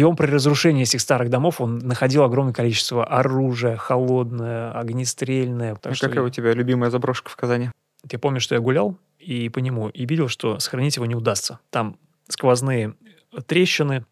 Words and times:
И 0.00 0.02
он 0.02 0.16
при 0.16 0.28
разрушении 0.28 0.84
этих 0.84 0.98
старых 1.02 1.28
домов, 1.28 1.60
он 1.60 1.76
находил 1.76 2.22
огромное 2.22 2.54
количество 2.54 3.04
оружия, 3.04 3.76
холодное, 3.76 4.72
огнестрельное. 4.72 5.74
А 5.74 5.90
какая 5.94 6.14
я... 6.14 6.22
у 6.22 6.30
тебя 6.30 6.54
любимая 6.54 6.88
заброшка 6.88 7.28
в 7.28 7.36
Казани? 7.36 7.68
Я 8.10 8.18
помню, 8.18 8.40
что 8.40 8.54
я 8.54 8.62
гулял 8.62 8.96
и 9.18 9.50
по 9.50 9.58
нему, 9.58 9.90
и 9.90 10.06
видел, 10.06 10.28
что 10.28 10.58
сохранить 10.58 10.96
его 10.96 11.04
не 11.04 11.14
удастся. 11.14 11.58
Там 11.68 11.98
сквозные 12.28 12.94
трещины, 13.46 14.06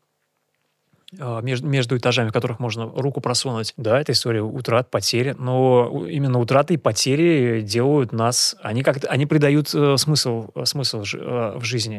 а, 1.19 1.41
между, 1.41 1.67
между 1.67 1.97
этажами, 1.97 2.29
в 2.29 2.33
которых 2.35 2.59
можно 2.61 2.85
руку 2.85 3.23
просунуть. 3.23 3.73
Да, 3.79 3.99
это 3.99 4.13
история 4.13 4.43
утрат, 4.43 4.91
потери, 4.91 5.35
но 5.39 6.05
именно 6.07 6.39
утраты 6.39 6.75
и 6.75 6.77
потери 6.77 7.63
делают 7.63 8.13
нас, 8.13 8.57
они 8.61 8.83
как-то, 8.83 9.09
они 9.09 9.25
придают 9.25 9.75
э, 9.75 9.97
смысл, 9.97 10.51
смысл 10.65 11.03
э, 11.15 11.57
в 11.57 11.65
жизни. 11.65 11.99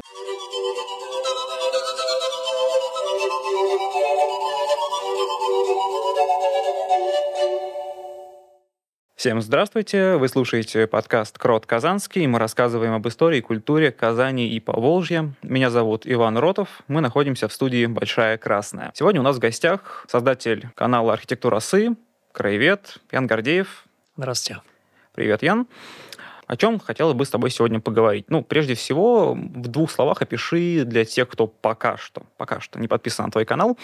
Всем 9.20 9.42
здравствуйте! 9.42 10.16
Вы 10.16 10.30
слушаете 10.30 10.88
подкаст 10.88 11.38
«Крот 11.38 11.66
Казанский». 11.66 12.26
Мы 12.26 12.40
рассказываем 12.40 12.94
об 12.94 13.06
истории 13.06 13.42
культуре 13.42 13.92
Казани 13.92 14.48
и 14.48 14.62
Поволжья. 14.62 15.34
Меня 15.44 15.70
зовут 15.70 16.04
Иван 16.06 16.38
Ротов. 16.38 16.84
Мы 16.88 17.02
находимся 17.02 17.50
в 17.50 17.54
студии 17.54 17.86
«Большая 17.86 18.38
Красная». 18.38 18.94
Сегодня 18.94 19.20
у 19.20 19.24
нас 19.26 19.36
в 19.36 19.40
гостях 19.40 20.06
создатель 20.08 20.70
канала 20.74 21.12
«Архитектура 21.12 21.60
Сы», 21.60 21.98
краевед 22.32 23.00
Ян 23.12 23.28
Гордеев. 23.28 23.84
Здравствуйте. 24.16 24.62
Привет, 25.14 25.44
Ян. 25.44 25.68
О 26.48 26.56
чем 26.56 26.80
хотела 26.80 27.12
бы 27.12 27.26
с 27.26 27.30
тобой 27.30 27.50
сегодня 27.50 27.82
поговорить? 27.82 28.30
Ну, 28.30 28.42
прежде 28.42 28.74
всего, 28.74 29.34
в 29.34 29.68
двух 29.68 29.92
словах 29.92 30.22
опиши 30.22 30.86
для 30.86 31.04
тех, 31.04 31.28
кто 31.28 31.46
пока 31.46 31.98
что, 31.98 32.24
пока 32.38 32.62
что 32.62 32.80
не 32.80 32.88
подписан 32.88 33.26
на 33.26 33.32
твой 33.34 33.44
канал, 33.44 33.78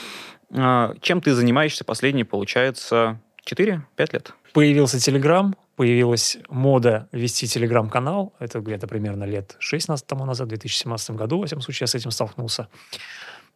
а, 0.52 0.94
чем 1.02 1.20
ты 1.20 1.33
занимаешься 1.33 1.83
последние, 1.83 2.23
получается, 2.23 3.20
4-5 3.45 4.13
лет? 4.13 4.33
Появился 4.56 5.02
Телеграм, 5.02 5.53
появилась 5.75 6.38
мода 6.48 7.09
вести 7.11 7.45
Телеграм-канал. 7.45 8.31
Это 8.39 8.62
где-то 8.62 8.88
примерно 8.88 9.25
лет 9.25 9.58
6 9.59 10.06
тому 10.08 10.23
назад, 10.23 10.45
в 10.45 10.50
2017 10.52 11.12
году, 11.12 11.39
во 11.39 11.45
всяком 11.45 11.62
случае, 11.62 11.84
я 11.84 11.88
с 11.88 11.95
этим 11.95 12.09
столкнулся. 12.09 12.70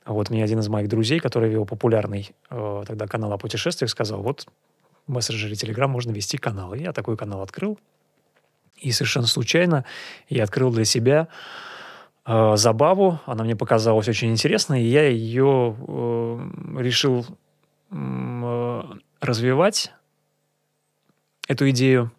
Вот 0.05 0.29
мне 0.29 0.43
один 0.43 0.59
из 0.59 0.67
моих 0.67 0.89
друзей, 0.89 1.21
который 1.21 1.49
вел 1.49 1.65
популярный 1.65 2.31
э, 2.49 2.83
тогда 2.85 3.07
канал 3.07 3.31
о 3.31 3.37
путешествиях, 3.37 3.89
сказал, 3.89 4.21
вот 4.21 4.47
в 5.07 5.11
мессенджере 5.13 5.55
Телеграм 5.55 5.89
можно 5.89 6.11
вести 6.11 6.37
канал. 6.37 6.73
И 6.73 6.81
я 6.81 6.91
такой 6.91 7.15
канал 7.15 7.43
открыл. 7.43 7.79
И 8.75 8.91
совершенно 8.91 9.27
случайно 9.27 9.85
я 10.27 10.43
открыл 10.43 10.69
для 10.69 10.83
себя 10.83 11.29
э, 12.25 12.57
забаву. 12.57 13.21
Она 13.25 13.45
мне 13.45 13.55
показалась 13.55 14.09
очень 14.09 14.31
интересной, 14.31 14.83
и 14.83 14.87
я 14.87 15.07
ее 15.07 15.77
э, 15.79 16.81
решил 16.81 17.25
э, 17.89 18.83
развивать 19.21 19.93
эту 21.49 21.69
идею 21.71 22.11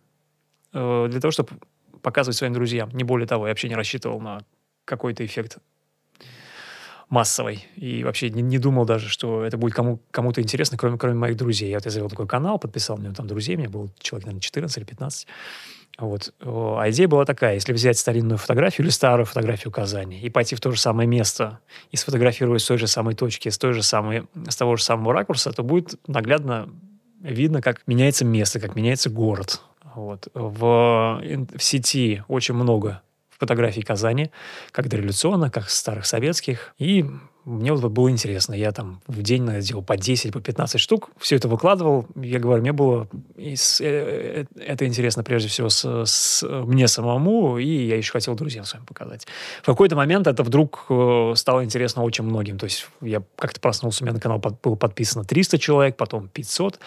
э, 0.75 1.07
для 1.09 1.21
того, 1.21 1.31
чтобы 1.31 1.51
показывать 2.03 2.37
своим 2.37 2.53
друзьям. 2.53 2.91
Не 2.93 3.05
более 3.05 3.27
того, 3.27 3.47
я 3.47 3.53
вообще 3.53 3.69
не 3.69 3.77
рассчитывал 3.77 4.21
на 4.21 4.43
какой-то 4.85 5.25
эффект 5.25 5.59
массовый. 7.09 7.67
И 7.77 8.05
вообще 8.05 8.31
не, 8.31 8.43
не 8.43 8.59
думал 8.59 8.85
даже, 8.85 9.09
что 9.09 9.45
это 9.45 9.57
будет 9.57 9.75
кому, 9.75 10.01
кому-то 10.11 10.43
интересно, 10.43 10.77
кроме, 10.77 10.99
кроме 10.99 11.15
моих 11.15 11.37
друзей. 11.37 11.71
Я 11.71 11.77
вот 11.77 11.85
я 11.85 11.91
завел 11.91 12.09
такой 12.09 12.27
канал, 12.27 12.59
подписал 12.59 12.99
мне 12.99 13.13
там 13.13 13.27
друзей, 13.27 13.57
мне 13.57 13.69
было 13.69 13.89
человек, 14.01 14.27
наверное, 14.27 14.43
14 14.43 14.79
или 14.79 14.85
15. 14.85 15.27
Вот. 15.99 16.33
А 16.41 16.91
идея 16.91 17.09
была 17.09 17.25
такая, 17.25 17.55
если 17.55 17.73
взять 17.73 17.99
старинную 17.99 18.39
фотографию 18.39 18.85
или 18.85 18.91
старую 18.91 19.27
фотографию 19.27 19.73
Казани 19.73 20.19
и 20.21 20.31
пойти 20.31 20.57
в 20.57 20.61
то 20.61 20.71
же 20.71 20.81
самое 20.81 21.09
место 21.09 21.61
и 21.91 21.97
сфотографировать 21.97 22.63
с 22.63 22.67
той 22.67 22.79
же 22.79 22.87
самой 22.87 23.15
точки, 23.15 23.49
с, 23.49 23.59
той 23.59 23.75
же 23.75 23.83
самой, 23.83 24.25
с 24.49 24.57
того 24.57 24.77
же 24.77 24.83
самого 24.83 25.13
ракурса, 25.13 25.53
то 25.53 25.63
будет 25.63 25.95
наглядно 26.09 26.69
видно, 27.21 27.61
как 27.61 27.83
меняется 27.87 28.25
место, 28.25 28.61
как 28.61 28.77
меняется 28.77 29.11
город. 29.11 29.61
Вот. 29.95 30.29
В, 30.35 31.21
в 31.23 31.63
сети 31.63 32.23
очень 32.29 32.55
много 32.55 33.03
фотографий 33.39 33.83
Казани, 33.83 34.31
как 34.71 34.89
дореволюционных, 34.89 35.51
как 35.51 35.71
старых 35.71 36.05
советских. 36.07 36.75
И 36.79 37.07
мне 37.45 37.73
вот 37.73 37.91
было 37.91 38.11
интересно. 38.11 38.55
Я 38.55 38.71
там 38.71 39.01
в 39.07 39.23
день 39.23 39.49
делал 39.61 39.83
по 39.83 39.97
10, 39.97 40.33
по 40.33 40.41
15 40.41 40.79
штук. 40.79 41.11
Все 41.19 41.37
это 41.37 41.49
выкладывал. 41.49 42.07
Я 42.15 42.39
говорю, 42.39 42.61
мне 42.61 42.73
было 42.73 43.09
э, 43.37 43.55
э, 43.81 44.45
это 44.57 44.87
интересно 44.87 45.25
прежде 45.25 45.49
всего 45.49 45.71
с, 45.71 46.05
с 46.05 46.47
мне 46.47 46.87
самому, 46.87 47.59
и 47.59 47.67
я 47.67 47.97
еще 47.97 48.13
хотел 48.13 48.35
друзьям 48.35 48.67
своим 48.67 48.85
показать. 48.85 49.27
В 49.63 49.67
какой-то 49.67 49.97
момент 49.97 50.27
это 50.27 50.43
вдруг 50.43 50.85
э, 50.91 51.33
стало 51.35 51.65
интересно 51.65 52.03
очень 52.03 52.25
многим. 52.25 52.59
То 52.59 52.65
есть 52.65 52.87
я 53.01 53.23
как-то 53.37 53.59
проснулся, 53.59 54.05
у 54.05 54.07
меня 54.07 54.15
на 54.15 54.21
канал 54.21 54.39
было 54.39 54.75
подписано 54.75 55.25
300 55.25 55.59
человек, 55.59 55.97
потом 55.97 56.29
500, 56.29 56.79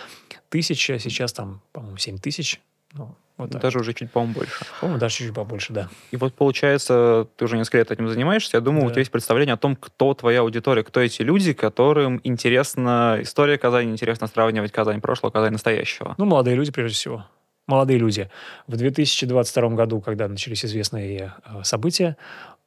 1000, 0.54 1.00
сейчас 1.00 1.34
там, 1.34 1.62
по-моему, 1.72 1.98
7 1.98 2.20
тысяч. 2.20 2.62
Ну, 2.94 3.16
вот 3.38 3.50
так. 3.50 3.62
Даже 3.62 3.80
уже 3.80 3.94
чуть, 3.94 4.12
по-моему, 4.12 4.36
больше. 4.36 4.66
По-моему, 4.80 5.00
даже 5.00 5.16
чуть 5.16 5.34
побольше, 5.34 5.74
да. 5.74 5.90
И 6.12 6.18
вот 6.18 6.36
получается, 6.36 7.28
ты 7.36 7.46
уже 7.46 7.58
несколько 7.58 7.80
лет 7.80 7.92
этим 7.92 8.08
занимаешься. 8.08 8.58
Я 8.58 8.62
думаю, 8.62 8.82
да. 8.82 8.88
у 8.88 8.90
тебя 8.92 9.00
есть 9.00 9.12
представление 9.12 9.54
о 9.54 9.58
том, 9.58 9.76
кто 9.76 10.14
твоя 10.14 10.42
аудитория, 10.42 10.84
кто 10.84 11.00
эти 11.00 11.24
люди, 11.24 11.54
которым 11.54 12.22
интересна 12.24 13.18
история 13.22 13.58
Казани, 13.58 13.92
интересно 13.92 14.28
сравнивать 14.28 14.72
Казань 14.72 15.02
прошлого, 15.02 15.32
Казань 15.32 15.54
настоящего. 15.54 16.14
Ну, 16.20 16.26
молодые 16.26 16.56
люди, 16.56 16.72
прежде 16.72 16.96
всего. 16.96 17.26
Молодые 17.66 17.98
люди. 17.98 18.30
В 18.68 18.78
2022 18.78 19.70
году, 19.70 20.02
когда 20.02 20.28
начались 20.28 20.64
известные 20.66 21.34
э, 21.46 21.64
события, 21.64 22.18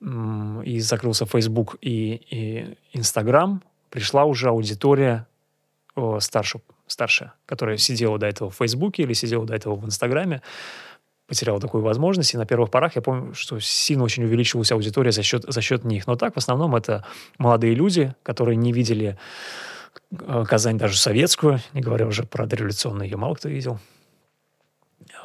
и 0.01 0.81
закрылся 0.81 1.25
Facebook 1.25 1.77
и, 1.81 2.21
и 2.31 2.77
Instagram, 2.93 3.63
пришла 3.89 4.25
уже 4.25 4.49
аудитория 4.49 5.27
старше 6.21 6.61
старшая, 6.87 7.35
которая 7.47 7.77
сидела 7.77 8.19
до 8.19 8.27
этого 8.27 8.51
в 8.51 8.57
Фейсбуке 8.57 9.03
или 9.03 9.13
сидела 9.13 9.45
до 9.45 9.55
этого 9.55 9.77
в 9.77 9.85
Инстаграме, 9.85 10.43
потеряла 11.27 11.61
такую 11.61 11.83
возможность. 11.83 12.35
И 12.35 12.37
на 12.37 12.47
первых 12.47 12.71
порах 12.71 12.97
я 12.97 13.03
помню, 13.03 13.35
что 13.35 13.59
сильно 13.61 14.05
очень 14.05 14.25
увеличилась 14.25 14.73
аудитория 14.73 15.13
за 15.13 15.23
счет, 15.23 15.45
за 15.47 15.61
счет 15.61 15.85
них. 15.85 16.07
Но 16.07 16.17
так, 16.17 16.35
в 16.35 16.39
основном, 16.39 16.77
это 16.77 17.05
молодые 17.39 17.75
люди, 17.75 18.15
которые 18.23 18.57
не 18.57 18.73
видели 18.73 19.19
э, 20.13 20.45
Казань 20.49 20.79
даже 20.79 20.97
советскую, 20.97 21.61
не 21.73 21.81
говоря 21.81 22.07
уже 22.07 22.23
про 22.23 22.47
дореволюционную, 22.47 23.09
ее 23.09 23.17
мало 23.17 23.35
кто 23.35 23.49
видел. 23.49 23.79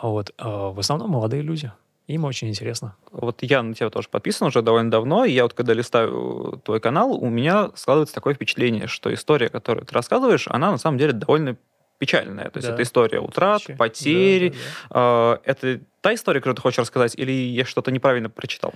Вот. 0.01 0.33
А 0.37 0.71
в 0.71 0.79
основном 0.79 1.11
молодые 1.11 1.43
люди. 1.43 1.71
Им 2.11 2.25
очень 2.25 2.49
интересно. 2.49 2.95
Вот 3.11 3.41
я 3.41 3.63
на 3.63 3.73
тебя 3.73 3.89
тоже 3.89 4.09
подписан 4.09 4.47
уже 4.47 4.61
довольно 4.61 4.91
давно, 4.91 5.23
и 5.23 5.31
я 5.31 5.43
вот 5.43 5.53
когда 5.53 5.73
листаю 5.73 6.61
твой 6.65 6.81
канал, 6.81 7.13
у 7.13 7.29
меня 7.29 7.71
складывается 7.75 8.13
такое 8.13 8.33
впечатление, 8.33 8.87
что 8.87 9.13
история, 9.13 9.47
которую 9.47 9.85
ты 9.85 9.93
рассказываешь, 9.93 10.47
она 10.49 10.71
на 10.71 10.77
самом 10.77 10.97
деле 10.97 11.13
довольно 11.13 11.55
печальная. 11.99 12.49
То 12.49 12.57
есть 12.57 12.67
да. 12.67 12.73
это 12.73 12.83
история 12.83 13.19
утрат, 13.19 13.61
Вообще. 13.61 13.75
потерь. 13.75 14.49
Да, 14.49 14.57
да, 14.89 15.35
да. 15.35 15.39
Это 15.45 15.79
та 16.01 16.13
история, 16.13 16.41
которую 16.41 16.55
ты 16.57 16.61
хочешь 16.61 16.79
рассказать, 16.79 17.15
или 17.15 17.31
я 17.31 17.63
что-то 17.63 17.91
неправильно 17.91 18.29
прочитал? 18.29 18.73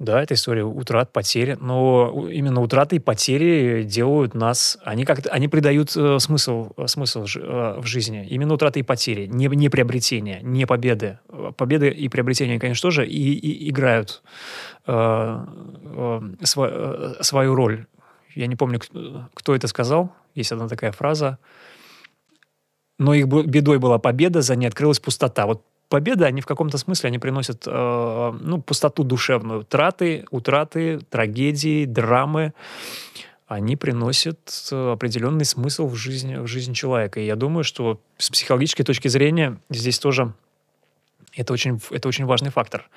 Да, 0.00 0.22
это 0.22 0.32
история 0.32 0.64
утрат, 0.64 1.12
потери, 1.12 1.58
но 1.60 2.26
именно 2.30 2.62
утраты 2.62 2.96
и 2.96 2.98
потери 2.98 3.82
делают 3.82 4.32
нас, 4.34 4.78
они 4.82 5.04
как-то, 5.04 5.28
они 5.28 5.46
придают 5.46 5.94
э, 5.94 6.18
смысл, 6.18 6.70
э, 6.78 6.86
смысл 6.86 7.26
э, 7.36 7.80
в 7.80 7.84
жизни. 7.84 8.26
Именно 8.26 8.54
утраты 8.54 8.80
и 8.80 8.82
потери, 8.82 9.26
не, 9.26 9.46
не 9.48 9.68
приобретения, 9.68 10.40
не 10.40 10.66
победы. 10.66 11.18
Победы 11.58 11.90
и 11.90 12.08
приобретения, 12.08 12.58
конечно, 12.58 12.80
тоже 12.80 13.06
и, 13.06 13.34
и 13.34 13.68
играют 13.68 14.22
э, 14.86 14.92
э, 14.94 16.20
св, 16.44 16.70
э, 16.72 17.22
свою 17.22 17.54
роль. 17.54 17.84
Я 18.34 18.46
не 18.46 18.56
помню, 18.56 18.80
кто 19.34 19.54
это 19.54 19.66
сказал, 19.68 20.14
есть 20.34 20.50
одна 20.50 20.66
такая 20.66 20.92
фраза, 20.92 21.36
но 22.98 23.12
их 23.12 23.26
бедой 23.26 23.78
была 23.78 23.98
победа, 23.98 24.40
за 24.40 24.56
ней 24.56 24.66
открылась 24.66 24.98
пустота. 24.98 25.44
Вот 25.44 25.62
победы, 25.90 26.24
они 26.24 26.40
в 26.40 26.46
каком-то 26.46 26.78
смысле, 26.78 27.08
они 27.08 27.18
приносят 27.18 27.64
э, 27.66 28.32
ну, 28.40 28.62
пустоту 28.62 29.04
душевную. 29.04 29.64
Траты, 29.64 30.24
утраты, 30.30 31.00
трагедии, 31.10 31.84
драмы, 31.84 32.54
они 33.46 33.76
приносят 33.76 34.38
определенный 34.70 35.44
смысл 35.44 35.88
в 35.88 35.96
жизнь, 35.96 36.38
в 36.38 36.46
жизнь 36.46 36.72
человека. 36.72 37.20
И 37.20 37.26
я 37.26 37.36
думаю, 37.36 37.64
что 37.64 38.00
с 38.16 38.30
психологической 38.30 38.86
точки 38.86 39.08
зрения 39.08 39.58
здесь 39.68 39.98
тоже 39.98 40.32
это 41.34 41.52
очень, 41.52 41.80
это 41.90 42.08
очень 42.08 42.24
важный 42.24 42.50
фактор. 42.50 42.88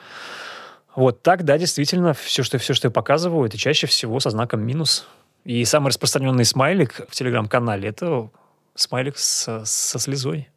Вот 0.95 1.23
так, 1.23 1.43
да, 1.43 1.57
действительно, 1.57 2.13
все 2.13 2.43
что, 2.43 2.59
все, 2.59 2.73
что 2.73 2.87
я 2.87 2.91
показываю, 2.91 3.47
это 3.47 3.57
чаще 3.57 3.87
всего 3.87 4.19
со 4.19 4.29
знаком 4.29 4.61
минус. 4.61 5.07
И 5.43 5.65
самый 5.65 5.87
распространенный 5.87 6.45
смайлик 6.45 7.01
в 7.09 7.15
телеграм-канале– 7.15 7.89
это 7.89 8.29
смайлик 8.75 9.17
со, 9.17 9.65
со 9.65 9.99
слезой. 9.99 10.49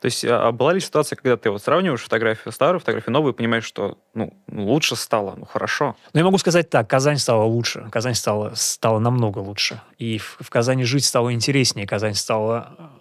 То 0.00 0.06
есть, 0.06 0.24
а, 0.24 0.48
а 0.48 0.52
была 0.52 0.72
ли 0.72 0.80
ситуация, 0.80 1.16
когда 1.16 1.36
ты 1.36 1.50
вот 1.50 1.62
сравниваешь 1.62 2.02
фотографию 2.02 2.52
старую, 2.52 2.80
фотографию 2.80 3.12
новую, 3.12 3.32
и 3.32 3.36
понимаешь, 3.36 3.64
что 3.64 3.98
ну, 4.14 4.34
лучше 4.50 4.96
стало, 4.96 5.34
ну 5.36 5.46
хорошо? 5.46 5.96
Ну, 6.12 6.18
я 6.18 6.24
могу 6.24 6.38
сказать 6.38 6.70
так, 6.70 6.88
Казань 6.88 7.18
стала 7.18 7.44
лучше, 7.44 7.88
Казань 7.90 8.14
стала, 8.14 8.52
стала 8.54 8.98
намного 8.98 9.38
лучше. 9.38 9.80
И 9.98 10.18
в, 10.18 10.38
в 10.40 10.50
Казани 10.50 10.84
жить 10.84 11.04
стало 11.04 11.32
интереснее, 11.32 11.86
Казань 11.86 12.14
стала 12.14 12.92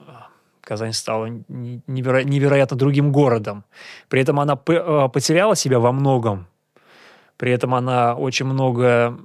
Казань 0.62 0.94
стала 0.94 1.26
неверо- 1.28 2.24
невероятно 2.24 2.78
другим 2.78 3.12
городом. 3.12 3.66
При 4.08 4.22
этом 4.22 4.40
она 4.40 4.54
а, 4.54 5.10
потеряла 5.10 5.56
себя 5.56 5.80
во 5.80 5.92
многом. 5.92 6.48
При 7.38 7.52
этом 7.52 7.76
она 7.76 8.16
очень 8.16 8.46
много 8.46 9.18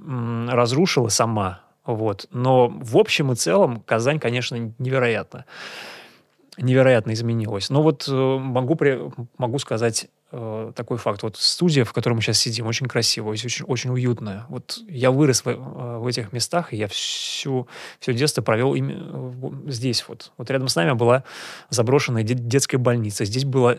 разрушила 0.49 1.07
сама. 1.07 1.61
Вот. 1.85 2.27
Но 2.31 2.67
в 2.67 2.97
общем 2.97 3.31
и 3.31 3.35
целом 3.35 3.81
Казань, 3.81 4.19
конечно, 4.19 4.73
невероятно 4.77 5.45
невероятно 6.61 7.13
изменилась. 7.13 7.69
Но 7.69 7.81
вот 7.81 8.07
э, 8.07 8.11
могу, 8.11 8.77
могу 9.37 9.59
сказать 9.59 10.07
э, 10.31 10.71
такой 10.75 10.97
факт. 10.97 11.23
Вот 11.23 11.37
студия, 11.37 11.83
в 11.83 11.93
которой 11.93 12.15
мы 12.15 12.21
сейчас 12.21 12.39
сидим, 12.39 12.67
очень 12.67 12.87
красивая, 12.87 13.31
очень, 13.31 13.65
очень 13.65 13.89
уютная. 13.91 14.45
Вот 14.49 14.79
я 14.87 15.11
вырос 15.11 15.43
в, 15.43 15.47
э, 15.47 15.55
в 15.99 16.07
этих 16.07 16.33
местах, 16.33 16.73
и 16.73 16.77
я 16.77 16.87
всю, 16.87 17.67
все 17.99 18.13
детство 18.13 18.41
провел 18.41 18.73
именно 18.75 19.33
здесь 19.71 20.05
вот. 20.07 20.31
Вот 20.37 20.49
рядом 20.49 20.67
с 20.67 20.75
нами 20.75 20.93
была 20.93 21.23
заброшенная 21.69 22.23
детская 22.23 22.77
больница. 22.77 23.25
Здесь, 23.25 23.45
было, 23.45 23.77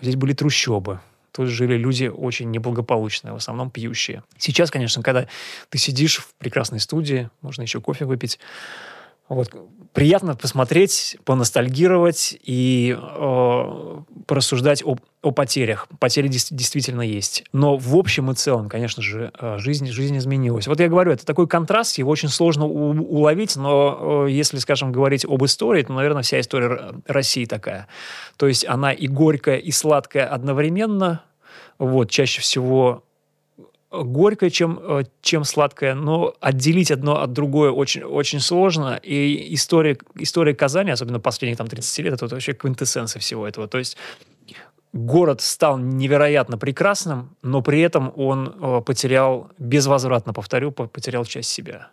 здесь 0.00 0.16
были 0.16 0.32
трущобы. 0.32 1.00
Тут 1.32 1.48
жили 1.48 1.76
люди 1.76 2.06
очень 2.06 2.50
неблагополучные, 2.50 3.34
в 3.34 3.36
основном 3.36 3.70
пьющие. 3.70 4.22
Сейчас, 4.38 4.70
конечно, 4.70 5.02
когда 5.02 5.26
ты 5.68 5.76
сидишь 5.76 6.18
в 6.18 6.34
прекрасной 6.38 6.80
студии, 6.80 7.28
можно 7.42 7.60
еще 7.60 7.82
кофе 7.82 8.06
выпить, 8.06 8.38
вот, 9.28 9.50
приятно 9.92 10.36
посмотреть, 10.36 11.16
поностальгировать 11.24 12.38
и 12.44 12.96
э, 12.96 13.96
порассуждать 14.26 14.84
о, 14.84 14.96
о 15.22 15.30
потерях. 15.32 15.88
Потери 15.98 16.28
дес- 16.28 16.48
действительно 16.50 17.02
есть. 17.02 17.44
Но 17.52 17.76
в 17.76 17.96
общем 17.96 18.30
и 18.30 18.34
целом, 18.34 18.68
конечно 18.68 19.02
же, 19.02 19.32
э, 19.40 19.58
жизнь, 19.58 19.86
жизнь 19.88 20.16
изменилась. 20.18 20.68
Вот 20.68 20.78
я 20.78 20.88
говорю, 20.88 21.10
это 21.10 21.26
такой 21.26 21.48
контраст, 21.48 21.98
его 21.98 22.10
очень 22.10 22.28
сложно 22.28 22.66
у- 22.66 23.02
уловить, 23.02 23.56
но 23.56 24.26
э, 24.26 24.30
если, 24.30 24.58
скажем, 24.58 24.92
говорить 24.92 25.24
об 25.24 25.44
истории, 25.44 25.82
то, 25.82 25.92
наверное, 25.92 26.22
вся 26.22 26.38
история 26.38 26.92
России 27.06 27.46
такая. 27.46 27.88
То 28.36 28.46
есть 28.46 28.64
она 28.64 28.92
и 28.92 29.08
горькая, 29.08 29.56
и 29.56 29.72
сладкая 29.72 30.26
одновременно. 30.26 31.22
Вот, 31.78 32.10
чаще 32.10 32.40
всего 32.40 33.02
горькое, 34.04 34.50
чем, 34.50 34.78
э, 34.80 35.04
чем 35.22 35.44
сладкое, 35.44 35.94
но 35.94 36.34
отделить 36.40 36.90
одно 36.90 37.22
от 37.22 37.32
другое 37.32 37.70
очень, 37.70 38.02
очень 38.02 38.40
сложно. 38.40 38.98
И 39.02 39.54
история, 39.54 39.98
история 40.14 40.54
Казани, 40.54 40.90
особенно 40.90 41.20
последних 41.20 41.58
там, 41.58 41.66
30 41.66 41.98
лет, 42.04 42.14
это 42.14 42.26
вообще 42.26 42.52
квинтэссенция 42.52 43.20
всего 43.20 43.46
этого. 43.46 43.68
То 43.68 43.78
есть 43.78 43.96
город 44.92 45.40
стал 45.40 45.78
невероятно 45.78 46.58
прекрасным, 46.58 47.36
но 47.42 47.62
при 47.62 47.80
этом 47.80 48.12
он 48.16 48.54
э, 48.60 48.80
потерял, 48.80 49.50
безвозвратно 49.58 50.32
повторю, 50.32 50.72
потерял 50.72 51.24
часть 51.24 51.50
себя. 51.50 51.88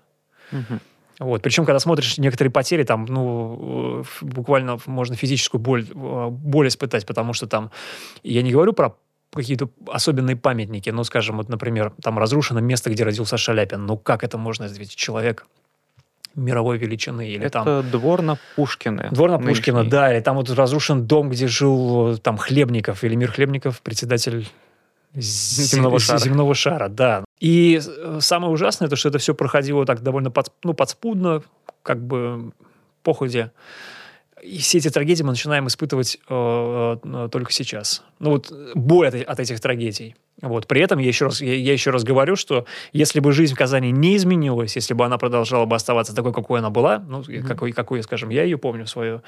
Угу. 0.52 0.80
Вот. 1.20 1.42
Причем, 1.42 1.66
когда 1.66 1.80
смотришь 1.80 2.18
некоторые 2.18 2.52
потери, 2.52 2.84
там, 2.84 3.06
ну, 3.06 4.04
э, 4.22 4.26
буквально 4.26 4.80
можно 4.86 5.16
физическую 5.16 5.62
боль, 5.62 5.86
боль 5.94 6.68
испытать, 6.68 7.06
потому 7.06 7.34
что 7.34 7.48
там, 7.48 7.72
я 8.24 8.42
не 8.42 8.52
говорю 8.52 8.74
про 8.74 8.96
какие-то 9.34 9.70
особенные 9.88 10.36
памятники. 10.36 10.90
Ну, 10.90 11.04
скажем, 11.04 11.38
вот, 11.38 11.50
например, 11.50 11.94
там 12.02 12.18
разрушено 12.20 12.60
место, 12.60 12.90
где 12.90 13.04
родился 13.04 13.38
Шаляпин. 13.38 13.86
Ну, 13.86 13.98
как 13.98 14.24
это 14.24 14.38
можно 14.38 14.68
сделать? 14.68 14.96
Человек 14.96 15.46
мировой 16.36 16.78
величины. 16.78 17.30
Или 17.30 17.46
это 17.46 17.64
там... 17.64 17.90
двор 17.92 18.22
на 18.22 18.38
Пушкина. 18.56 19.10
Двор 19.12 19.32
на 19.32 19.40
Пушкина, 19.40 19.84
да. 19.84 20.14
Или 20.14 20.22
там 20.22 20.36
вот 20.36 20.50
разрушен 20.50 21.06
дом, 21.06 21.30
где 21.30 21.48
жил 21.48 22.18
там 22.18 22.38
Хлебников, 22.38 23.04
или 23.04 23.16
Мир 23.16 23.32
Хлебников, 23.32 23.82
председатель 23.82 24.48
земного 25.16 26.00
шара. 26.00 26.18
земного 26.18 26.56
шара, 26.56 26.90
да. 26.90 27.24
И 27.40 27.80
э, 27.86 28.18
самое 28.20 28.52
ужасное, 28.52 28.90
то, 28.90 28.96
что 28.96 29.10
это 29.10 29.20
все 29.20 29.36
проходило 29.36 29.86
так 29.86 30.02
довольно 30.02 30.32
под, 30.32 30.52
ну, 30.64 30.74
подспудно, 30.74 31.44
как 31.84 32.02
бы 32.04 32.52
походе. 33.04 33.52
И 34.44 34.58
все 34.58 34.80
эти 34.80 34.90
трагедии 34.90 35.24
мы 35.24 35.30
начинаем 35.30 35.68
испытывать 35.68 36.18
э, 36.30 36.98
э, 37.04 37.30
только 37.32 37.52
сейчас. 37.52 38.04
Ну 38.20 38.32
вот 38.32 38.52
боль 38.76 39.08
от, 39.08 39.16
от 39.16 39.40
этих 39.40 39.62
трагедий. 39.62 40.16
Вот. 40.42 40.68
При 40.68 40.82
этом 40.82 41.00
я 41.00 41.08
еще, 41.08 41.26
раз, 41.26 41.42
я, 41.42 41.56
я 41.56 41.72
еще 41.72 41.92
раз 41.92 42.04
говорю, 42.04 42.36
что 42.36 42.66
если 42.92 43.22
бы 43.22 43.32
жизнь 43.32 43.56
в 43.56 43.58
Казани 43.58 43.92
не 43.92 44.18
изменилась, 44.18 44.76
если 44.76 44.94
бы 44.94 45.06
она 45.06 45.18
продолжала 45.18 45.66
бы 45.66 45.76
оставаться 45.76 46.14
такой, 46.14 46.34
какой 46.34 46.60
она 46.60 46.70
была, 46.70 47.00
ну, 47.00 47.22
mm-hmm. 47.22 47.44
какой, 47.44 47.72
какой, 47.72 48.04
скажем, 48.04 48.30
я 48.30 48.44
ее 48.44 48.58
помню, 48.58 48.86
свое, 48.86 49.22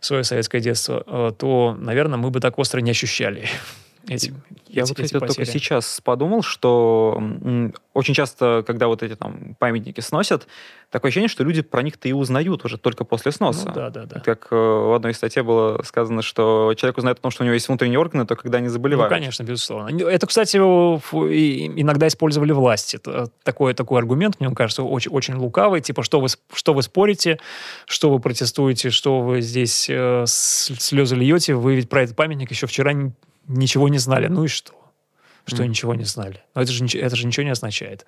свое 0.00 0.22
советское 0.22 0.60
детство, 0.60 1.02
э, 1.06 1.32
то, 1.36 1.76
наверное, 1.78 2.18
мы 2.18 2.30
бы 2.30 2.40
так 2.40 2.58
остро 2.58 2.80
не 2.80 2.92
ощущали 2.92 3.48
эти, 4.08 4.34
Я 4.68 4.82
эти, 4.84 4.88
вот, 4.88 5.12
вот 5.12 5.26
только 5.28 5.44
сейчас 5.44 6.00
подумал, 6.02 6.42
что 6.42 7.20
очень 7.92 8.14
часто, 8.14 8.62
когда 8.66 8.88
вот 8.88 9.02
эти 9.02 9.16
там 9.16 9.56
памятники 9.58 10.00
сносят, 10.00 10.46
такое 10.90 11.08
ощущение, 11.08 11.28
что 11.28 11.44
люди 11.44 11.62
про 11.62 11.82
них-то 11.82 12.08
и 12.08 12.12
узнают 12.12 12.64
уже 12.64 12.78
только 12.78 13.04
после 13.04 13.32
сноса. 13.32 13.68
Ну, 13.68 13.74
да, 13.74 13.90
да, 13.90 14.04
да. 14.04 14.20
Как 14.20 14.48
э, 14.50 14.54
в 14.54 14.94
одной 14.94 15.14
статье 15.14 15.42
было 15.42 15.82
сказано, 15.82 16.22
что 16.22 16.74
человек 16.76 16.98
узнает 16.98 17.18
о 17.18 17.22
том, 17.22 17.30
что 17.30 17.42
у 17.42 17.46
него 17.46 17.54
есть 17.54 17.68
внутренние 17.68 17.98
органы, 17.98 18.26
только 18.26 18.44
когда 18.44 18.58
они 18.58 18.68
заболевают. 18.68 19.10
Ну, 19.10 19.16
конечно, 19.16 19.42
безусловно. 19.42 19.88
Это, 20.08 20.26
кстати, 20.26 20.56
иногда 20.56 22.06
использовали 22.06 22.52
власти. 22.52 23.00
Такой, 23.42 23.74
такой 23.74 23.98
аргумент, 23.98 24.40
мне 24.40 24.54
кажется, 24.54 24.82
очень, 24.82 25.10
очень 25.10 25.34
лукавый. 25.34 25.80
Типа, 25.80 26.02
что 26.02 26.20
вы, 26.20 26.28
что 26.52 26.74
вы 26.74 26.82
спорите, 26.82 27.38
что 27.86 28.10
вы 28.10 28.20
протестуете, 28.20 28.90
что 28.90 29.20
вы 29.20 29.40
здесь 29.40 29.86
э, 29.88 30.24
слезы 30.26 31.16
льете, 31.16 31.54
вы 31.54 31.76
ведь 31.76 31.88
про 31.88 32.02
этот 32.02 32.14
памятник 32.14 32.50
еще 32.50 32.66
вчера 32.66 32.92
ничего 33.48 33.88
не 33.88 33.98
знали. 33.98 34.28
Ну 34.28 34.44
и 34.44 34.48
что? 34.48 34.72
Что 35.46 35.62
mm. 35.62 35.68
ничего 35.68 35.94
не 35.94 36.04
знали. 36.04 36.42
Но 36.54 36.62
это 36.62 36.72
же, 36.72 36.84
это 36.98 37.16
же 37.16 37.26
ничего 37.26 37.44
не 37.44 37.50
означает. 37.50 38.04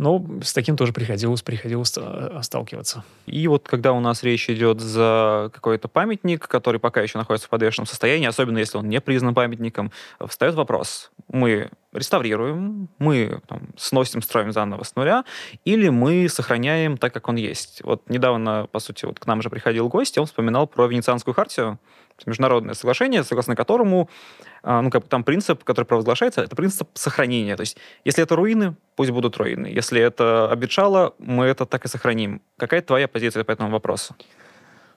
Но 0.00 0.24
с 0.42 0.54
таким 0.54 0.78
тоже 0.78 0.94
приходилось, 0.94 1.42
приходилось 1.42 1.92
э, 1.98 2.40
сталкиваться. 2.40 3.04
И 3.26 3.46
вот 3.48 3.68
когда 3.68 3.92
у 3.92 4.00
нас 4.00 4.22
речь 4.22 4.48
идет 4.48 4.80
за 4.80 5.50
какой-то 5.52 5.88
памятник, 5.88 6.48
который 6.48 6.80
пока 6.80 7.02
еще 7.02 7.18
находится 7.18 7.48
в 7.48 7.50
подвешенном 7.50 7.86
состоянии, 7.86 8.26
особенно 8.26 8.56
если 8.56 8.78
он 8.78 8.88
не 8.88 8.98
признан 9.02 9.34
памятником, 9.34 9.92
встает 10.26 10.54
вопрос. 10.54 11.10
Мы 11.28 11.68
реставрируем, 11.92 12.88
мы 12.98 13.42
там, 13.46 13.68
сносим, 13.76 14.22
строим 14.22 14.52
заново 14.52 14.84
с 14.84 14.96
нуля, 14.96 15.26
или 15.66 15.90
мы 15.90 16.30
сохраняем 16.30 16.96
так, 16.96 17.12
как 17.12 17.28
он 17.28 17.36
есть. 17.36 17.82
Вот 17.84 18.08
недавно, 18.08 18.68
по 18.72 18.78
сути, 18.78 19.04
вот 19.04 19.18
к 19.18 19.26
нам 19.26 19.42
же 19.42 19.50
приходил 19.50 19.88
гость, 19.88 20.16
и 20.16 20.20
он 20.20 20.24
вспоминал 20.24 20.66
про 20.66 20.86
Венецианскую 20.86 21.34
хартию, 21.34 21.78
международное 22.26 22.74
соглашение, 22.74 23.24
согласно 23.24 23.56
которому, 23.56 24.08
а, 24.62 24.82
ну, 24.82 24.90
как 24.90 25.02
бы 25.02 25.08
там 25.08 25.24
принцип, 25.24 25.64
который 25.64 25.86
провозглашается, 25.86 26.42
это 26.42 26.56
принцип 26.56 26.88
сохранения. 26.94 27.56
То 27.56 27.62
есть, 27.62 27.76
если 28.04 28.22
это 28.22 28.36
руины, 28.36 28.74
пусть 28.96 29.10
будут 29.10 29.36
руины. 29.36 29.66
Если 29.66 30.00
это 30.00 30.50
обветшало, 30.50 31.14
мы 31.18 31.46
это 31.46 31.66
так 31.66 31.84
и 31.84 31.88
сохраним. 31.88 32.42
Какая 32.56 32.82
твоя 32.82 33.08
позиция 33.08 33.44
по 33.44 33.52
этому 33.52 33.70
вопросу? 33.70 34.14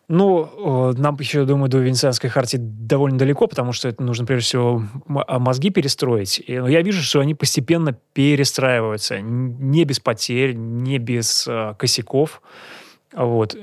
Ну, 0.09 0.93
нам 0.97 1.15
еще, 1.19 1.45
думаю, 1.45 1.69
до 1.69 1.77
Венецианской 1.77 2.29
хартии 2.29 2.57
довольно 2.59 3.17
далеко, 3.17 3.47
потому 3.47 3.71
что 3.71 3.87
это 3.87 4.03
нужно, 4.03 4.25
прежде 4.25 4.45
всего, 4.45 4.83
а, 5.27 5.39
мозги 5.39 5.69
перестроить. 5.69 6.43
Но 6.47 6.67
я 6.67 6.81
вижу, 6.81 7.01
что 7.01 7.21
они 7.21 7.35
постепенно 7.35 7.97
перестраиваются. 8.13 9.21
Не 9.21 9.85
без 9.85 10.01
потерь, 10.01 10.55
не 10.55 10.97
без 10.97 11.47
э, 11.47 11.73
косяков. 11.79 12.41
Вот. 13.13 13.55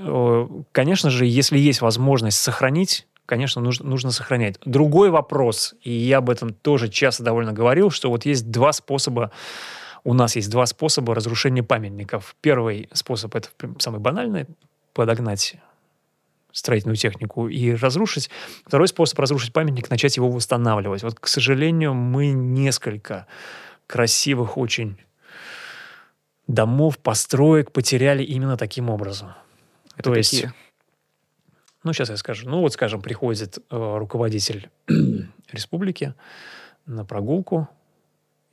Конечно 0.72 1.10
же, 1.10 1.26
если 1.26 1.58
есть 1.58 1.82
возможность 1.82 2.38
сохранить 2.38 3.06
конечно, 3.30 3.62
нужно, 3.62 3.88
нужно 3.88 4.10
сохранять. 4.10 4.56
Другой 4.64 5.10
вопрос, 5.10 5.76
и 5.82 5.92
я 5.92 6.18
об 6.18 6.30
этом 6.30 6.52
тоже 6.52 6.88
часто 6.88 7.22
довольно 7.22 7.52
говорил, 7.52 7.90
что 7.90 8.10
вот 8.10 8.26
есть 8.26 8.50
два 8.50 8.72
способа 8.72 9.30
у 10.02 10.14
нас 10.14 10.34
есть 10.34 10.50
два 10.50 10.66
способа 10.66 11.14
разрушения 11.14 11.62
памятников. 11.62 12.34
Первый 12.40 12.88
способ 12.92 13.34
это 13.36 13.50
самый 13.78 14.00
банальный 14.00 14.46
подогнать 14.94 15.56
строительную 16.52 16.96
технику 16.96 17.48
и 17.48 17.74
разрушить. 17.74 18.30
Второй 18.66 18.88
способ 18.88 19.18
разрушить 19.18 19.52
памятник 19.52 19.90
начать 19.90 20.16
его 20.16 20.30
восстанавливать. 20.30 21.02
Вот, 21.02 21.20
к 21.20 21.28
сожалению, 21.28 21.94
мы 21.94 22.32
несколько 22.32 23.26
красивых 23.86 24.56
очень 24.56 24.96
домов, 26.48 26.98
построек 26.98 27.70
потеряли 27.72 28.24
именно 28.24 28.56
таким 28.56 28.90
образом. 28.90 29.34
Это 29.94 30.04
То 30.04 30.14
какие? 30.14 30.44
есть 30.44 30.54
ну, 31.82 31.92
сейчас 31.92 32.10
я 32.10 32.16
скажу. 32.16 32.48
Ну, 32.48 32.60
вот, 32.60 32.72
скажем, 32.72 33.00
приходит 33.00 33.58
э, 33.58 33.96
руководитель 33.98 34.70
республики 35.52 36.14
на 36.86 37.04
прогулку, 37.04 37.68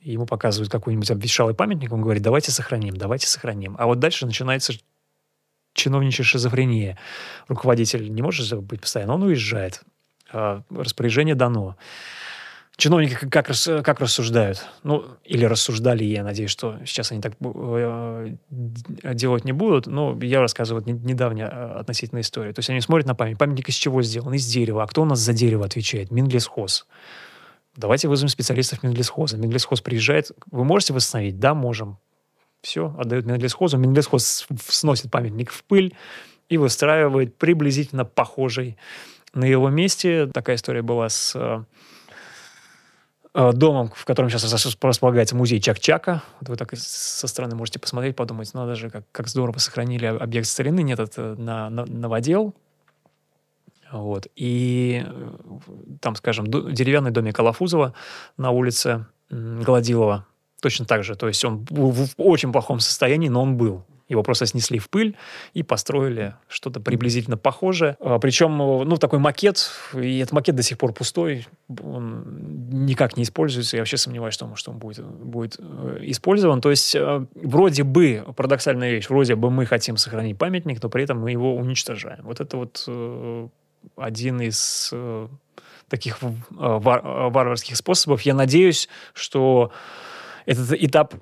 ему 0.00 0.26
показывают 0.26 0.70
какой-нибудь 0.70 1.10
обветшалый 1.10 1.54
памятник, 1.54 1.92
он 1.92 2.00
говорит, 2.00 2.22
давайте 2.22 2.52
сохраним, 2.52 2.96
давайте 2.96 3.26
сохраним. 3.26 3.76
А 3.78 3.86
вот 3.86 3.98
дальше 3.98 4.26
начинается 4.26 4.72
чиновничья 5.74 6.24
шизофрения. 6.24 6.98
Руководитель 7.48 8.12
не 8.12 8.22
может 8.22 8.52
быть 8.62 8.80
постоянно, 8.80 9.14
он 9.14 9.22
уезжает. 9.24 9.82
Э, 10.32 10.62
распоряжение 10.70 11.34
дано 11.34 11.76
чиновники 12.78 13.14
как, 13.14 13.50
как 13.84 14.00
рассуждают? 14.00 14.64
Ну, 14.84 15.04
или 15.24 15.44
рассуждали, 15.44 16.04
я 16.04 16.22
надеюсь, 16.22 16.50
что 16.50 16.78
сейчас 16.86 17.12
они 17.12 17.20
так 17.20 17.34
э, 17.40 18.36
делать 19.14 19.44
не 19.44 19.52
будут, 19.52 19.86
но 19.86 20.16
я 20.22 20.40
рассказываю 20.40 20.84
вот 20.84 21.04
недавняя 21.04 21.48
э, 21.48 21.80
относительная 21.80 22.22
история. 22.22 22.52
То 22.52 22.60
есть 22.60 22.70
они 22.70 22.80
смотрят 22.80 23.06
на 23.06 23.14
памятник. 23.14 23.38
Памятник 23.38 23.68
из 23.68 23.74
чего 23.74 24.00
сделан? 24.02 24.32
Из 24.32 24.46
дерева. 24.46 24.84
А 24.84 24.86
кто 24.86 25.02
у 25.02 25.04
нас 25.04 25.18
за 25.18 25.32
дерево 25.32 25.66
отвечает? 25.66 26.10
Минлесхоз. 26.12 26.86
Давайте 27.76 28.08
вызовем 28.08 28.28
специалистов 28.28 28.82
Минлесхоза. 28.82 29.36
Минлесхоз 29.36 29.80
приезжает. 29.80 30.30
Вы 30.50 30.64
можете 30.64 30.92
восстановить? 30.92 31.38
Да, 31.38 31.54
можем. 31.54 31.98
Все, 32.62 32.94
отдают 32.96 33.26
Минлесхозу. 33.26 33.76
Минлесхоз 33.76 34.46
сносит 34.68 35.10
памятник 35.10 35.50
в 35.50 35.64
пыль 35.64 35.94
и 36.48 36.56
выстраивает 36.56 37.36
приблизительно 37.36 38.04
похожий 38.04 38.76
на 39.34 39.44
его 39.44 39.68
месте. 39.68 40.26
Такая 40.26 40.56
история 40.56 40.82
была 40.82 41.08
с 41.08 41.34
э, 41.34 41.38
э, 41.38 41.64
домом, 43.34 43.92
в 43.94 44.04
котором 44.04 44.30
сейчас 44.30 44.76
располагается 44.80 45.36
музей 45.36 45.60
Чак-Чака. 45.60 46.22
Вот 46.40 46.48
вы 46.48 46.56
так 46.56 46.76
со 46.76 47.28
стороны 47.28 47.54
можете 47.54 47.78
посмотреть, 47.78 48.16
подумать, 48.16 48.50
ну, 48.54 48.66
даже 48.66 48.90
как, 48.90 49.04
как 49.12 49.28
здорово 49.28 49.58
сохранили 49.58 50.06
объект 50.06 50.46
старины. 50.48 50.82
Нет, 50.82 50.98
это 50.98 51.34
на, 51.36 51.70
на, 51.70 51.84
новодел. 51.84 52.54
Вот. 53.90 54.26
И 54.36 55.04
э, 55.06 55.30
там, 56.00 56.14
скажем, 56.16 56.46
деревянный 56.46 57.10
домик 57.10 57.38
Алафузова 57.38 57.94
на 58.36 58.50
улице 58.50 59.06
Гладилова. 59.30 60.26
Точно 60.60 60.84
так 60.84 61.04
же. 61.04 61.14
То 61.14 61.28
есть 61.28 61.44
он 61.44 61.58
был 61.58 61.90
в 61.90 62.08
очень 62.16 62.52
плохом 62.52 62.80
состоянии, 62.80 63.28
но 63.28 63.42
он 63.42 63.56
был. 63.56 63.84
Его 64.08 64.22
просто 64.22 64.46
снесли 64.46 64.78
в 64.78 64.88
пыль 64.88 65.16
и 65.52 65.62
построили 65.62 66.34
что-то 66.48 66.80
приблизительно 66.80 67.36
похожее. 67.36 67.96
А, 68.00 68.18
Причем, 68.18 68.56
ну, 68.56 68.96
такой 68.96 69.18
макет, 69.18 69.70
и 69.94 70.18
этот 70.18 70.32
макет 70.32 70.54
до 70.54 70.62
сих 70.62 70.78
пор 70.78 70.92
пустой, 70.92 71.46
он 71.68 72.86
никак 72.86 73.16
не 73.16 73.24
используется. 73.24 73.76
Я 73.76 73.82
вообще 73.82 73.98
сомневаюсь, 73.98 74.34
что 74.34 74.46
он, 74.46 74.56
что 74.56 74.70
он 74.70 74.78
будет, 74.78 75.04
будет 75.04 75.56
э, 75.58 75.98
использован. 76.02 76.60
То 76.62 76.70
есть, 76.70 76.94
э, 76.94 77.26
вроде 77.34 77.82
бы, 77.82 78.24
парадоксальная 78.34 78.92
вещь, 78.92 79.10
вроде 79.10 79.34
бы 79.34 79.50
мы 79.50 79.66
хотим 79.66 79.98
сохранить 79.98 80.38
памятник, 80.38 80.82
но 80.82 80.88
при 80.88 81.04
этом 81.04 81.20
мы 81.20 81.30
его 81.30 81.54
уничтожаем. 81.54 82.24
Вот 82.24 82.40
это 82.40 82.56
вот 82.56 82.84
э, 82.86 83.48
один 83.96 84.40
из 84.40 84.92
таких 85.88 86.18
вар 86.50 87.02
варварских 87.30 87.76
способов. 87.76 88.22
Я 88.22 88.34
надеюсь, 88.34 88.88
что 89.14 89.72
этот 90.44 90.72
этап 90.72 91.14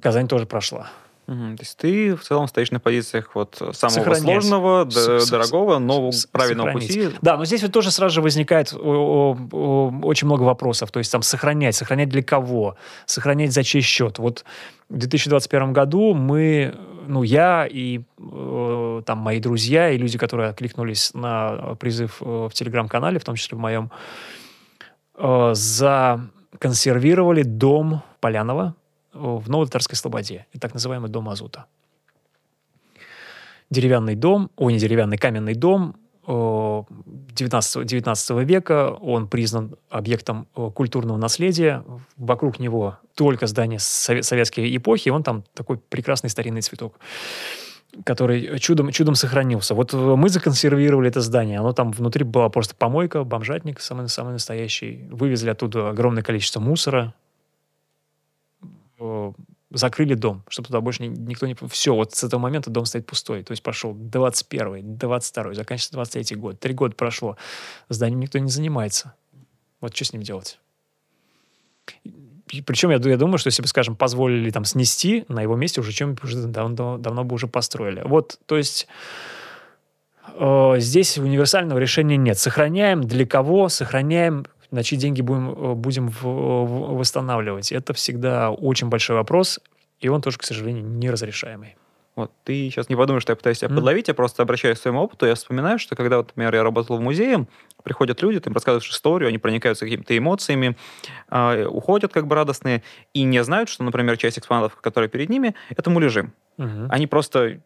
Казань 0.00 0.28
тоже 0.28 0.46
прошла. 0.46 0.90
Угу. 1.28 1.56
То 1.56 1.60
есть 1.60 1.76
ты 1.78 2.16
в 2.16 2.22
целом 2.22 2.48
стоишь 2.48 2.72
на 2.72 2.80
позициях 2.80 3.34
вот 3.34 3.54
самого 3.72 3.94
Сохранять. 3.94 4.22
сложного, 4.22 4.90
с, 4.90 5.30
дорогого, 5.30 5.78
но 5.78 6.10
с, 6.10 6.26
правильного 6.26 6.72
сохранить. 6.72 6.88
пути. 6.88 7.16
Да, 7.22 7.36
но 7.36 7.44
здесь 7.44 7.62
вот 7.62 7.72
тоже 7.72 7.92
сразу 7.92 8.16
же 8.16 8.22
возникает 8.22 8.72
очень 8.74 10.26
много 10.26 10.42
вопросов. 10.42 10.90
То 10.90 10.98
есть 10.98 11.12
там 11.12 11.22
сохранять, 11.22 11.76
сохранять 11.76 12.08
для 12.08 12.22
кого, 12.24 12.76
сохранять 13.06 13.52
за 13.52 13.62
чей 13.62 13.82
счет. 13.82 14.18
Вот 14.18 14.44
в 14.88 14.98
2021 14.98 15.72
году 15.72 16.12
мы, 16.12 16.74
ну 17.06 17.22
я 17.22 17.68
и 17.70 18.00
э, 18.18 19.02
там 19.06 19.18
мои 19.18 19.38
друзья 19.40 19.90
и 19.90 19.96
люди, 19.96 20.18
которые 20.18 20.50
откликнулись 20.50 21.14
на 21.14 21.76
призыв 21.78 22.20
э, 22.20 22.48
в 22.50 22.52
телеграм-канале, 22.52 23.20
в 23.20 23.24
том 23.24 23.36
числе 23.36 23.56
в 23.56 23.60
моем, 23.60 23.92
э, 25.16 25.52
законсервировали 25.54 27.42
дом 27.42 28.02
Полянова, 28.20 28.74
в 29.12 29.48
Новотарской 29.48 29.96
Слободе, 29.96 30.46
так 30.58 30.74
называемый 30.74 31.10
дом 31.10 31.28
Азута. 31.28 31.66
Деревянный 33.70 34.16
дом, 34.16 34.50
о, 34.56 34.70
не 34.70 34.78
деревянный, 34.78 35.16
каменный 35.16 35.54
дом 35.54 35.96
19, 36.26 37.84
19 37.84 38.30
века, 38.46 38.92
он 38.92 39.28
признан 39.28 39.74
объектом 39.90 40.46
культурного 40.74 41.16
наследия. 41.16 41.84
Вокруг 42.16 42.60
него 42.60 42.98
только 43.14 43.46
здания 43.46 43.78
советской 43.80 44.76
эпохи, 44.76 45.08
он 45.08 45.24
там 45.24 45.44
такой 45.54 45.78
прекрасный 45.78 46.30
старинный 46.30 46.62
цветок 46.62 46.98
который 48.06 48.58
чудом, 48.58 48.90
чудом 48.90 49.14
сохранился. 49.14 49.74
Вот 49.74 49.92
мы 49.92 50.30
законсервировали 50.30 51.10
это 51.10 51.20
здание. 51.20 51.58
Оно 51.58 51.74
там 51.74 51.92
внутри 51.92 52.24
была 52.24 52.48
просто 52.48 52.74
помойка, 52.74 53.22
бомжатник 53.22 53.80
самый, 53.80 54.08
самый 54.08 54.32
настоящий. 54.32 55.06
Вывезли 55.10 55.50
оттуда 55.50 55.90
огромное 55.90 56.22
количество 56.22 56.58
мусора, 56.58 57.12
Э, 57.12 57.21
закрыли 59.70 60.14
дом, 60.14 60.44
чтобы 60.48 60.68
туда 60.68 60.80
больше 60.80 61.06
никто 61.06 61.46
не... 61.46 61.54
Все, 61.54 61.94
вот 61.94 62.14
с 62.14 62.24
этого 62.24 62.40
момента 62.40 62.70
дом 62.70 62.84
стоит 62.84 63.06
пустой. 63.06 63.42
То 63.42 63.52
есть 63.52 63.62
прошел 63.62 63.94
21-й, 63.94 64.82
22-й, 64.82 65.54
заканчивается 65.54 66.18
23-й 66.18 66.36
год. 66.36 66.60
Три 66.60 66.74
года 66.74 66.94
прошло. 66.94 67.36
Зданием 67.88 68.20
никто 68.20 68.38
не 68.38 68.50
занимается. 68.50 69.14
Вот 69.80 69.94
что 69.94 70.04
с 70.04 70.12
ним 70.12 70.22
делать? 70.22 70.58
Причем 72.66 72.90
я, 72.90 72.96
я 72.96 73.16
думаю, 73.16 73.38
что 73.38 73.48
если 73.48 73.62
бы, 73.62 73.68
скажем, 73.68 73.96
позволили 73.96 74.50
там 74.50 74.64
снести, 74.64 75.24
на 75.28 75.40
его 75.40 75.56
месте 75.56 75.80
уже 75.80 75.92
чем 75.92 76.16
уже 76.22 76.46
давно, 76.46 76.98
давно 76.98 77.24
бы 77.24 77.34
уже 77.34 77.46
построили. 77.46 78.02
Вот, 78.04 78.38
то 78.44 78.58
есть 78.58 78.86
э, 80.34 80.74
здесь 80.78 81.16
универсального 81.16 81.78
решения 81.78 82.18
нет. 82.18 82.38
Сохраняем 82.38 83.02
для 83.02 83.26
кого? 83.26 83.70
Сохраняем 83.70 84.44
на 84.72 84.82
чьи 84.82 84.98
деньги 84.98 85.20
будем, 85.20 85.50
э, 85.50 85.74
будем 85.74 86.08
в, 86.08 86.22
в, 86.22 86.98
восстанавливать, 86.98 87.70
это 87.70 87.92
всегда 87.92 88.50
очень 88.50 88.88
большой 88.88 89.16
вопрос, 89.16 89.60
и 90.00 90.08
он 90.08 90.20
тоже, 90.20 90.38
к 90.38 90.42
сожалению, 90.42 90.84
неразрешаемый. 90.84 91.76
Вот, 92.14 92.30
ты 92.44 92.68
сейчас 92.68 92.90
не 92.90 92.96
подумаешь, 92.96 93.22
что 93.22 93.32
я 93.32 93.36
пытаюсь 93.36 93.60
тебя 93.60 93.70
mm. 93.70 93.74
подловить, 93.74 94.08
я 94.08 94.14
просто 94.14 94.42
обращаюсь 94.42 94.78
к 94.78 94.82
своему 94.82 95.00
опыту, 95.00 95.26
я 95.26 95.34
вспоминаю, 95.34 95.78
что 95.78 95.96
когда, 95.96 96.18
вот, 96.18 96.28
например, 96.28 96.54
я 96.54 96.62
работал 96.62 96.98
в 96.98 97.00
музее, 97.00 97.46
приходят 97.84 98.20
люди, 98.20 98.38
ты 98.38 98.50
им 98.50 98.54
рассказываешь 98.54 98.90
историю, 98.90 99.28
они 99.28 99.38
проникаются 99.38 99.86
какими-то 99.86 100.16
эмоциями, 100.16 100.76
э, 101.30 101.64
уходят 101.66 102.12
как 102.12 102.26
бы 102.26 102.34
радостные, 102.34 102.82
и 103.14 103.22
не 103.22 103.42
знают, 103.44 103.70
что, 103.70 103.82
например, 103.82 104.18
часть 104.18 104.38
экспонатов, 104.38 104.76
которые 104.76 105.08
перед 105.08 105.30
ними, 105.30 105.54
это 105.70 105.88
муляжи. 105.88 106.30
Mm-hmm. 106.58 106.88
Они 106.90 107.06
просто 107.06 107.62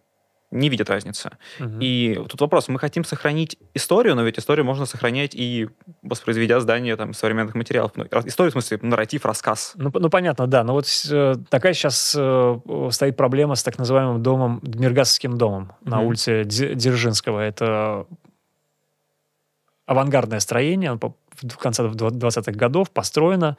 не 0.51 0.69
видят 0.69 0.89
разницы. 0.91 1.31
Угу. 1.59 1.79
И 1.81 2.15
тут 2.29 2.41
вопрос, 2.41 2.69
мы 2.69 2.79
хотим 2.79 3.05
сохранить 3.05 3.59
историю, 3.75 4.15
но 4.15 4.23
ведь 4.23 4.39
историю 4.39 4.65
можно 4.65 4.87
сохранять 4.87 5.35
и 5.35 5.69
воспроизведя 6.03 6.61
здание 6.61 6.97
там, 6.97 7.15
современных 7.15 7.55
материалов. 7.55 7.93
Ну, 7.97 8.05
историю, 8.25 8.51
в 8.51 8.53
смысле, 8.53 8.79
нарратив, 8.83 9.27
рассказ. 9.27 9.73
Ну, 9.77 9.91
ну 9.93 10.09
понятно, 10.09 10.47
да. 10.47 10.63
Но 10.63 10.75
вот 10.75 10.87
э, 11.11 11.35
такая 11.51 11.75
сейчас 11.75 12.15
э, 12.17 12.59
стоит 12.91 13.17
проблема 13.17 13.55
с 13.57 13.63
так 13.63 13.79
называемым 13.79 14.23
домом, 14.23 14.61
Миргасовским 14.63 15.37
домом 15.37 15.73
угу. 15.81 15.91
на 15.91 16.01
улице 16.01 16.45
Дзержинского. 16.45 17.41
Это 17.41 18.07
авангардное 19.87 20.41
строение, 20.41 20.99
в 21.43 21.57
конце 21.59 21.85
20-х 21.85 22.53
годов 22.53 22.91
построено 22.91 23.57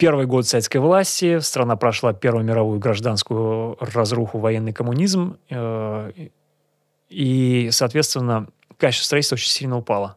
Первый 0.00 0.24
год 0.24 0.46
советской 0.46 0.78
власти, 0.78 1.40
страна 1.40 1.76
прошла 1.76 2.14
Первую 2.14 2.42
мировую 2.42 2.80
гражданскую 2.80 3.76
разруху, 3.80 4.38
военный 4.38 4.72
коммунизм, 4.72 5.36
э, 5.50 6.12
и, 7.10 7.68
соответственно, 7.70 8.48
качество 8.78 9.04
строительства 9.04 9.34
очень 9.34 9.50
сильно 9.50 9.76
упало. 9.76 10.16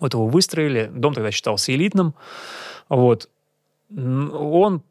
Вот 0.00 0.14
его 0.14 0.26
выстроили, 0.26 0.90
дом 0.92 1.14
тогда 1.14 1.30
считался 1.30 1.72
элитным, 1.72 2.16
вот. 2.88 3.30
Он 3.88 4.82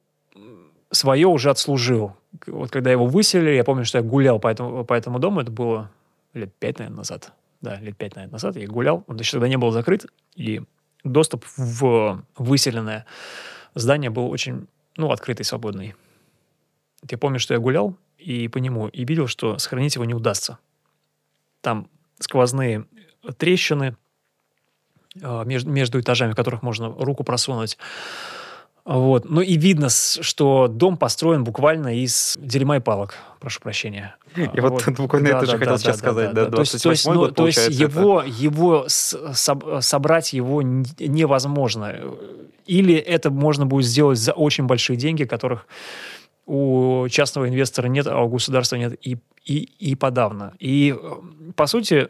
свое 0.92 1.28
уже 1.28 1.50
отслужил. 1.50 2.16
Вот 2.48 2.72
когда 2.72 2.92
его 2.92 3.08
выселили, 3.08 3.56
я 3.56 3.66
помню, 3.66 3.84
что 3.84 3.98
я 3.98 4.06
гулял 4.06 4.40
по 4.40 4.48
этому, 4.48 4.86
по 4.86 4.94
этому 4.94 5.20
дому, 5.20 5.42
это 5.42 5.52
было 5.52 5.92
лет 6.34 6.54
пять, 6.60 6.80
наверное, 6.80 7.00
назад. 7.00 7.34
Да, 7.60 7.76
лет 7.82 7.98
пять, 7.98 8.16
наверное, 8.16 8.32
назад 8.36 8.56
я 8.56 8.68
гулял. 8.68 9.04
Он 9.08 9.18
еще 9.18 9.34
тогда 9.34 9.50
не 9.50 9.58
был 9.58 9.72
закрыт, 9.72 10.06
и 10.38 10.62
доступ 11.04 11.44
в 11.58 12.24
выселенное 12.38 13.06
здание 13.76 14.10
было 14.10 14.26
очень, 14.26 14.68
ну, 14.98 15.12
открытый, 15.12 15.46
свободный. 15.46 15.96
Я 17.10 17.18
помню, 17.18 17.40
что 17.40 17.54
я 17.54 17.60
гулял 17.60 17.96
и 18.18 18.48
по 18.48 18.58
нему, 18.58 18.88
и 18.88 19.06
видел, 19.06 19.28
что 19.28 19.58
сохранить 19.60 19.96
его 19.96 20.06
не 20.06 20.14
удастся. 20.14 20.58
Там 21.62 21.90
сквозные 22.20 22.86
трещины 23.38 23.96
между, 25.16 25.70
между 25.70 26.00
этажами, 26.00 26.32
в 26.32 26.36
которых 26.36 26.64
можно 26.64 26.90
руку 26.90 27.24
просунуть. 27.24 27.78
Вот. 28.86 29.28
Ну 29.28 29.42
и 29.42 29.58
видно, 29.58 29.90
что 29.90 30.68
дом 30.68 30.96
построен 30.96 31.44
буквально 31.44 31.98
из 31.98 32.36
дерьма 32.40 32.78
и 32.78 32.80
палок. 32.80 33.16
Прошу 33.40 33.60
прощения. 33.60 34.16
И 34.36 34.60
вот, 34.60 34.86
вот 34.86 34.90
буквально 34.98 35.30
да, 35.30 35.38
это 35.38 35.46
да, 35.48 35.52
же 35.52 35.52
да, 35.54 35.58
хотел 35.58 35.74
да, 35.74 35.78
сейчас 35.80 35.96
да, 35.96 36.00
сказать. 36.00 36.34
Да, 36.34 36.44
да, 36.44 36.50
да. 36.50 36.56
То 36.56 36.62
есть, 36.62 36.84
то 36.84 36.92
есть, 36.92 37.08
ну, 37.08 37.32
то 37.32 37.48
есть 37.48 37.68
его, 37.70 38.22
это... 38.22 38.30
его 38.30 38.86
соб, 38.88 39.64
собрать 39.82 40.34
его 40.34 40.62
невозможно. 40.62 41.96
Или 42.68 42.96
это 42.96 43.32
можно 43.32 43.66
будет 43.66 43.86
сделать 43.86 44.20
за 44.20 44.34
очень 44.34 44.66
большие 44.66 44.98
деньги, 44.98 45.24
которых 45.24 45.68
у 46.46 47.08
частного 47.10 47.50
инвестора 47.50 47.88
нет, 47.88 48.06
а 48.06 48.22
у 48.22 48.30
государства 48.30 48.76
нет 48.76 48.94
и, 49.02 49.18
и, 49.46 49.64
и 49.80 49.96
подавно. 49.96 50.54
И, 50.60 50.96
по 51.56 51.66
сути, 51.66 52.08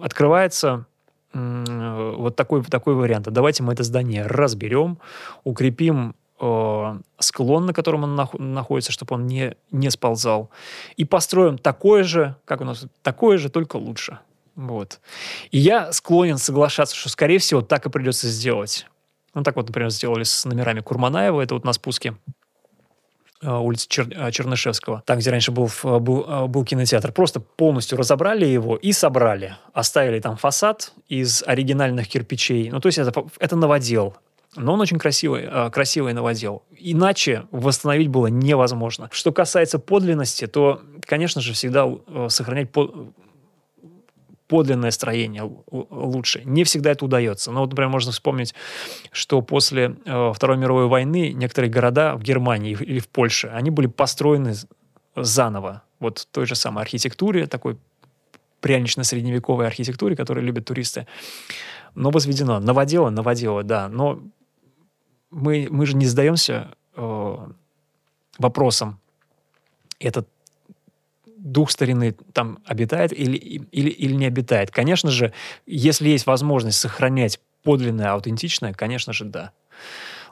открывается 0.00 0.86
вот 1.32 2.36
такой, 2.36 2.62
такой 2.64 2.94
вариант. 2.94 3.28
Давайте 3.30 3.62
мы 3.62 3.72
это 3.72 3.82
здание 3.84 4.26
разберем, 4.26 4.98
укрепим 5.44 6.14
э, 6.40 6.98
склон, 7.18 7.66
на 7.66 7.72
котором 7.72 8.04
он 8.04 8.18
нах- 8.18 8.38
находится, 8.38 8.92
чтобы 8.92 9.14
он 9.14 9.26
не, 9.26 9.56
не 9.70 9.90
сползал, 9.90 10.50
и 10.96 11.04
построим 11.04 11.58
такое 11.58 12.02
же, 12.02 12.36
как 12.44 12.60
у 12.60 12.64
нас, 12.64 12.86
такое 13.02 13.38
же, 13.38 13.48
только 13.48 13.76
лучше. 13.76 14.18
Вот. 14.56 15.00
И 15.50 15.58
я 15.58 15.92
склонен 15.92 16.38
соглашаться, 16.38 16.96
что, 16.96 17.08
скорее 17.08 17.38
всего, 17.38 17.62
так 17.62 17.86
и 17.86 17.90
придется 17.90 18.28
сделать. 18.28 18.86
Ну, 19.32 19.42
так 19.42 19.54
вот, 19.56 19.68
например, 19.68 19.90
сделали 19.90 20.24
с 20.24 20.44
номерами 20.44 20.80
Курманаева, 20.80 21.40
это 21.40 21.54
вот 21.54 21.64
на 21.64 21.72
спуске 21.72 22.16
Э, 23.42 23.56
улицы 23.56 23.88
Чер... 23.88 24.06
Э, 24.10 24.30
Чернышевского, 24.30 25.02
там, 25.06 25.18
где 25.18 25.30
раньше 25.30 25.50
был, 25.50 25.70
э, 25.82 25.98
был, 25.98 26.48
был 26.48 26.64
кинотеатр, 26.64 27.10
просто 27.12 27.40
полностью 27.40 27.96
разобрали 27.96 28.44
его 28.44 28.76
и 28.76 28.92
собрали. 28.92 29.56
Оставили 29.72 30.20
там 30.20 30.36
фасад 30.36 30.92
из 31.08 31.42
оригинальных 31.46 32.06
кирпичей. 32.08 32.70
Ну, 32.70 32.80
то 32.80 32.86
есть 32.86 32.98
это, 32.98 33.24
это 33.38 33.56
новодел. 33.56 34.16
Но 34.56 34.74
он 34.74 34.80
очень 34.80 34.98
красивый, 34.98 35.48
красивый 35.70 36.12
новодел. 36.12 36.64
Иначе 36.76 37.46
восстановить 37.52 38.08
было 38.08 38.26
невозможно. 38.26 39.08
Что 39.12 39.30
касается 39.30 39.78
подлинности, 39.78 40.48
то, 40.48 40.82
конечно 41.06 41.40
же, 41.40 41.52
всегда 41.52 41.88
сохранять 42.28 42.72
под 42.72 43.14
подлинное 44.50 44.90
строение 44.90 45.48
лучше. 45.70 46.42
Не 46.44 46.64
всегда 46.64 46.90
это 46.90 47.04
удается. 47.04 47.52
Но 47.52 47.60
вот, 47.60 47.70
например, 47.70 47.88
можно 47.88 48.10
вспомнить, 48.10 48.52
что 49.12 49.42
после 49.42 49.96
э, 50.04 50.32
Второй 50.34 50.56
мировой 50.56 50.88
войны 50.88 51.32
некоторые 51.32 51.70
города 51.70 52.16
в 52.16 52.22
Германии 52.22 52.72
или 52.72 52.98
в 52.98 53.08
Польше, 53.08 53.46
они 53.54 53.70
были 53.70 53.86
построены 53.86 54.54
заново. 55.14 55.84
Вот 56.00 56.26
той 56.32 56.46
же 56.46 56.56
самой 56.56 56.82
архитектуре, 56.82 57.46
такой 57.46 57.78
прянично-средневековой 58.60 59.68
архитектуре, 59.68 60.16
которую 60.16 60.44
любят 60.44 60.64
туристы. 60.64 61.06
Но 61.94 62.10
возведено. 62.10 62.58
Новодело, 62.58 63.08
новодело, 63.10 63.62
да. 63.62 63.88
Но 63.88 64.20
мы, 65.30 65.68
мы 65.70 65.86
же 65.86 65.94
не 65.96 66.06
сдаемся 66.06 66.72
э, 66.96 67.36
вопросом, 68.38 68.98
этот 70.00 70.28
дух 71.40 71.70
старины 71.70 72.14
там 72.32 72.58
обитает 72.64 73.12
или, 73.12 73.36
или, 73.36 73.90
или 73.90 74.12
не 74.12 74.26
обитает. 74.26 74.70
Конечно 74.70 75.10
же, 75.10 75.32
если 75.66 76.08
есть 76.08 76.26
возможность 76.26 76.78
сохранять 76.78 77.40
подлинное, 77.62 78.12
аутентичное, 78.12 78.72
конечно 78.72 79.12
же, 79.12 79.24
да. 79.24 79.52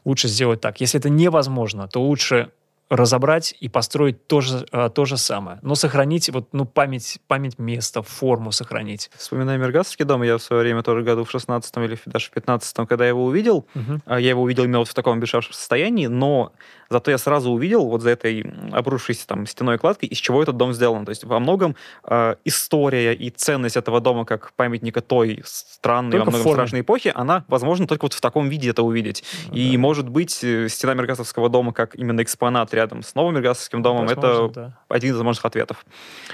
Лучше 0.05 0.29
сделать 0.29 0.61
так. 0.61 0.81
Если 0.81 0.99
это 0.99 1.11
невозможно, 1.11 1.89
то 1.89 2.03
лучше 2.03 2.51
разобрать 2.91 3.55
и 3.61 3.69
построить 3.69 4.27
то 4.27 4.41
же, 4.41 4.67
а, 4.73 4.89
то 4.89 5.05
же 5.05 5.17
самое. 5.17 5.59
Но 5.63 5.75
сохранить 5.75 6.31
вот, 6.31 6.49
ну, 6.53 6.65
память, 6.65 7.19
память 7.27 7.59
места, 7.59 8.03
форму 8.03 8.51
сохранить. 8.51 9.11
Вспоминая 9.15 9.59
Миргасовский 9.59 10.05
дом, 10.05 10.23
я 10.23 10.39
в 10.39 10.43
свое 10.43 10.63
время 10.63 10.83
тоже 10.83 11.03
году 11.03 11.25
в 11.25 11.31
16 11.31 11.77
или 11.77 11.99
даже 12.07 12.27
в 12.27 12.31
15 12.31 12.89
когда 12.89 13.05
я 13.05 13.11
его 13.11 13.25
увидел, 13.25 13.67
угу. 13.75 14.01
я 14.07 14.19
его 14.19 14.43
увидел 14.43 14.65
именно 14.65 14.79
вот 14.79 14.89
в 14.89 14.95
таком 14.95 15.19
обещавшем 15.19 15.53
состоянии, 15.53 16.07
но 16.07 16.53
зато 16.91 17.11
я 17.11 17.19
сразу 17.19 17.51
увидел 17.51 17.87
вот 17.87 18.03
за 18.03 18.11
этой 18.11 18.45
обрушившейся 18.73 19.27
там 19.27 19.47
стеной 19.47 19.79
кладкой, 19.79 20.09
из 20.09 20.19
чего 20.19 20.43
этот 20.43 20.57
дом 20.57 20.73
сделан. 20.73 21.05
То 21.05 21.11
есть 21.11 21.25
во 21.25 21.39
многом 21.39 21.77
э, 22.05 22.37
история 22.45 23.15
и 23.15 23.31
ценность 23.31 23.77
этого 23.77 24.01
дома 24.01 24.25
как 24.25 24.53
памятника 24.55 25.01
той 25.01 25.43
странной, 25.45 26.13
только 26.13 26.27
во 26.27 26.31
многом 26.31 26.53
страшной 26.53 26.81
эпохи, 26.81 27.13
она, 27.15 27.45
возможно, 27.49 27.87
только 27.87 28.05
вот 28.05 28.15
в 28.15 28.21
таком 28.21 28.49
виде 28.49 28.71
это 28.71 28.83
увидеть. 28.83 29.25
Ну, 29.49 29.55
и, 29.55 29.73
да. 29.73 29.79
может 29.79 30.09
быть, 30.09 30.43
э, 30.43 30.69
стена 30.69 30.95
Миргасовского 30.95 31.49
дома 31.49 31.73
как 31.73 31.95
именно 31.95 32.23
экспонат 32.23 32.73
рядом 32.75 33.03
с 33.03 33.15
новым 33.15 33.35
Миргасовским 33.35 33.83
домом, 33.83 34.07
Возможно, 34.07 34.47
это 34.47 34.49
да. 34.55 34.79
один 34.89 35.11
из 35.11 35.17
возможных 35.17 35.45
ответов. 35.45 35.85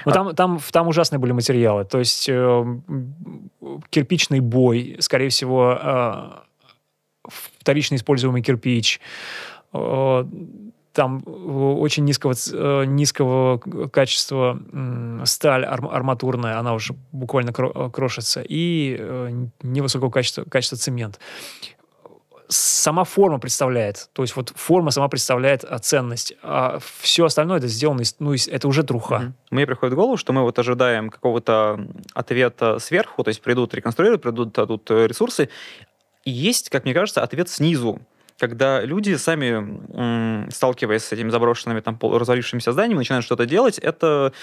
Ну, 0.05 0.11
а... 0.11 0.13
там, 0.13 0.35
там, 0.35 0.59
там 0.71 0.87
ужасные 0.87 1.19
были 1.19 1.31
материалы. 1.31 1.85
То 1.85 1.99
есть 1.99 2.27
э, 2.29 2.65
кирпичный 3.89 4.39
бой, 4.39 4.97
скорее 4.99 5.29
всего, 5.29 5.77
э, 5.81 6.45
вторично 7.27 7.95
используемый 7.95 8.41
кирпич, 8.41 8.99
там 10.95 11.21
э, 11.25 11.29
очень 11.29 12.05
низкого, 12.05 12.33
э, 12.33 12.85
низкого 12.85 13.59
качества 13.89 14.59
сталь 15.25 15.65
арматурная, 15.65 16.57
она 16.57 16.73
уже 16.73 16.95
буквально 17.11 17.51
крошится, 17.53 18.41
и 18.47 19.47
невысокого 19.61 20.09
качества, 20.09 20.45
качества 20.45 20.77
цемент 20.77 21.19
сама 22.47 23.05
форма 23.05 23.39
представляет, 23.39 24.09
то 24.13 24.21
есть 24.21 24.35
вот 24.35 24.53
форма 24.55 24.91
сама 24.91 25.07
представляет 25.07 25.65
ценность, 25.81 26.35
а 26.43 26.77
все 27.01 27.25
остальное 27.25 27.57
это 27.57 27.67
сделано, 27.67 28.01
из, 28.01 28.15
ну, 28.19 28.35
это 28.35 28.67
уже 28.67 28.83
труха. 28.83 29.15
Mm-hmm. 29.15 29.31
Мне 29.49 29.65
приходит 29.65 29.93
в 29.93 29.95
голову, 29.95 30.15
что 30.15 30.31
мы 30.31 30.43
вот 30.43 30.59
ожидаем 30.59 31.09
какого-то 31.09 31.87
ответа 32.13 32.77
сверху, 32.77 33.23
то 33.23 33.29
есть 33.29 33.41
придут 33.41 33.73
реконструировать, 33.73 34.21
придут 34.21 34.53
тут 34.53 34.91
ресурсы, 34.91 35.49
есть, 36.23 36.69
как 36.69 36.83
мне 36.85 36.93
кажется, 36.93 37.23
ответ 37.23 37.49
снизу, 37.49 37.99
когда 38.37 38.81
люди 38.81 39.15
сами, 39.15 40.49
сталкиваясь 40.51 41.03
с 41.03 41.13
этими 41.13 41.29
заброшенными, 41.29 41.79
там, 41.79 41.97
развалившимися 42.01 42.71
зданиями, 42.71 42.99
начинают 42.99 43.25
что-то 43.25 43.45
делать, 43.45 43.79
это 43.79 44.33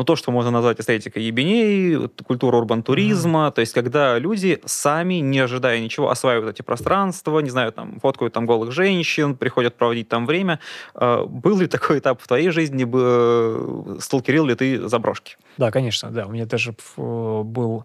ну, 0.00 0.04
то, 0.04 0.16
что 0.16 0.30
можно 0.32 0.50
назвать 0.50 0.80
эстетикой 0.80 1.22
ебеней, 1.24 2.08
культура 2.24 2.56
урбан-туризма, 2.56 3.48
mm-hmm. 3.48 3.52
то 3.52 3.60
есть 3.60 3.74
когда 3.74 4.18
люди 4.18 4.58
сами, 4.64 5.20
не 5.20 5.38
ожидая 5.40 5.78
ничего, 5.78 6.08
осваивают 6.08 6.56
эти 6.56 6.62
пространства, 6.62 7.38
не 7.40 7.50
знаю, 7.50 7.70
там, 7.70 8.00
фоткают 8.00 8.32
там 8.32 8.46
голых 8.46 8.72
женщин, 8.72 9.36
приходят 9.36 9.74
проводить 9.74 10.08
там 10.08 10.24
время. 10.24 10.58
А, 10.94 11.26
был 11.26 11.58
ли 11.58 11.66
такой 11.66 11.98
этап 11.98 12.22
в 12.22 12.26
твоей 12.26 12.48
жизни? 12.48 12.88
Э, 12.90 13.98
сталкерил 14.00 14.46
ли 14.46 14.54
ты 14.54 14.88
заброшки? 14.88 15.36
Да, 15.58 15.70
конечно, 15.70 16.10
да. 16.10 16.26
У 16.26 16.30
меня 16.30 16.46
даже 16.46 16.74
был... 16.96 17.84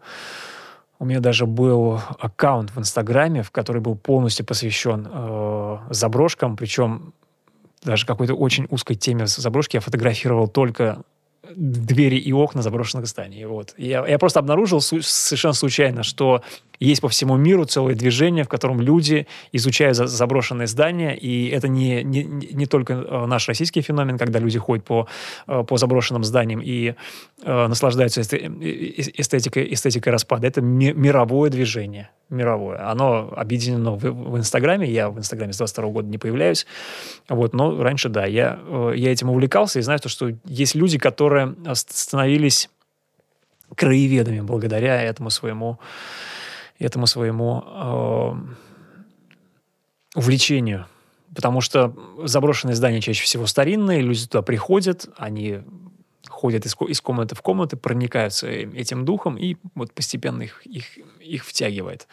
У 0.97 1.05
меня 1.05 1.19
даже 1.19 1.45
был 1.45 1.99
аккаунт 2.19 2.71
в 2.71 2.79
Инстаграме, 2.79 3.43
в 3.43 3.51
который 3.51 3.81
был 3.81 3.95
полностью 3.95 4.45
посвящен 4.45 5.07
э, 5.11 5.77
заброшкам, 5.89 6.55
причем 6.55 7.13
даже 7.83 8.05
какой-то 8.05 8.33
очень 8.33 8.65
узкой 8.69 8.95
теме 8.95 9.27
заброшки 9.27 9.75
я 9.75 9.81
фотографировал 9.81 10.47
только 10.47 11.03
двери 11.55 12.17
и 12.17 12.31
окна 12.33 12.61
заброшенных 12.61 13.07
зданий. 13.07 13.45
Вот. 13.45 13.73
Я, 13.77 14.05
я 14.07 14.17
просто 14.17 14.39
обнаружил 14.39 14.81
совершенно 14.81 15.53
случайно, 15.53 16.03
что 16.03 16.41
есть 16.85 17.01
по 17.01 17.09
всему 17.09 17.35
миру 17.37 17.65
целое 17.65 17.95
движение, 17.95 18.43
в 18.43 18.49
котором 18.49 18.81
люди 18.81 19.27
изучают 19.51 19.97
заброшенные 19.97 20.67
здания, 20.67 21.15
и 21.15 21.49
это 21.49 21.67
не, 21.67 22.03
не, 22.03 22.23
не 22.23 22.65
только 22.65 22.93
э, 22.93 23.25
наш 23.25 23.47
российский 23.47 23.81
феномен, 23.81 24.17
когда 24.17 24.39
люди 24.39 24.59
ходят 24.59 24.85
по, 24.85 25.07
э, 25.47 25.63
по 25.63 25.77
заброшенным 25.77 26.23
зданиям 26.23 26.61
и 26.61 26.95
э, 27.43 27.67
наслаждаются 27.67 28.21
эстетикой, 28.21 29.73
эстетикой 29.73 30.11
распада. 30.11 30.47
Это 30.47 30.61
ми, 30.61 30.93
мировое 30.93 31.49
движение, 31.49 32.09
мировое. 32.29 32.89
Оно 32.89 33.33
объединено 33.35 33.91
в, 33.91 34.01
в 34.01 34.37
Инстаграме, 34.37 34.89
я 34.89 35.09
в 35.09 35.17
Инстаграме 35.17 35.53
с 35.53 35.57
22 35.57 35.87
года 35.89 36.07
не 36.07 36.17
появляюсь, 36.17 36.65
вот, 37.29 37.53
но 37.53 37.81
раньше, 37.81 38.09
да, 38.09 38.25
я, 38.25 38.59
э, 38.61 38.93
я 38.95 39.11
этим 39.11 39.29
увлекался 39.29 39.79
и 39.79 39.81
знаю, 39.81 39.99
то, 39.99 40.09
что 40.09 40.31
есть 40.45 40.75
люди, 40.75 40.97
которые 40.97 41.55
становились 41.73 42.69
краеведами 43.75 44.41
благодаря 44.41 45.01
этому 45.01 45.29
своему 45.29 45.79
этому 46.79 47.07
своему 47.07 47.63
э, 47.65 48.33
увлечению. 50.15 50.87
Потому 51.33 51.61
что 51.61 51.93
заброшенные 52.23 52.75
здания 52.75 53.01
чаще 53.01 53.23
всего 53.23 53.45
старинные, 53.45 54.01
люди 54.01 54.25
туда 54.27 54.41
приходят, 54.41 55.09
они 55.17 55.61
ходят 56.27 56.65
из, 56.65 56.75
из 56.87 57.01
комнаты 57.01 57.35
в 57.35 57.41
комнаты, 57.41 57.77
проникаются 57.77 58.47
этим 58.47 59.05
духом, 59.05 59.37
и 59.37 59.57
вот 59.75 59.93
постепенно 59.93 60.43
их, 60.43 60.65
их, 60.65 60.97
их 61.19 61.45
втягивает. 61.45 62.07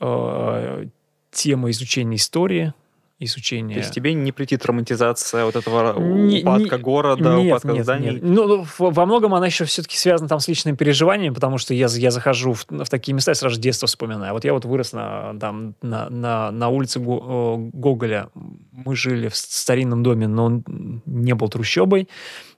Э, 0.00 0.86
тема 1.30 1.70
изучения 1.70 2.16
истории, 2.16 2.74
изучения. 3.18 3.74
То 3.74 3.80
есть 3.80 3.94
тебе 3.94 4.12
не 4.12 4.32
притит 4.32 4.64
романтизация 4.66 5.44
вот 5.44 5.56
этого 5.56 5.98
не, 5.98 6.40
упадка 6.40 6.76
не, 6.76 6.82
города, 6.82 7.36
нет, 7.36 7.46
упадка 7.46 7.72
нет, 7.72 7.84
зданий? 7.84 8.10
Нет. 8.10 8.22
Ну, 8.22 8.46
ну 8.46 8.66
во 8.78 9.06
многом 9.06 9.34
она 9.34 9.46
еще 9.46 9.64
все-таки 9.64 9.96
связана 9.96 10.28
там 10.28 10.40
с 10.40 10.48
личными 10.48 10.76
переживаниями, 10.76 11.32
потому 11.32 11.58
что 11.58 11.74
я, 11.74 11.86
я 11.86 12.10
захожу 12.10 12.54
в, 12.54 12.66
в 12.68 12.88
такие 12.88 13.14
места 13.14 13.32
и 13.32 13.34
сразу 13.34 13.60
детство 13.60 13.86
вспоминаю. 13.86 14.32
Вот 14.32 14.44
я 14.44 14.52
вот 14.52 14.64
вырос 14.64 14.92
на, 14.92 15.38
там, 15.38 15.74
на, 15.80 16.10
на, 16.10 16.50
на 16.50 16.68
улице 16.68 16.98
Гоголя. 16.98 18.28
Мы 18.72 18.96
жили 18.96 19.28
в 19.28 19.36
старинном 19.36 20.02
доме, 20.02 20.26
но 20.26 20.46
он 20.46 20.64
не 21.06 21.34
был 21.34 21.48
трущобой. 21.48 22.08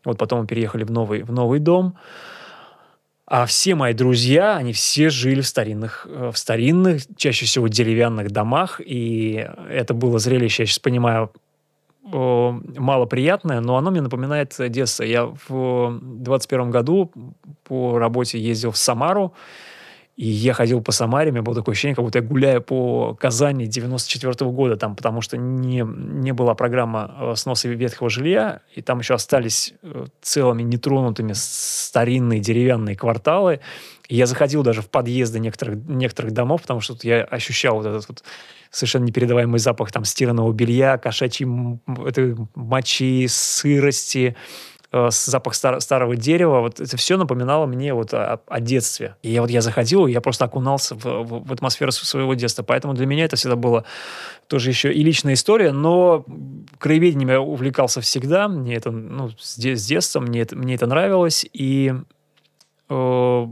Вот 0.04 0.18
потом 0.18 0.40
мы 0.40 0.46
переехали 0.46 0.84
в 0.84 0.90
новый, 0.90 1.22
в 1.22 1.32
новый 1.32 1.60
дом. 1.60 1.96
А 3.26 3.44
все 3.46 3.74
мои 3.74 3.92
друзья, 3.92 4.56
они 4.56 4.72
все 4.72 5.10
жили 5.10 5.40
в 5.40 5.46
старинных, 5.46 6.06
э, 6.08 6.30
в 6.32 6.38
старинных, 6.38 7.02
чаще 7.16 7.44
всего 7.44 7.66
деревянных 7.66 8.30
домах, 8.30 8.80
и 8.84 9.48
это 9.68 9.94
было 9.94 10.18
зрелище, 10.18 10.62
я 10.62 10.66
сейчас 10.66 10.78
понимаю, 10.78 11.32
малоприятное, 12.12 13.60
но 13.60 13.76
оно 13.76 13.90
мне 13.90 14.00
напоминает 14.00 14.54
детство. 14.68 15.02
Я 15.02 15.32
в 15.48 15.98
21 16.00 16.70
году 16.70 17.10
по 17.64 17.98
работе 17.98 18.38
ездил 18.38 18.70
в 18.70 18.76
Самару, 18.76 19.34
и 20.16 20.26
я 20.26 20.54
ходил 20.54 20.80
по 20.80 20.92
Самаре, 20.92 21.30
у 21.30 21.34
меня 21.34 21.42
было 21.42 21.54
такое 21.54 21.74
ощущение, 21.74 21.94
как 21.94 22.04
будто 22.04 22.20
я 22.20 22.24
гуляю 22.24 22.62
по 22.62 23.14
Казани 23.20 23.66
94 23.66 24.32
-го 24.32 24.50
года, 24.50 24.76
там, 24.76 24.96
потому 24.96 25.20
что 25.20 25.36
не, 25.36 25.84
не 25.86 26.32
была 26.32 26.54
программа 26.54 27.14
э, 27.20 27.34
сноса 27.36 27.68
ветхого 27.68 28.08
жилья, 28.08 28.60
и 28.74 28.80
там 28.80 29.00
еще 29.00 29.12
остались 29.12 29.74
э, 29.82 30.06
целыми 30.22 30.62
нетронутыми 30.62 31.34
старинные 31.34 32.40
деревянные 32.40 32.96
кварталы. 32.96 33.60
И 34.08 34.16
я 34.16 34.24
заходил 34.24 34.62
даже 34.62 34.80
в 34.80 34.88
подъезды 34.88 35.38
некоторых, 35.38 35.84
некоторых 35.86 36.32
домов, 36.32 36.62
потому 36.62 36.80
что 36.80 36.96
я 37.02 37.22
ощущал 37.24 37.76
вот 37.76 37.86
этот 37.86 38.08
вот 38.08 38.24
совершенно 38.70 39.04
непередаваемый 39.04 39.58
запах 39.58 39.92
там 39.92 40.04
стиранного 40.04 40.50
белья, 40.52 40.96
кошачьей 40.96 41.48
этой 42.06 42.36
мочи, 42.54 43.26
сырости, 43.28 44.34
запах 45.10 45.54
стар, 45.54 45.80
старого 45.80 46.16
дерева, 46.16 46.60
вот 46.60 46.80
это 46.80 46.96
все 46.96 47.16
напоминало 47.16 47.66
мне 47.66 47.94
вот 47.94 48.14
о, 48.14 48.40
о 48.46 48.60
детстве. 48.60 49.16
И 49.22 49.30
я 49.30 49.40
вот 49.40 49.50
я 49.50 49.60
заходил, 49.60 50.06
я 50.06 50.20
просто 50.20 50.44
окунался 50.44 50.94
в, 50.94 51.04
в, 51.04 51.48
в 51.48 51.52
атмосферу 51.52 51.92
своего 51.92 52.34
детства. 52.34 52.62
Поэтому 52.62 52.94
для 52.94 53.06
меня 53.06 53.24
это 53.24 53.36
всегда 53.36 53.56
было 53.56 53.84
тоже 54.48 54.70
еще 54.70 54.92
и 54.92 55.02
личная 55.02 55.34
история, 55.34 55.72
но 55.72 56.24
краеведением 56.78 57.30
я 57.30 57.40
увлекался 57.40 58.00
всегда. 58.00 58.48
Мне 58.48 58.74
это, 58.76 58.90
ну, 58.90 59.30
с, 59.38 59.56
с 59.56 59.86
детства, 59.86 60.20
мне 60.20 60.40
это, 60.40 60.56
мне 60.56 60.74
это 60.74 60.86
нравилось. 60.86 61.46
И 61.52 61.92
э, 62.88 63.46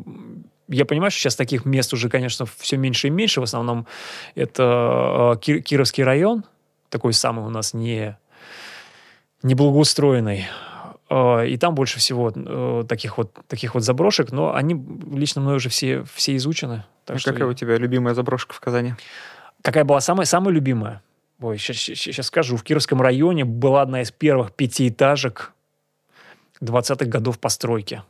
я 0.69 0.85
понимаю, 0.85 1.11
что 1.11 1.21
сейчас 1.21 1.37
таких 1.37 1.65
мест 1.65 1.93
уже, 1.93 2.09
конечно, 2.09 2.47
все 2.59 2.77
меньше 2.77 3.09
и 3.09 3.11
меньше. 3.11 3.41
В 3.41 3.45
основном 3.45 3.87
это 4.35 5.39
э, 5.47 5.61
Кировский 5.61 6.05
район, 6.05 6.45
такой 6.89 7.13
самый 7.13 7.45
у 7.45 7.51
нас 7.51 7.75
не, 7.75 8.17
неблагоустроенный. 9.43 10.47
Э, 11.11 11.49
и 11.49 11.57
там 11.57 11.75
больше 11.75 11.99
всего 11.99 12.33
э, 12.35 12.85
таких 12.89 13.19
вот 13.19 13.33
таких 13.49 13.75
вот 13.75 13.83
заброшек, 13.83 14.33
но 14.33 14.55
они 14.55 14.75
лично 15.13 15.41
мной 15.41 15.57
уже 15.57 15.69
все 15.69 16.05
все 16.15 16.37
изучены. 16.37 16.85
Так 17.05 17.17
а 17.17 17.19
что 17.19 17.33
какая 17.33 17.45
я... 17.45 17.51
у 17.51 17.55
тебя 17.55 17.77
любимая 17.77 18.15
заброшка 18.15 18.55
в 18.55 18.61
Казани? 18.61 18.95
Какая 19.63 19.85
была 19.85 20.01
самая 20.01 20.27
самая 20.27 20.55
любимая? 20.55 21.03
Ой, 21.41 21.59
сейчас, 21.59 21.77
сейчас 21.77 22.27
скажу. 22.27 22.57
В 22.57 22.63
Кировском 22.63 23.03
районе 23.03 23.45
была 23.45 23.83
одна 23.83 24.03
из 24.03 24.11
первых 24.11 24.53
пятиэтажек 24.53 25.53
20-х 26.61 27.07
годов 27.07 27.39
постройки. 27.39 28.03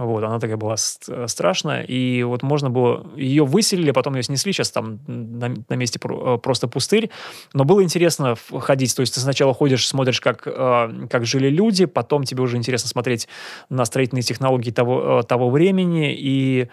Вот, 0.00 0.24
она 0.24 0.38
такая 0.38 0.56
была 0.56 0.76
страшная, 0.78 1.82
и 1.82 2.22
вот 2.22 2.42
можно 2.42 2.70
было... 2.70 3.06
Ее 3.16 3.44
выселили, 3.44 3.90
потом 3.90 4.14
ее 4.14 4.22
снесли, 4.22 4.52
сейчас 4.52 4.70
там 4.70 5.00
на, 5.06 5.54
на 5.68 5.74
месте 5.74 6.00
э, 6.02 6.38
просто 6.42 6.68
пустырь, 6.68 7.10
но 7.52 7.64
было 7.64 7.82
интересно 7.82 8.34
ходить, 8.34 8.96
то 8.96 9.00
есть 9.00 9.12
ты 9.12 9.20
сначала 9.20 9.52
ходишь, 9.52 9.86
смотришь, 9.86 10.22
как, 10.22 10.46
э, 10.46 11.06
как 11.10 11.26
жили 11.26 11.50
люди, 11.50 11.84
потом 11.84 12.24
тебе 12.24 12.42
уже 12.42 12.56
интересно 12.56 12.88
смотреть 12.88 13.28
на 13.68 13.84
строительные 13.84 14.22
технологии 14.22 14.70
того, 14.70 15.20
э, 15.20 15.22
того 15.24 15.50
времени, 15.50 16.14
и 16.14 16.68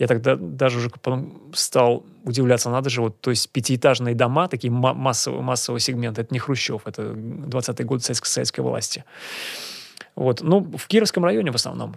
я 0.00 0.08
тогда 0.08 0.34
даже 0.34 0.78
уже 0.78 0.90
потом 0.90 1.52
стал 1.54 2.04
удивляться, 2.24 2.68
надо 2.68 2.90
же, 2.90 3.02
вот, 3.02 3.20
то 3.20 3.30
есть 3.30 3.48
пятиэтажные 3.50 4.16
дома, 4.16 4.48
такие 4.48 4.72
массового, 4.72 5.40
массового 5.40 5.78
сегмента, 5.78 6.22
это 6.22 6.34
не 6.34 6.40
Хрущев, 6.40 6.82
это 6.86 7.02
20-е 7.02 7.86
годы 7.86 8.02
советской, 8.02 8.26
советской 8.26 8.60
власти. 8.62 9.04
Вот. 10.16 10.40
Ну, 10.42 10.60
в 10.76 10.86
Кировском 10.86 11.24
районе 11.24 11.50
в 11.50 11.54
основном 11.54 11.96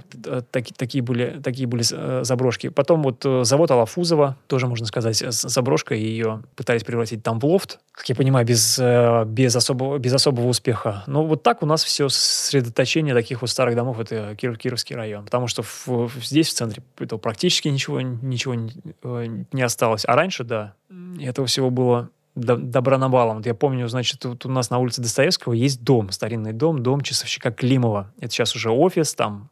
таки, 0.51 0.73
такие, 0.75 1.03
были, 1.03 1.39
такие 1.43 1.67
были 1.67 1.83
э, 1.91 2.23
заброшки. 2.23 2.69
Потом 2.69 3.03
вот 3.03 3.25
э, 3.25 3.43
завод 3.43 3.71
Алафузова, 3.71 4.37
тоже, 4.47 4.67
можно 4.67 4.85
сказать, 4.85 5.17
заброшка, 5.17 5.95
ее 5.95 6.43
пытались 6.55 6.83
превратить 6.83 7.23
там 7.23 7.39
в 7.39 7.45
лофт, 7.45 7.79
как 7.91 8.07
я 8.09 8.15
понимаю, 8.15 8.45
без, 8.45 8.77
э, 8.79 9.23
без, 9.25 9.55
особого, 9.55 9.97
без 9.97 10.13
особого 10.13 10.47
успеха. 10.47 11.03
Но 11.07 11.25
вот 11.25 11.43
так 11.43 11.63
у 11.63 11.65
нас 11.65 11.83
все 11.83 12.09
сосредоточение 12.09 13.13
таких 13.13 13.41
вот 13.41 13.49
старых 13.49 13.75
домов, 13.75 13.99
это 13.99 14.35
Киров, 14.35 14.57
Кировский 14.57 14.95
район. 14.95 15.25
Потому 15.25 15.47
что 15.47 15.63
в, 15.63 16.09
здесь, 16.21 16.49
в 16.49 16.53
центре, 16.53 16.83
этого 16.99 17.19
практически 17.19 17.67
ничего, 17.67 18.01
ничего 18.01 18.55
не 18.55 19.61
осталось. 19.61 20.05
А 20.05 20.15
раньше, 20.15 20.43
да, 20.43 20.73
этого 21.19 21.47
всего 21.47 21.69
было 21.69 22.09
добра 22.36 22.98
навалом. 22.98 23.38
Вот 23.38 23.45
я 23.45 23.56
помню, 23.56 23.88
значит, 23.88 24.19
тут 24.19 24.45
у 24.45 24.50
нас 24.50 24.69
на 24.69 24.78
улице 24.78 25.02
Достоевского 25.02 25.54
есть 25.54 25.84
дом, 25.84 26.12
старинный 26.12 26.54
дом, 26.54 26.84
дом 26.84 27.02
часовщика 27.02 27.52
Климова. 27.52 28.12
Это 28.19 28.32
сейчас 28.32 28.56
уже 28.56 28.69
офис, 28.69 29.15
там 29.15 29.50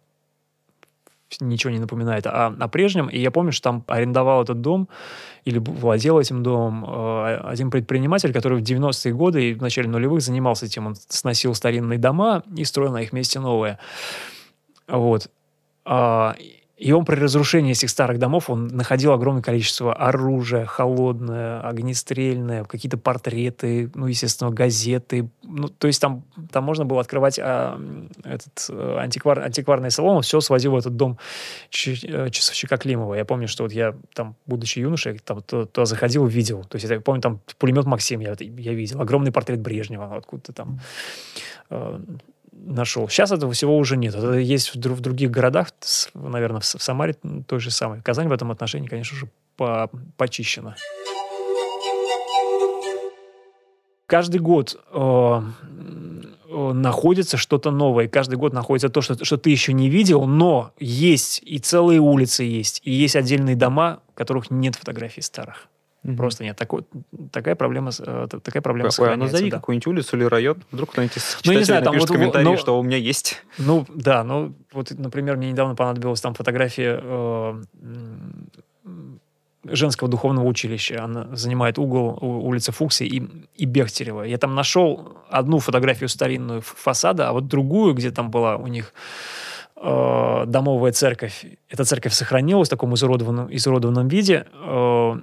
ничего 1.41 1.71
не 1.71 1.79
напоминает 1.79 2.27
о, 2.27 2.47
о 2.47 2.67
прежнем. 2.67 3.07
И 3.07 3.19
я 3.19 3.31
помню, 3.31 3.51
что 3.51 3.63
там 3.63 3.83
арендовал 3.87 4.43
этот 4.43 4.61
дом 4.61 4.87
или 5.45 5.57
владел 5.57 6.19
этим 6.19 6.43
домом 6.43 6.85
э, 6.85 7.37
один 7.43 7.71
предприниматель, 7.71 8.31
который 8.33 8.59
в 8.59 8.63
90-е 8.63 9.13
годы 9.13 9.49
и 9.49 9.53
в 9.53 9.61
начале 9.61 9.89
нулевых 9.89 10.21
занимался 10.21 10.65
этим. 10.65 10.87
Он 10.87 10.95
сносил 10.95 11.55
старинные 11.55 11.97
дома 11.97 12.43
и 12.55 12.63
строил 12.65 12.91
на 12.91 13.01
их 13.01 13.13
месте 13.13 13.39
новые. 13.39 13.79
Вот. 14.87 15.29
А, 15.85 16.35
и 16.75 16.91
он 16.91 17.05
при 17.05 17.15
разрушении 17.15 17.71
этих 17.71 17.89
старых 17.91 18.17
домов, 18.17 18.49
он 18.49 18.67
находил 18.67 19.11
огромное 19.13 19.43
количество 19.43 19.93
оружия, 19.93 20.65
холодное, 20.65 21.61
огнестрельное, 21.61 22.63
какие-то 22.63 22.97
портреты, 22.97 23.91
ну, 23.93 24.07
естественно, 24.07 24.49
газеты. 24.49 25.29
Ну, 25.43 25.67
то 25.67 25.85
есть 25.85 26.01
там, 26.01 26.23
там 26.51 26.63
можно 26.63 26.83
было 26.83 26.99
открывать 26.99 27.37
а, 27.39 27.79
этот 28.23 28.69
а, 28.71 28.97
антиквар, 29.01 29.39
антикварный 29.39 29.91
салон, 29.91 30.23
все 30.23 30.41
свозил 30.41 30.71
в 30.71 30.77
этот 30.77 30.95
дом 30.95 31.19
э, 31.69 32.29
часовщика 32.31 32.77
Климова. 32.77 33.13
Я 33.13 33.25
помню, 33.25 33.47
что 33.47 33.63
вот 33.63 33.71
я 33.71 33.95
там, 34.15 34.35
будучи 34.47 34.79
юношей, 34.79 35.19
там 35.19 35.43
то 35.43 35.85
заходил, 35.85 36.25
видел. 36.25 36.63
То 36.63 36.77
есть 36.77 36.89
я 36.89 36.99
помню, 36.99 37.21
там 37.21 37.39
пулемет 37.59 37.85
Максим 37.85 38.19
я, 38.19 38.35
я 38.39 38.73
видел, 38.73 38.99
огромный 38.99 39.31
портрет 39.31 39.61
Брежнева 39.61 40.15
откуда-то 40.15 40.53
там. 40.53 40.79
Нашел. 42.55 43.09
Сейчас 43.09 43.31
этого 43.31 43.51
всего 43.51 43.77
уже 43.77 43.97
нет. 43.97 44.15
Это 44.15 44.33
есть 44.33 44.75
в, 44.75 44.79
других 44.79 45.31
городах, 45.31 45.69
наверное, 46.13 46.61
в, 46.61 46.65
Самаре 46.65 47.15
той 47.47 47.59
же 47.59 47.71
самой. 47.71 48.01
Казань 48.01 48.27
в 48.27 48.31
этом 48.31 48.51
отношении, 48.51 48.87
конечно 48.87 49.17
же, 49.17 49.27
по, 49.57 49.89
почищена. 50.17 50.75
Каждый 54.05 54.39
год 54.39 54.79
э, 54.91 55.41
э, 56.49 56.71
находится 56.73 57.37
что-то 57.37 57.71
новое. 57.71 58.07
Каждый 58.07 58.35
год 58.35 58.53
находится 58.53 58.89
то, 58.89 59.01
что, 59.01 59.23
что 59.25 59.37
ты 59.37 59.49
еще 59.49 59.73
не 59.73 59.89
видел, 59.89 60.25
но 60.25 60.71
есть 60.79 61.41
и 61.43 61.57
целые 61.57 61.99
улицы 61.99 62.43
есть, 62.43 62.81
и 62.83 62.91
есть 62.91 63.15
отдельные 63.15 63.55
дома, 63.55 64.01
которых 64.13 64.51
нет 64.51 64.75
фотографий 64.75 65.21
старых. 65.21 65.67
Mm-hmm. 66.03 66.17
Просто 66.17 66.43
нет. 66.43 66.57
Такой, 66.57 66.83
такая 67.31 67.55
проблема, 67.55 67.91
э, 67.97 68.27
такая 68.43 68.61
проблема 68.61 68.89
Какой, 68.89 69.13
а 69.13 69.17
назови 69.17 69.49
да. 69.49 69.57
какую-нибудь 69.57 69.87
улицу 69.87 70.17
или 70.17 70.25
район. 70.25 70.61
Вдруг 70.71 70.91
кто-нибудь 70.91 71.15
из 71.15 71.37
ну, 71.45 71.53
не 71.53 71.63
знаю, 71.63 71.83
там 71.83 71.97
вот, 71.97 72.09
комментарий, 72.09 72.45
ну, 72.45 72.57
что 72.57 72.77
у 72.77 72.83
меня 72.83 72.97
есть. 72.97 73.41
Ну, 73.57 73.85
да. 73.93 74.23
Ну, 74.23 74.53
вот, 74.73 74.91
например, 74.91 75.37
мне 75.37 75.51
недавно 75.51 75.75
понадобилась 75.75 76.19
там 76.19 76.33
фотография 76.33 76.99
э, 77.01 77.61
женского 79.65 80.09
духовного 80.09 80.45
училища. 80.45 81.03
Она 81.03 81.35
занимает 81.35 81.79
угол 81.79 82.17
улицы 82.21 82.71
Фукси 82.71 83.03
и, 83.03 83.23
и 83.55 83.65
Бехтерева. 83.65 84.23
Я 84.23 84.37
там 84.37 84.55
нашел 84.55 85.17
одну 85.29 85.59
фотографию 85.59 86.09
старинную 86.09 86.61
фасада, 86.61 87.29
а 87.29 87.33
вот 87.33 87.47
другую, 87.47 87.93
где 87.93 88.11
там 88.11 88.29
была 88.29 88.57
у 88.57 88.67
них 88.67 88.93
э, 89.77 90.43
домовая 90.47 90.91
церковь. 90.91 91.45
Эта 91.69 91.85
церковь 91.85 92.13
сохранилась 92.13 92.67
в 92.67 92.71
таком 92.71 92.93
изуродованном, 92.93 93.55
изуродованном 93.55 94.07
виде. 94.09 94.47
Э, 94.53 95.15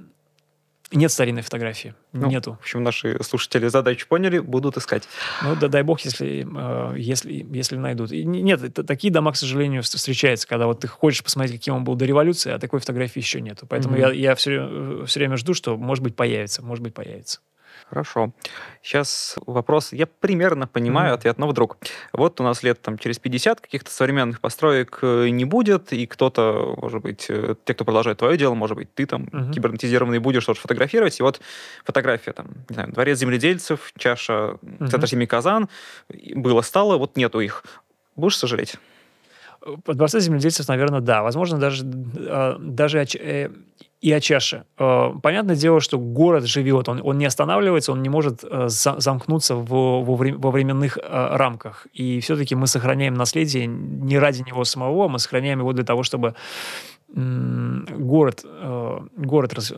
нет 0.93 1.13
старинной 1.13 1.43
фотографии. 1.43 1.95
Ну, 2.13 2.29
Нету. 2.29 2.57
В 2.61 2.61
общем, 2.61 2.83
наши 2.83 3.23
слушатели 3.23 3.69
задачу 3.69 4.07
поняли, 4.09 4.39
будут 4.39 4.77
искать. 4.77 5.05
Ну, 5.43 5.55
да 5.57 5.69
дай 5.69 5.83
бог, 5.83 6.01
если, 6.01 6.47
э, 6.47 6.99
если, 6.99 7.47
если 7.53 7.77
найдут. 7.77 8.13
И 8.13 8.25
нет, 8.25 8.75
такие 8.87 9.13
дома, 9.13 9.33
к 9.33 9.37
сожалению, 9.37 9.83
встречаются, 9.83 10.49
когда 10.49 10.67
вот 10.67 10.81
ты 10.81 10.89
хочешь 10.89 11.23
посмотреть, 11.23 11.59
каким 11.59 11.75
он 11.75 11.85
был 11.85 11.95
до 11.95 12.05
революции, 12.05 12.53
а 12.53 12.59
такой 12.59 12.81
фотографии 12.81 13.21
еще 13.21 13.41
нету. 13.41 13.67
Поэтому 13.69 13.97
mm-hmm. 13.97 14.15
я, 14.15 14.31
я 14.31 14.35
все, 14.35 15.05
все 15.07 15.21
время 15.21 15.37
жду, 15.37 15.55
что, 15.55 15.77
может 15.77 16.03
быть, 16.03 16.17
появится, 16.17 16.63
может 16.63 16.83
быть, 16.83 16.95
появится. 16.95 17.41
Хорошо. 17.91 18.33
Сейчас 18.83 19.37
вопрос. 19.47 19.93
Я 19.93 20.07
примерно 20.07 20.69
понимаю 20.69 21.13
mm-hmm. 21.13 21.19
ответ, 21.19 21.39
но 21.39 21.49
вдруг. 21.49 21.77
Вот 22.13 22.41
у 22.41 22.45
нас 22.45 22.63
лет 22.63 22.81
там 22.81 22.99
через 22.99 23.19
50 23.19 23.61
каких-то 23.61 23.91
современных 23.91 24.41
построек 24.41 25.01
э, 25.03 25.29
не 25.31 25.45
будет, 25.45 25.93
и 25.93 26.07
кто-то, 26.07 26.77
может 26.81 27.03
быть, 27.03 27.27
э, 27.29 27.57
те, 27.65 27.75
кто 27.75 27.85
продолжает 27.85 28.19
твое 28.19 28.39
дело, 28.39 28.55
может 28.55 28.77
быть, 28.77 28.95
ты 28.95 29.07
там 29.07 29.25
mm-hmm. 29.25 29.53
кибернетизированный 29.53 30.21
будешь 30.21 30.45
что-то 30.45 30.61
фотографировать, 30.61 31.19
и 31.19 31.23
вот 31.25 31.41
фотография 31.85 32.33
там, 32.33 32.47
не 32.69 32.75
знаю, 32.75 32.93
дворец 32.93 33.19
земледельцев, 33.19 33.93
чаша, 33.99 34.57
mm-hmm. 34.63 34.87
центр 34.87 35.09
семьи 35.09 35.27
Казан, 35.27 35.69
было, 36.37 36.61
стало, 36.63 36.97
вот 36.97 37.17
нету 37.17 37.41
их. 37.41 37.65
Будешь 38.15 38.39
сожалеть? 38.39 38.77
По 39.85 39.95
дворце 39.95 40.21
земледельцев, 40.21 40.69
наверное, 40.69 41.01
да. 41.01 41.25
Возможно, 41.25 41.59
даже, 41.59 41.85
а, 41.85 42.57
даже 42.61 43.01
и 44.01 44.13
о 44.13 44.21
чаше. 44.21 44.65
Э, 44.79 45.13
понятное 45.23 45.57
дело, 45.57 45.81
что 45.81 45.99
город 45.99 46.47
живет, 46.47 46.89
он, 46.89 47.01
он 47.05 47.19
не 47.19 47.27
останавливается, 47.27 47.93
он 47.93 48.03
не 48.03 48.09
может 48.09 48.45
э, 48.45 48.69
замкнуться 48.69 49.55
в, 49.55 49.65
во, 49.65 50.03
во 50.03 50.51
временных 50.51 50.99
э, 50.99 51.37
рамках. 51.37 51.87
И 51.93 52.21
все-таки 52.21 52.55
мы 52.55 52.67
сохраняем 52.67 53.15
наследие 53.15 53.67
не 53.67 54.19
ради 54.19 54.43
него 54.43 54.65
самого, 54.65 55.09
мы 55.09 55.19
сохраняем 55.19 55.61
его 55.61 55.73
для 55.73 55.85
того, 55.85 56.03
чтобы 56.03 56.35
город, 57.13 58.45
город 59.17 59.53
раз, 59.53 59.73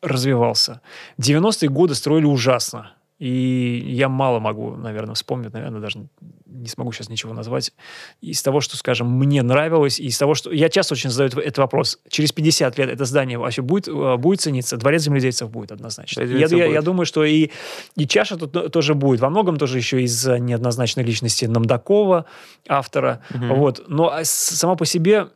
развивался. 0.00 0.80
90-е 1.18 1.68
годы 1.68 1.96
строили 1.96 2.26
ужасно. 2.26 2.92
И 3.18 3.84
я 3.86 4.08
мало 4.08 4.40
могу, 4.40 4.74
наверное, 4.74 5.14
вспомнить, 5.14 5.52
наверное, 5.52 5.80
даже 5.80 6.08
не 6.46 6.68
смогу 6.68 6.92
сейчас 6.92 7.08
ничего 7.08 7.32
назвать, 7.32 7.72
из 8.20 8.42
того, 8.42 8.60
что, 8.60 8.76
скажем, 8.76 9.08
мне 9.10 9.42
нравилось, 9.42 10.00
и 10.00 10.06
из 10.06 10.18
того, 10.18 10.34
что... 10.34 10.50
Я 10.50 10.68
часто 10.68 10.94
очень 10.94 11.10
задаю 11.10 11.40
этот 11.40 11.58
вопрос. 11.58 11.98
Через 12.08 12.32
50 12.32 12.76
лет 12.78 12.90
это 12.90 13.04
здание 13.04 13.38
вообще 13.38 13.62
будет, 13.62 13.86
э, 13.86 14.16
будет 14.16 14.40
цениться? 14.40 14.76
Дворец 14.76 15.02
земледельцев 15.02 15.50
будет 15.50 15.70
однозначно. 15.70 16.22
Я, 16.22 16.38
я, 16.38 16.48
будет. 16.48 16.72
я 16.72 16.82
думаю, 16.82 17.06
что 17.06 17.24
и, 17.24 17.50
и 17.96 18.06
чаша 18.06 18.36
тут 18.36 18.72
тоже 18.72 18.94
будет. 18.94 19.20
Во 19.20 19.30
многом 19.30 19.58
тоже 19.58 19.78
еще 19.78 20.02
из-за 20.02 20.38
неоднозначной 20.38 21.04
личности 21.04 21.44
Намдакова, 21.44 22.24
автора. 22.68 23.22
Угу. 23.30 23.54
Вот. 23.54 23.84
Но 23.86 24.10
а 24.10 24.24
сама 24.24 24.74
по 24.74 24.86
себе, 24.86 25.28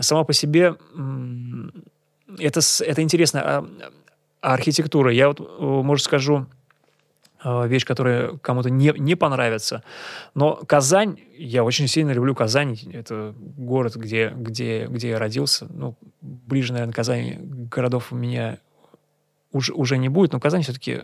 сама 0.00 0.24
по 0.24 0.32
себе 0.32 0.76
это, 2.38 2.60
это 2.80 3.02
интересно. 3.02 3.42
А, 3.44 3.68
а 4.40 4.54
архитектура, 4.54 5.12
я 5.12 5.28
вот, 5.28 5.40
э, 5.40 5.44
может, 5.60 6.04
скажу 6.04 6.46
Э, 6.46 6.57
вещь, 7.44 7.84
которая 7.84 8.36
кому-то 8.38 8.70
не, 8.70 8.92
не 8.96 9.14
понравится. 9.14 9.82
Но 10.34 10.56
Казань, 10.56 11.20
я 11.36 11.64
очень 11.64 11.86
сильно 11.86 12.10
люблю 12.10 12.34
Казань. 12.34 12.78
Это 12.92 13.34
город, 13.38 13.96
где, 13.96 14.32
где, 14.34 14.86
где 14.86 15.10
я 15.10 15.18
родился. 15.18 15.66
Ну, 15.70 15.96
ближе, 16.20 16.72
наверное, 16.72 16.94
Казань 16.94 17.68
городов 17.68 18.12
у 18.12 18.16
меня 18.16 18.58
уже, 19.52 19.72
уже 19.72 19.98
не 19.98 20.08
будет, 20.08 20.32
но 20.32 20.40
Казань 20.40 20.62
все-таки 20.62 21.02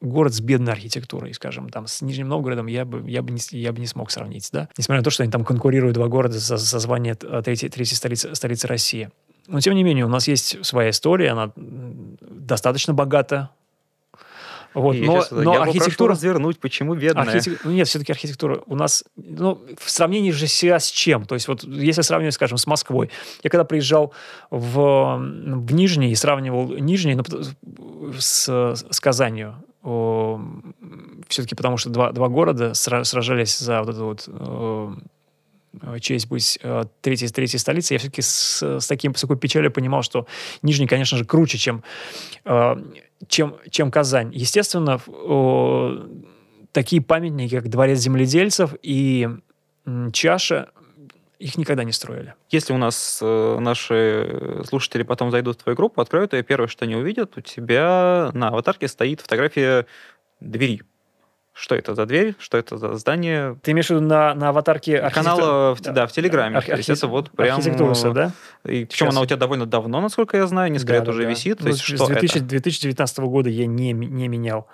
город 0.00 0.34
с 0.34 0.40
бедной 0.40 0.72
архитектурой, 0.72 1.34
скажем, 1.34 1.68
там, 1.70 1.86
с 1.86 2.02
Нижним 2.02 2.28
Новгородом 2.28 2.66
я 2.66 2.84
бы, 2.84 3.08
я 3.10 3.22
бы, 3.22 3.32
не, 3.32 3.40
я 3.58 3.72
бы 3.72 3.80
не 3.80 3.86
смог 3.86 4.10
сравнить, 4.10 4.48
да. 4.52 4.68
Несмотря 4.76 5.00
на 5.00 5.04
то, 5.04 5.10
что 5.10 5.22
они 5.22 5.32
там 5.32 5.44
конкурируют, 5.44 5.94
два 5.94 6.08
города, 6.08 6.38
за, 6.38 6.56
за 6.56 6.78
звание 6.78 7.16
э, 7.20 7.42
третьей, 7.42 7.68
третьей 7.68 7.96
столицы, 7.96 8.34
столицы 8.34 8.66
России. 8.66 9.10
Но, 9.46 9.60
тем 9.60 9.74
не 9.74 9.82
менее, 9.82 10.04
у 10.04 10.08
нас 10.08 10.28
есть 10.28 10.64
своя 10.64 10.90
история, 10.90 11.30
она 11.30 11.52
достаточно 11.56 12.94
богата, 12.94 13.50
Вот, 14.74 14.96
но, 14.96 15.20
сейчас, 15.20 15.30
но 15.30 15.54
я 15.54 15.62
архитектура... 15.62 16.12
развернуть, 16.12 16.58
почему 16.58 16.94
бедная? 16.94 17.24
Архитек... 17.24 17.64
Ну, 17.64 17.70
нет, 17.70 17.86
все-таки 17.86 18.12
архитектура 18.12 18.62
у 18.66 18.74
нас, 18.74 19.04
ну, 19.16 19.60
в 19.78 19.90
сравнении 19.90 20.32
же 20.32 20.48
себя 20.48 20.80
с 20.80 20.88
чем? 20.90 21.24
То 21.24 21.36
есть 21.36 21.46
вот 21.46 21.62
если 21.64 22.02
сравнивать, 22.02 22.34
скажем, 22.34 22.58
с 22.58 22.66
Москвой. 22.66 23.10
Я 23.42 23.50
когда 23.50 23.64
приезжал 23.64 24.12
в, 24.50 25.16
в 25.18 25.72
Нижний 25.72 26.10
и 26.10 26.14
сравнивал 26.16 26.76
Нижний 26.76 27.14
ну, 27.14 27.24
с, 28.18 28.48
с 28.48 29.00
Казанью, 29.00 29.54
все-таки 31.28 31.54
потому 31.54 31.76
что 31.76 31.90
два, 31.90 32.12
два 32.12 32.28
города 32.28 32.74
сражались 32.74 33.58
за 33.58 33.82
вот 33.82 33.88
эту 33.90 34.04
вот 34.04 34.28
честь 36.00 36.28
быть 36.28 36.58
э, 36.62 36.84
третьей, 37.00 37.28
третьей 37.28 37.58
столицей, 37.58 37.94
я 37.94 37.98
все-таки 37.98 38.22
с, 38.22 38.62
с, 38.62 38.86
таким, 38.86 39.14
с 39.14 39.20
такой 39.20 39.36
печалью 39.36 39.70
понимал, 39.70 40.02
что 40.02 40.26
Нижний, 40.62 40.86
конечно 40.86 41.18
же, 41.18 41.24
круче, 41.24 41.58
чем, 41.58 41.82
э, 42.44 42.76
чем, 43.28 43.56
чем 43.70 43.90
Казань. 43.90 44.30
Естественно, 44.34 45.00
такие 46.72 47.02
памятники, 47.02 47.56
как 47.56 47.68
Дворец 47.68 47.98
земледельцев 47.98 48.74
и 48.82 49.28
Чаша, 50.12 50.70
их 51.38 51.58
никогда 51.58 51.84
не 51.84 51.92
строили. 51.92 52.34
Если 52.50 52.72
у 52.72 52.78
нас 52.78 53.18
э, 53.20 53.58
наши 53.60 54.62
слушатели 54.66 55.02
потом 55.02 55.30
зайдут 55.30 55.60
в 55.60 55.62
твою 55.62 55.76
группу, 55.76 56.00
откроют 56.00 56.32
ее, 56.32 56.42
первое, 56.42 56.68
что 56.68 56.84
они 56.84 56.96
увидят, 56.96 57.36
у 57.36 57.40
тебя 57.40 58.30
на 58.32 58.48
аватарке 58.48 58.88
стоит 58.88 59.20
фотография 59.20 59.86
двери. 60.40 60.82
Что 61.56 61.76
это 61.76 61.94
за 61.94 62.04
дверь? 62.04 62.34
Что 62.40 62.58
это 62.58 62.76
за 62.76 62.94
здание? 62.94 63.56
Ты 63.62 63.70
имеешь 63.70 63.86
в 63.86 63.90
виду 63.90 64.00
на, 64.00 64.34
на 64.34 64.48
аватарке 64.48 64.98
архитектор... 64.98 65.36
Канала, 65.36 65.74
в, 65.76 65.80
да, 65.80 65.92
да, 65.92 66.06
в 66.08 66.12
Телеграме. 66.12 66.56
Архи... 66.56 66.72
То 66.72 66.76
есть 66.76 66.90
это 66.90 67.06
вот 67.06 67.30
прям... 67.30 67.58
Архитектура, 67.58 68.12
да? 68.12 68.32
И, 68.64 68.84
причем 68.84 69.10
она 69.10 69.20
у 69.20 69.26
тебя 69.26 69.36
довольно 69.36 69.64
давно, 69.64 70.00
насколько 70.00 70.36
я 70.36 70.48
знаю, 70.48 70.72
несколько 70.72 70.94
да, 70.94 70.96
лет 70.96 71.04
да, 71.04 71.10
уже 71.12 71.22
да. 71.22 71.28
висит. 71.30 71.58
То 71.58 71.64
ну, 71.64 71.70
есть, 71.70 71.80
с 71.80 71.84
что 71.84 72.06
2000, 72.06 72.36
это? 72.38 72.44
2019 72.46 73.18
года 73.18 73.50
я 73.50 73.66
не, 73.66 73.92
не 73.92 74.26
менял. 74.26 74.66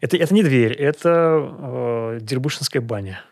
Это, 0.00 0.16
это 0.16 0.32
не 0.32 0.42
дверь, 0.42 0.72
это 0.72 2.16
э, 2.16 2.18
Дербышинская 2.22 2.80
баня. 2.80 3.22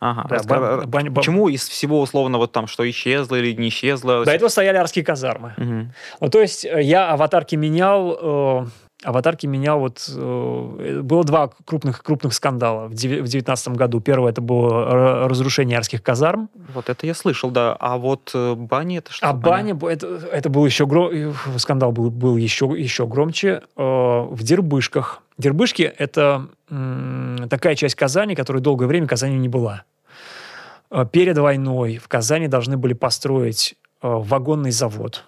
Ага. 0.00 0.26
Да, 0.28 0.36
Раска... 0.36 0.86
бань, 0.86 1.14
Почему 1.14 1.48
из 1.48 1.68
всего 1.68 2.00
условно 2.00 2.38
вот 2.38 2.52
там, 2.52 2.66
что 2.66 2.88
исчезло 2.88 3.36
или 3.36 3.52
не 3.52 3.68
исчезло? 3.68 4.24
До 4.24 4.32
этого 4.32 4.48
стояли 4.48 4.76
арские 4.76 5.04
казармы. 5.04 5.54
Угу. 5.56 5.92
Ну, 6.20 6.30
то 6.30 6.40
есть 6.40 6.64
э, 6.64 6.82
я 6.82 7.10
аватарки 7.10 7.54
менял... 7.54 8.64
Э, 8.64 8.66
аватарки 9.04 9.46
менял 9.46 9.78
вот... 9.78 10.10
Э, 10.14 11.00
было 11.02 11.24
два 11.24 11.50
крупных, 11.64 12.02
крупных 12.02 12.34
скандала 12.34 12.86
в 12.86 12.94
2019 12.94 13.68
году. 13.68 14.00
Первое 14.00 14.32
это 14.32 14.40
было 14.40 15.28
разрушение 15.28 15.78
арских 15.78 16.02
казарм. 16.02 16.48
Вот 16.74 16.88
это 16.88 17.06
я 17.06 17.14
слышал, 17.14 17.50
да. 17.50 17.76
А 17.78 17.98
вот 17.98 18.32
э, 18.34 18.54
бани 18.54 18.98
это 18.98 19.12
что? 19.12 19.28
А 19.28 19.32
баня, 19.32 19.78
это, 19.88 20.06
это 20.32 20.48
был 20.48 20.64
еще... 20.66 20.86
Гром... 20.86 21.34
Скандал 21.58 21.92
был, 21.92 22.10
был 22.10 22.36
еще, 22.36 22.66
еще 22.76 23.06
громче. 23.06 23.62
Э, 23.76 24.26
в 24.30 24.42
Дербышках. 24.42 25.22
Дербышки— 25.36 25.82
это 25.98 26.48
такая 27.50 27.74
часть 27.74 27.96
Казани, 27.96 28.34
которая 28.34 28.62
долгое 28.62 28.86
время 28.86 29.08
Казани 29.08 29.36
не 29.36 29.48
была. 29.48 29.82
Перед 31.10 31.36
войной 31.36 31.98
в 31.98 32.06
Казани 32.06 32.46
должны 32.46 32.76
были 32.76 32.92
построить 32.92 33.74
вагонный 34.00 34.70
завод. 34.70 35.24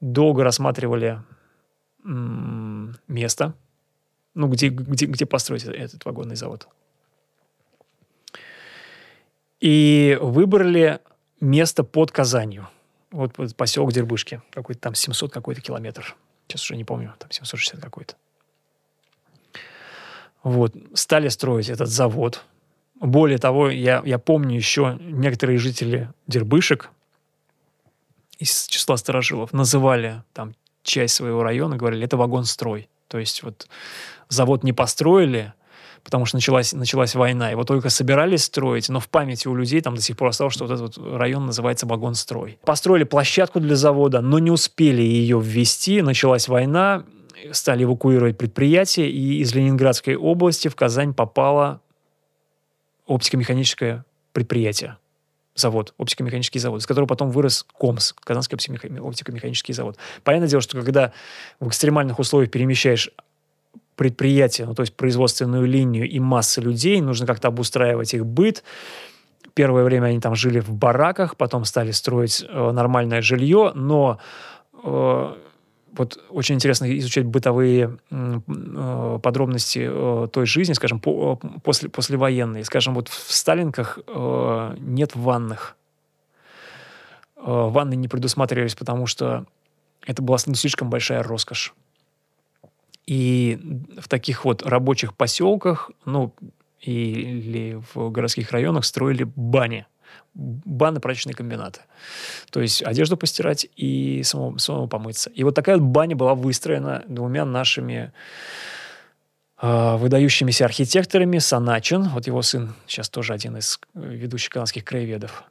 Долго 0.00 0.42
рассматривали 0.42 1.20
место, 2.04 3.54
ну, 4.34 4.48
где, 4.48 4.68
где, 4.68 5.06
где 5.06 5.26
построить 5.26 5.64
этот 5.64 6.04
вагонный 6.04 6.36
завод. 6.36 6.68
И 9.60 10.18
выбрали 10.20 11.00
место 11.40 11.84
под 11.84 12.12
Казанью. 12.12 12.68
Вот 13.10 13.32
поселок 13.56 13.92
Дербышки. 13.92 14.42
Какой-то 14.50 14.80
там 14.80 14.94
700 14.94 15.32
какой-то 15.32 15.60
километр. 15.60 16.16
Сейчас 16.46 16.62
уже 16.64 16.76
не 16.76 16.84
помню, 16.84 17.14
там 17.18 17.30
760 17.30 17.80
какой-то. 17.80 18.16
Вот. 20.42 20.74
Стали 20.92 21.28
строить 21.28 21.70
этот 21.70 21.88
завод. 21.88 22.44
Более 22.96 23.38
того, 23.38 23.70
я, 23.70 24.02
я 24.04 24.18
помню 24.18 24.56
еще 24.56 24.98
некоторые 25.00 25.58
жители 25.58 26.10
Дербышек 26.26 26.90
из 28.38 28.66
числа 28.66 28.96
старожилов 28.96 29.52
называли 29.52 30.22
там 30.32 30.54
часть 30.84 31.16
своего 31.16 31.42
района, 31.42 31.76
говорили, 31.76 32.04
это 32.04 32.16
вагон-строй. 32.16 32.88
То 33.08 33.18
есть 33.18 33.42
вот 33.42 33.66
завод 34.28 34.62
не 34.62 34.72
построили, 34.72 35.52
потому 36.04 36.26
что 36.26 36.36
началась, 36.36 36.72
началась 36.72 37.14
война. 37.14 37.50
Его 37.50 37.64
только 37.64 37.90
собирались 37.90 38.44
строить, 38.44 38.88
но 38.88 39.00
в 39.00 39.08
памяти 39.08 39.48
у 39.48 39.54
людей 39.54 39.80
там 39.80 39.96
до 39.96 40.02
сих 40.02 40.16
пор 40.16 40.28
осталось, 40.28 40.54
что 40.54 40.66
вот 40.66 40.74
этот 40.74 40.96
вот 40.96 41.16
район 41.16 41.46
называется 41.46 41.86
вагон-строй. 41.86 42.58
Построили 42.64 43.04
площадку 43.04 43.58
для 43.58 43.74
завода, 43.74 44.20
но 44.20 44.38
не 44.38 44.50
успели 44.50 45.02
ее 45.02 45.40
ввести. 45.40 46.02
Началась 46.02 46.46
война, 46.48 47.04
стали 47.52 47.84
эвакуировать 47.84 48.38
предприятия, 48.38 49.10
и 49.10 49.40
из 49.40 49.54
Ленинградской 49.54 50.16
области 50.16 50.68
в 50.68 50.76
Казань 50.76 51.14
попала 51.14 51.80
оптико-механическое 53.06 54.04
предприятие, 54.32 54.96
завод, 55.54 55.94
оптико-механический 55.98 56.58
завод, 56.58 56.80
из 56.80 56.86
которого 56.86 57.06
потом 57.06 57.30
вырос 57.30 57.66
КОМС, 57.78 58.12
Казанский 58.12 58.56
оптико-механический 58.56 59.72
завод. 59.72 59.96
Понятное 60.22 60.48
дело, 60.48 60.62
что 60.62 60.80
когда 60.80 61.12
в 61.60 61.68
экстремальных 61.68 62.18
условиях 62.18 62.50
перемещаешь 62.50 63.10
предприятие, 63.96 64.66
ну, 64.66 64.74
то 64.74 64.82
есть 64.82 64.96
производственную 64.96 65.66
линию 65.66 66.08
и 66.08 66.18
массы 66.18 66.60
людей, 66.60 67.00
нужно 67.00 67.26
как-то 67.26 67.48
обустраивать 67.48 68.14
их 68.14 68.26
быт. 68.26 68.64
Первое 69.54 69.84
время 69.84 70.06
они 70.06 70.20
там 70.20 70.34
жили 70.34 70.58
в 70.58 70.72
бараках, 70.72 71.36
потом 71.36 71.64
стали 71.64 71.92
строить 71.92 72.44
э, 72.48 72.70
нормальное 72.72 73.22
жилье, 73.22 73.70
но 73.74 74.18
э, 74.82 75.34
вот 75.96 76.22
очень 76.30 76.56
интересно 76.56 76.98
изучать 76.98 77.24
бытовые 77.24 77.98
э, 78.10 79.18
подробности 79.22 79.88
э, 79.90 80.28
той 80.28 80.46
жизни, 80.46 80.72
скажем, 80.72 81.00
по, 81.00 81.38
э, 81.42 81.46
после, 81.62 81.88
послевоенной. 81.88 82.64
Скажем, 82.64 82.94
вот 82.94 83.08
в 83.08 83.32
Сталинках 83.32 83.98
нет 84.78 85.14
ванных. 85.14 85.76
Ванны 87.36 87.94
не 87.94 88.08
предусматривались, 88.08 88.74
потому 88.74 89.06
что 89.06 89.44
это 90.06 90.22
была 90.22 90.38
слишком 90.38 90.88
большая 90.88 91.22
роскошь. 91.22 91.74
И 93.06 93.58
в 93.98 94.08
таких 94.08 94.46
вот 94.46 94.62
рабочих 94.62 95.14
поселках, 95.14 95.90
ну, 96.06 96.34
или 96.80 97.80
в 97.94 98.10
городских 98.10 98.50
районах 98.50 98.84
строили 98.84 99.24
бани– 99.24 99.86
банно-прачечные 100.34 101.34
комбинаты. 101.34 101.80
То 102.50 102.60
есть 102.60 102.82
одежду 102.82 103.16
постирать 103.16 103.66
и 103.76 104.22
самому, 104.24 104.58
самому 104.58 104.88
помыться. 104.88 105.30
И 105.30 105.44
вот 105.44 105.54
такая 105.54 105.78
баня 105.78 106.16
была 106.16 106.34
выстроена 106.34 107.04
двумя 107.08 107.44
нашими 107.44 108.12
э, 109.62 109.96
выдающимися 109.96 110.64
архитекторами. 110.64 111.38
Саначин, 111.38 112.04
вот 112.08 112.26
его 112.26 112.42
сын, 112.42 112.74
сейчас 112.86 113.08
тоже 113.08 113.32
один 113.32 113.56
из 113.56 113.78
ведущих 113.94 114.50
канадских 114.50 114.84
краеведов, 114.84 115.44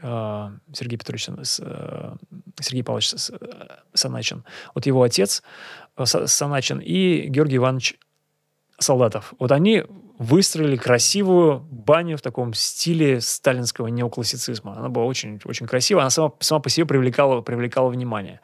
э, 0.00 0.50
Сергей 0.72 0.96
Петрович, 0.96 1.28
э, 1.28 2.14
Сергей 2.60 2.82
Павлович 2.82 3.14
Саначин. 3.92 4.44
Вот 4.74 4.86
его 4.86 5.02
отец 5.02 5.42
Саначин 6.02 6.78
и 6.78 7.26
Георгий 7.28 7.56
Иванович 7.56 7.98
Солдатов. 8.78 9.34
Вот 9.38 9.52
они 9.52 9.84
выстроили 10.20 10.76
красивую 10.76 11.60
баню 11.70 12.18
в 12.18 12.20
таком 12.20 12.52
стиле 12.52 13.22
сталинского 13.22 13.86
неоклассицизма. 13.86 14.76
Она 14.76 14.90
была 14.90 15.06
очень, 15.06 15.40
очень 15.46 15.66
красивая, 15.66 16.02
она 16.02 16.10
сама, 16.10 16.32
сама 16.40 16.60
по 16.60 16.68
себе 16.68 16.84
привлекала, 16.84 17.40
привлекала 17.40 17.88
внимание. 17.88 18.40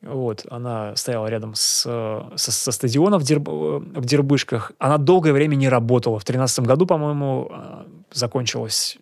Вот, 0.00 0.46
она 0.50 0.96
стояла 0.96 1.26
рядом 1.26 1.54
с, 1.54 1.82
со, 1.82 2.52
со 2.52 2.72
стадионом 2.72 3.20
в, 3.20 3.22
Дерб, 3.22 3.46
в 3.46 4.04
Дербышках. 4.04 4.72
Она 4.78 4.96
долгое 4.96 5.34
время 5.34 5.56
не 5.56 5.68
работала. 5.68 6.14
В 6.18 6.24
2013 6.24 6.60
году, 6.60 6.86
по-моему, 6.86 7.48
а, 7.50 7.86
закончилась 8.10 8.96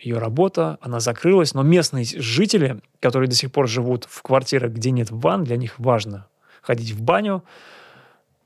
ее 0.00 0.16
работа, 0.16 0.78
она 0.80 1.00
закрылась. 1.00 1.52
Но 1.52 1.62
местные 1.62 2.06
жители, 2.06 2.80
которые 2.98 3.28
до 3.28 3.34
сих 3.34 3.52
пор 3.52 3.68
живут 3.68 4.06
в 4.08 4.22
квартирах, 4.22 4.72
где 4.72 4.90
нет 4.90 5.10
ванн, 5.10 5.44
для 5.44 5.58
них 5.58 5.78
важно 5.78 6.26
ходить 6.62 6.92
в 6.92 7.02
баню. 7.02 7.44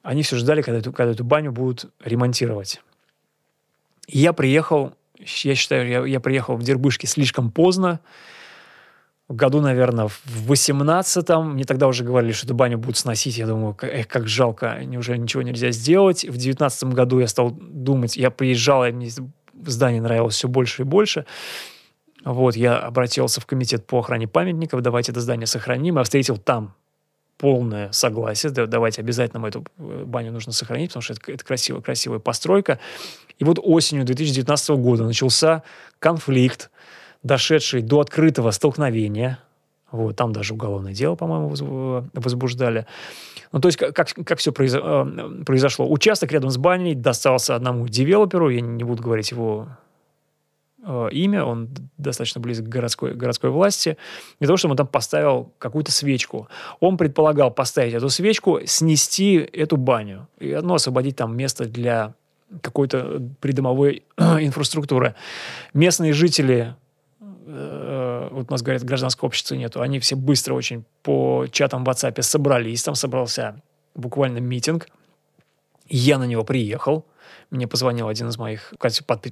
Они 0.02 0.22
все 0.22 0.36
ждали, 0.36 0.62
когда 0.62 0.80
эту, 0.80 0.92
когда 0.92 1.12
эту 1.12 1.24
баню 1.24 1.52
будут 1.52 1.92
ремонтировать 2.04 2.80
я 4.06 4.32
приехал, 4.32 4.94
я 5.18 5.54
считаю, 5.54 5.88
я, 5.88 6.04
я 6.04 6.20
приехал 6.20 6.56
в 6.56 6.62
Дербышки 6.62 7.06
слишком 7.06 7.50
поздно, 7.50 8.00
в 9.28 9.34
году, 9.34 9.60
наверное, 9.60 10.06
в 10.06 10.52
18-м. 10.52 11.54
Мне 11.54 11.64
тогда 11.64 11.88
уже 11.88 12.04
говорили, 12.04 12.32
что 12.32 12.46
эту 12.46 12.54
баню 12.54 12.78
будут 12.78 12.96
сносить. 12.96 13.38
Я 13.38 13.48
думаю, 13.48 13.76
эх, 13.82 14.06
как 14.06 14.28
жалко, 14.28 14.78
неужели 14.84 15.18
ничего 15.18 15.42
нельзя 15.42 15.72
сделать. 15.72 16.24
В 16.24 16.36
19 16.36 16.84
году 16.94 17.18
я 17.18 17.26
стал 17.26 17.50
думать, 17.50 18.16
я 18.16 18.30
приезжал, 18.30 18.84
и 18.84 18.92
мне 18.92 19.10
здание 19.64 20.00
нравилось 20.00 20.36
все 20.36 20.46
больше 20.46 20.82
и 20.82 20.84
больше. 20.84 21.26
Вот, 22.24 22.56
я 22.56 22.78
обратился 22.78 23.40
в 23.40 23.46
комитет 23.46 23.86
по 23.86 23.98
охране 23.98 24.28
памятников, 24.28 24.82
давайте 24.82 25.12
это 25.12 25.20
здание 25.20 25.46
сохраним. 25.46 25.96
Я 25.96 26.04
встретил 26.04 26.36
там 26.36 26.74
полное 27.38 27.92
согласие, 27.92 28.50
да, 28.52 28.66
давайте 28.66 29.00
обязательно 29.00 29.40
мы 29.40 29.48
эту 29.48 29.64
э, 29.78 30.04
баню 30.04 30.32
нужно 30.32 30.52
сохранить, 30.52 30.90
потому 30.90 31.02
что 31.02 31.14
это, 31.14 31.32
это 31.32 31.44
красивая, 31.44 31.80
красивая 31.80 32.18
постройка. 32.18 32.78
И 33.38 33.44
вот 33.44 33.58
осенью 33.62 34.04
2019 34.04 34.70
года 34.70 35.04
начался 35.04 35.62
конфликт, 35.98 36.70
дошедший 37.22 37.82
до 37.82 38.00
открытого 38.00 38.50
столкновения 38.50 39.38
Вот, 39.90 40.16
там 40.16 40.32
даже 40.32 40.54
уголовное 40.54 40.92
дело, 40.92 41.14
по-моему, 41.14 42.08
возбуждали. 42.14 42.86
Ну, 43.52 43.60
то 43.60 43.68
есть, 43.68 43.78
как, 43.78 43.94
как 43.94 44.38
все 44.38 44.50
э, 44.50 45.44
произошло? 45.44 45.90
Участок 45.90 46.32
рядом 46.32 46.50
с 46.50 46.56
баней 46.56 46.94
достался 46.94 47.54
одному 47.54 47.88
девелоперу, 47.88 48.50
я 48.50 48.60
не 48.60 48.84
буду 48.84 49.02
говорить 49.02 49.30
его 49.30 49.68
э, 50.86 51.08
имя, 51.12 51.44
он 51.44 51.68
достаточно 51.98 52.40
близок 52.40 52.66
к 52.66 52.68
городской, 52.68 53.14
городской 53.14 53.50
власти, 53.50 53.96
для 54.40 54.46
того, 54.46 54.56
чтобы 54.56 54.72
он 54.72 54.76
там 54.78 54.86
поставил 54.86 55.52
какую-то 55.58 55.92
свечку. 55.92 56.48
Он 56.80 56.96
предполагал 56.96 57.50
поставить 57.50 57.94
эту 57.94 58.08
свечку, 58.08 58.60
снести 58.64 59.36
эту 59.36 59.76
баню 59.76 60.28
и 60.38 60.58
ну, 60.62 60.74
освободить 60.74 61.16
там 61.16 61.36
место 61.36 61.66
для 61.66 62.14
какой-то 62.62 63.22
придомовой 63.40 64.04
инфраструктуры. 64.16 65.14
Местные 65.74 66.12
жители 66.12 66.76
Э, 67.46 68.28
вот 68.32 68.46
у 68.48 68.52
нас 68.52 68.62
говорят, 68.62 68.82
гражданского 68.82 69.28
общества 69.28 69.54
нету, 69.54 69.80
они 69.80 70.00
все 70.00 70.16
быстро 70.16 70.54
очень 70.54 70.84
по 71.02 71.46
чатам 71.50 71.84
в 71.84 71.88
WhatsApp 71.88 72.20
собрались, 72.22 72.82
там 72.82 72.96
собрался 72.96 73.62
буквально 73.94 74.38
митинг, 74.38 74.88
я 75.88 76.18
на 76.18 76.24
него 76.24 76.42
приехал, 76.42 77.06
мне 77.50 77.66
позвонил 77.66 78.08
один 78.08 78.28
из 78.28 78.38
моих 78.38 78.74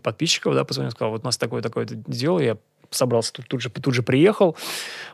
подписчиков, 0.02 0.54
да, 0.54 0.64
позвонил, 0.64 0.90
сказал, 0.90 1.12
вот 1.12 1.22
у 1.22 1.24
нас 1.24 1.36
такое-такое 1.36 1.86
дело, 1.86 2.38
я 2.38 2.56
собрался 2.90 3.32
тут, 3.32 3.48
тут, 3.48 3.60
же, 3.60 3.70
тут 3.70 3.94
же 3.94 4.02
приехал, 4.02 4.56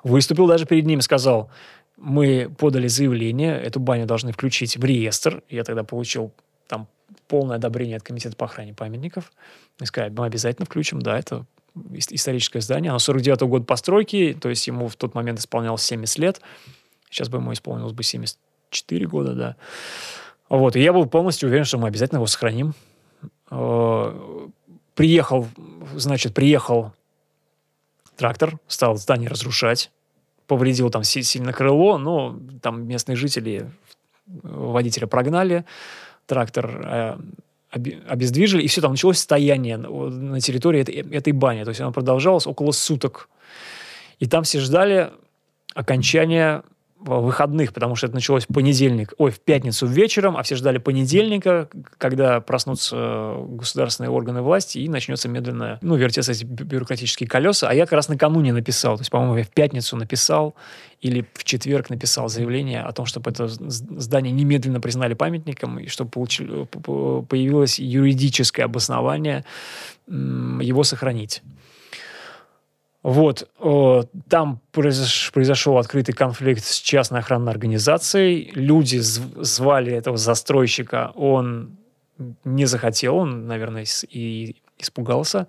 выступил 0.04 0.46
даже 0.46 0.66
перед 0.66 0.86
ним, 0.86 1.00
сказал, 1.00 1.50
мы 1.96 2.50
подали 2.58 2.88
заявление, 2.88 3.60
эту 3.60 3.80
баню 3.80 4.06
должны 4.06 4.32
включить 4.32 4.76
в 4.76 4.84
реестр, 4.84 5.42
я 5.48 5.64
тогда 5.64 5.84
получил 5.84 6.32
там 6.66 6.88
полное 7.28 7.56
одобрение 7.56 7.96
от 7.96 8.02
комитета 8.02 8.36
по 8.36 8.46
охране 8.46 8.74
памятников, 8.74 9.32
и 9.80 9.84
сказали, 9.84 10.12
мы 10.12 10.26
обязательно 10.26 10.66
включим, 10.66 11.00
да, 11.00 11.18
это 11.18 11.46
историческое 11.92 12.60
здание. 12.60 12.90
Оно 12.90 12.98
49 12.98 13.42
-го 13.42 13.46
года 13.48 13.64
постройки, 13.64 14.36
то 14.40 14.48
есть 14.48 14.66
ему 14.66 14.88
в 14.88 14.96
тот 14.96 15.14
момент 15.14 15.38
исполнялось 15.38 15.82
70 15.82 16.18
лет. 16.18 16.40
Сейчас 17.10 17.28
бы 17.28 17.38
ему 17.38 17.52
исполнилось 17.52 17.92
бы 17.92 18.02
74 18.02 19.06
года, 19.06 19.34
да. 19.34 19.56
Вот, 20.50 20.74
и 20.76 20.82
я 20.82 20.92
был 20.92 21.06
полностью 21.06 21.48
уверен, 21.48 21.64
что 21.64 21.78
мы 21.78 21.88
обязательно 21.88 22.18
его 22.18 22.26
сохраним. 22.26 22.74
Э, 23.50 24.48
приехал, 24.94 25.46
значит, 25.94 26.34
приехал 26.34 26.92
трактор, 28.16 28.58
стал 28.66 28.96
здание 28.96 29.30
разрушать, 29.30 29.90
повредил 30.48 30.90
там 30.90 31.04
сильно 31.04 31.52
крыло, 31.52 31.98
но 31.98 32.38
там 32.60 32.86
местные 32.86 33.14
жители 33.16 33.70
водителя 34.26 35.06
прогнали, 35.06 35.64
трактор 36.26 36.82
э, 36.84 37.18
обездвижили, 37.70 38.62
и 38.62 38.66
все, 38.66 38.80
там 38.80 38.90
началось 38.92 39.18
стояние 39.18 39.76
на 39.76 40.40
территории 40.40 40.80
этой, 40.80 40.94
этой 41.16 41.32
бани. 41.32 41.62
То 41.62 41.70
есть 41.70 41.80
оно 41.80 41.92
продолжалось 41.92 42.48
около 42.48 42.72
суток. 42.72 43.28
И 44.18 44.26
там 44.26 44.42
все 44.42 44.58
ждали 44.58 45.12
окончания 45.74 46.64
выходных, 47.00 47.72
потому 47.72 47.96
что 47.96 48.06
это 48.06 48.14
началось 48.14 48.44
в 48.44 48.52
понедельник, 48.52 49.14
ой, 49.18 49.30
в 49.30 49.40
пятницу 49.40 49.86
вечером, 49.86 50.36
а 50.36 50.42
все 50.42 50.56
ждали 50.56 50.78
понедельника, 50.78 51.68
когда 51.98 52.40
проснутся 52.40 52.96
э, 52.96 53.44
государственные 53.48 54.10
органы 54.10 54.42
власти 54.42 54.78
и 54.78 54.88
начнется 54.88 55.28
медленно, 55.28 55.78
ну, 55.82 55.96
вертеться 55.96 56.32
эти 56.32 56.44
бюрократические 56.44 57.28
колеса. 57.28 57.68
А 57.68 57.74
я 57.74 57.84
как 57.84 57.92
раз 57.92 58.08
накануне 58.08 58.52
написал, 58.52 58.96
то 58.96 59.00
есть, 59.00 59.10
по-моему, 59.10 59.36
я 59.38 59.44
в 59.44 59.50
пятницу 59.50 59.96
написал 59.96 60.54
или 61.00 61.26
в 61.34 61.44
четверг 61.44 61.88
написал 61.88 62.28
заявление 62.28 62.82
о 62.82 62.92
том, 62.92 63.06
чтобы 63.06 63.30
это 63.30 63.48
здание 63.48 64.32
немедленно 64.32 64.80
признали 64.80 65.14
памятником 65.14 65.78
и 65.78 65.86
чтобы 65.86 66.10
получили, 66.10 66.66
появилось 66.66 67.78
юридическое 67.78 68.66
обоснование 68.66 69.44
его 70.06 70.84
сохранить. 70.84 71.42
Вот, 73.02 73.48
там 74.28 74.60
произошел 74.72 75.78
открытый 75.78 76.14
конфликт 76.14 76.62
с 76.62 76.78
частной 76.80 77.20
охранной 77.20 77.50
организацией. 77.50 78.50
Люди 78.54 78.98
звали 78.98 79.92
этого 79.92 80.18
застройщика, 80.18 81.10
он 81.14 81.78
не 82.44 82.66
захотел, 82.66 83.16
он, 83.16 83.46
наверное, 83.46 83.86
и 84.10 84.56
испугался. 84.78 85.46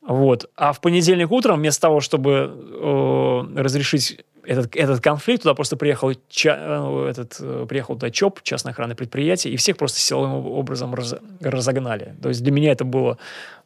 Вот. 0.00 0.48
А 0.54 0.72
в 0.72 0.80
понедельник 0.80 1.32
утром, 1.32 1.58
вместо 1.58 1.80
того, 1.80 1.98
чтобы 2.00 3.50
разрешить 3.56 4.24
этот, 4.46 4.76
этот 4.76 5.00
конфликт, 5.00 5.42
туда 5.42 5.54
просто 5.54 5.76
приехал, 5.76 6.12
ча, 6.28 6.56
э, 6.58 7.08
этот, 7.10 7.36
э, 7.40 7.66
приехал 7.68 7.94
туда 7.94 8.10
ЧОП, 8.10 8.42
частное 8.42 8.72
охранное 8.72 8.96
предприятие, 8.96 9.54
и 9.54 9.56
всех 9.56 9.76
просто 9.76 10.00
силовым 10.00 10.46
образом 10.46 10.94
раз, 10.94 11.14
разогнали. 11.40 12.14
То 12.22 12.28
есть 12.28 12.42
для 12.42 12.52
меня 12.52 12.72
это 12.72 12.84
было 12.84 13.18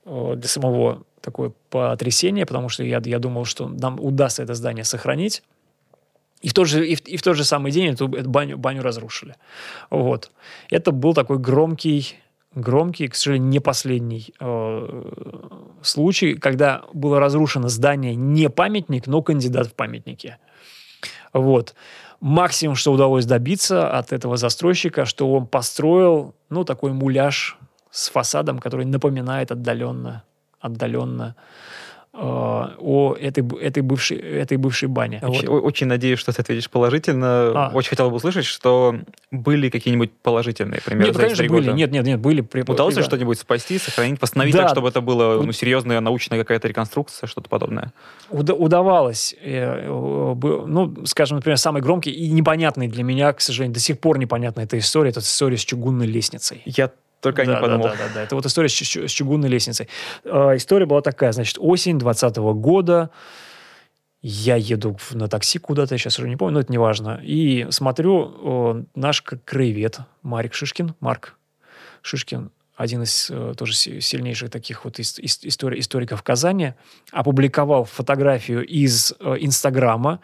для 0.05 0.49
самого 0.49 1.03
такое 1.21 1.53
потрясение, 1.71 2.47
потому 2.47 2.69
что 2.69 2.83
я, 2.83 3.01
я 3.05 3.19
думал, 3.19 3.45
что 3.45 3.69
нам 3.69 4.01
удастся 4.01 4.43
это 4.43 4.55
здание 4.55 4.85
сохранить. 4.85 5.43
И 6.41 6.49
в 6.49 6.55
тот 6.55 6.69
же, 6.69 6.87
и 6.87 6.95
в, 6.95 7.01
и 7.07 7.17
в 7.17 7.23
тот 7.23 7.37
же 7.37 7.45
самый 7.45 7.73
день 7.73 7.93
эту, 7.93 8.09
эту 8.15 8.31
баню, 8.31 8.57
баню 8.57 8.83
разрушили. 8.83 9.35
Вот. 9.91 10.31
Это 10.71 10.93
был 10.93 11.15
такой 11.15 11.39
громкий, 11.39 12.15
громкий, 12.55 13.09
к 13.09 13.15
сожалению, 13.15 13.49
не 13.49 13.61
последний 13.61 14.33
э, 14.39 15.03
случай, 15.83 16.35
когда 16.35 16.83
было 16.93 17.19
разрушено 17.19 17.69
здание 17.69 18.15
не 18.15 18.49
памятник, 18.49 19.07
но 19.07 19.23
кандидат 19.23 19.69
в 19.69 19.75
памятники. 19.75 20.37
Вот. 21.41 21.75
Максимум, 22.21 22.75
что 22.75 22.93
удалось 22.93 23.27
добиться 23.27 23.91
от 23.91 24.13
этого 24.13 24.37
застройщика, 24.37 25.05
что 25.05 25.33
он 25.33 25.47
построил, 25.47 26.35
ну, 26.51 26.65
такой 26.65 26.93
муляж 26.93 27.57
с 27.91 28.11
фасадом, 28.11 28.59
который 28.59 28.87
напоминает 28.87 29.53
отдаленно 29.53 30.25
отдаленно 30.61 31.37
о 32.21 33.17
этой, 33.21 33.45
этой, 33.61 33.83
бывшей, 33.83 34.19
этой 34.19 34.57
бывшей 34.57 34.89
бане. 34.89 35.21
Вот. 35.23 35.49
Очень 35.49 35.87
надеюсь, 35.87 36.19
что 36.19 36.33
ты 36.33 36.43
ответишь 36.43 36.69
положительно. 36.69 37.53
А. 37.55 37.71
Очень 37.73 37.91
хотел 37.91 38.11
бы 38.11 38.17
услышать, 38.17 38.45
что 38.45 38.97
были 39.31 39.71
какие-нибудь 39.71 40.11
положительные 40.23 40.81
примеры 40.81 41.09
Нет, 41.09 41.17
конечно, 41.17 41.47
были. 41.47 41.67
Года. 41.67 41.77
Нет, 41.77 41.93
нет, 41.93 42.05
нет, 42.05 42.21
были. 42.21 42.41
При... 42.41 42.63
Удалось 42.63 42.97
ли 42.97 43.03
что-нибудь 43.03 43.39
спасти, 43.39 43.79
сохранить, 43.79 44.21
восстановить 44.21 44.55
да. 44.55 44.63
так, 44.63 44.71
чтобы 44.71 44.89
это 44.89 45.01
было 45.01 45.41
ну, 45.41 45.53
серьезная 45.53 46.01
научная 46.01 46.39
какая-то 46.39 46.67
реконструкция, 46.67 47.29
что-то 47.29 47.49
подобное? 47.49 47.93
Уда- 48.31 48.55
удавалось. 48.55 49.37
Э, 49.41 49.87
ну, 49.87 50.97
скажем, 51.05 51.37
например, 51.37 51.57
самый 51.57 51.83
громкий 51.83 52.11
и 52.11 52.31
непонятный 52.31 52.89
для 52.89 53.05
меня, 53.05 53.33
к 53.33 53.41
сожалению, 53.41 53.75
до 53.75 53.81
сих 53.81 54.01
пор 54.01 54.19
непонятная 54.19 54.65
эта 54.65 54.79
история, 54.79 55.11
это 55.11 55.21
история 55.21 55.57
с 55.57 55.65
чугунной 55.65 56.07
лестницей. 56.07 56.63
Я 56.65 56.91
только 57.21 57.45
да, 57.45 57.55
не 57.55 57.61
подумал. 57.61 57.85
Да, 57.85 57.91
да, 57.91 57.97
да, 57.97 58.15
да. 58.15 58.23
Это 58.23 58.35
вот 58.35 58.47
история 58.47 58.69
с, 58.69 58.75
с 58.75 59.11
чугунной 59.11 59.49
лестницей. 59.49 59.89
Э, 60.25 60.57
история 60.57 60.87
была 60.87 61.01
такая, 61.01 61.33
значит, 61.33 61.57
осень 61.59 61.99
2020 61.99 62.37
года. 62.61 63.11
Я 64.21 64.57
еду 64.57 64.97
на 65.13 65.29
такси 65.29 65.59
куда-то, 65.59 65.95
я 65.95 65.99
сейчас 65.99 66.19
уже 66.19 66.29
не 66.29 66.37
помню, 66.37 66.55
но 66.55 66.61
это 66.61 66.73
не 66.73 66.79
важно. 66.79 67.21
И 67.23 67.67
смотрю, 67.71 68.75
э, 68.75 68.85
наш 68.95 69.23
краевед 69.23 69.99
Марик 70.23 70.55
Шишкин, 70.55 70.95
Марк 71.01 71.37
Шишкин, 72.03 72.51
один 72.77 73.03
из 73.03 73.29
э, 73.31 73.55
тоже 73.57 73.75
сильнейших 73.75 74.51
таких 74.51 74.85
вот 74.85 75.01
ис- 75.01 75.21
ис- 75.21 75.45
истори- 75.45 75.79
историков 75.81 76.23
Казани, 76.23 76.75
опубликовал 77.11 77.85
фотографию 77.85 78.65
из 78.65 79.13
э, 79.19 79.37
Инстаграма 79.41 80.21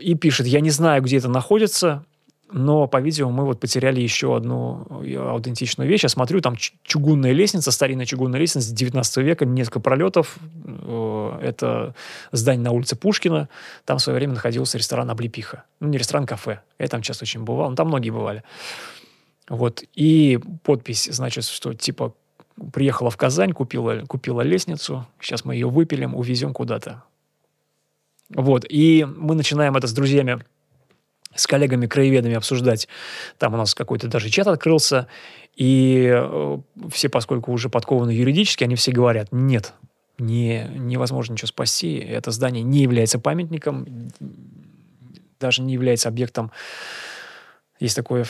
и 0.00 0.14
пишет, 0.14 0.46
я 0.46 0.60
не 0.60 0.70
знаю, 0.70 1.02
где 1.02 1.18
это 1.18 1.28
находится, 1.28 2.04
но, 2.50 2.86
по-видимому, 2.86 3.36
мы 3.36 3.44
вот 3.44 3.60
потеряли 3.60 4.00
еще 4.00 4.34
одну 4.34 4.86
э, 5.04 5.16
аутентичную 5.16 5.88
вещь. 5.88 6.02
Я 6.02 6.08
смотрю, 6.08 6.40
там 6.40 6.56
чугунная 6.56 7.32
лестница, 7.32 7.70
старинная 7.70 8.06
чугунная 8.06 8.40
лестница 8.40 8.74
19 8.74 9.16
века, 9.18 9.44
несколько 9.44 9.80
пролетов. 9.80 10.38
Э, 10.64 11.38
это 11.42 11.94
здание 12.32 12.64
на 12.64 12.70
улице 12.70 12.96
Пушкина. 12.96 13.48
Там 13.84 13.98
в 13.98 14.02
свое 14.02 14.16
время 14.16 14.34
находился 14.34 14.78
ресторан 14.78 15.10
«Облепиха». 15.10 15.64
Ну, 15.80 15.88
не 15.88 15.98
ресторан, 15.98 16.26
кафе. 16.26 16.60
Я 16.78 16.88
там 16.88 17.02
часто 17.02 17.24
очень 17.24 17.44
бывал. 17.44 17.70
Но 17.70 17.76
там 17.76 17.88
многие 17.88 18.10
бывали. 18.10 18.42
Вот. 19.48 19.84
И 19.94 20.40
подпись, 20.62 21.08
значит, 21.10 21.44
что 21.44 21.74
типа 21.74 22.14
приехала 22.72 23.10
в 23.10 23.16
Казань, 23.16 23.52
купила, 23.52 24.04
купила 24.06 24.40
лестницу, 24.40 25.06
сейчас 25.20 25.44
мы 25.44 25.54
ее 25.54 25.68
выпилим, 25.68 26.14
увезем 26.14 26.52
куда-то. 26.54 27.02
Вот. 28.30 28.64
И 28.68 29.06
мы 29.06 29.34
начинаем 29.34 29.76
это 29.76 29.86
с 29.86 29.92
друзьями 29.92 30.44
с 31.34 31.46
коллегами-краеведами 31.46 32.34
обсуждать. 32.34 32.88
Там 33.38 33.54
у 33.54 33.56
нас 33.56 33.74
какой-то 33.74 34.08
даже 34.08 34.28
чат 34.30 34.46
открылся, 34.46 35.06
и 35.56 36.08
э, 36.10 36.58
все, 36.90 37.08
поскольку 37.08 37.52
уже 37.52 37.68
подкованы 37.68 38.10
юридически, 38.10 38.64
они 38.64 38.74
все 38.76 38.92
говорят, 38.92 39.28
нет, 39.30 39.74
не, 40.18 40.68
невозможно 40.76 41.32
ничего 41.34 41.48
спасти, 41.48 41.96
это 41.96 42.30
здание 42.30 42.62
не 42.62 42.80
является 42.80 43.18
памятником, 43.18 43.86
даже 45.40 45.62
не 45.62 45.72
является 45.72 46.08
объектом, 46.08 46.50
есть 47.80 47.94
такое 47.94 48.26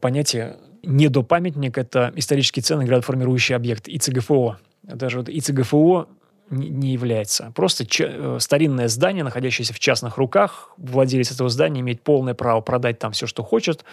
понятие, 0.00 0.58
недопамятник, 0.82 1.78
это 1.78 2.12
исторически 2.16 2.60
ценный 2.60 2.84
градоформирующий 2.84 3.56
объект, 3.56 3.88
ИЦГФО. 3.88 4.58
Даже 4.82 5.18
вот 5.18 5.30
ИЦГФО 5.30 6.08
не 6.50 6.92
является. 6.92 7.52
Просто 7.54 7.84
э, 8.00 8.38
старинное 8.40 8.88
здание, 8.88 9.24
находящееся 9.24 9.72
в 9.72 9.78
частных 9.78 10.18
руках, 10.18 10.70
владелец 10.76 11.30
этого 11.30 11.48
здания 11.48 11.80
имеет 11.80 12.02
полное 12.02 12.34
право 12.34 12.60
продать 12.60 12.98
там 12.98 13.12
все, 13.12 13.26
что 13.26 13.42
хочет. 13.42 13.84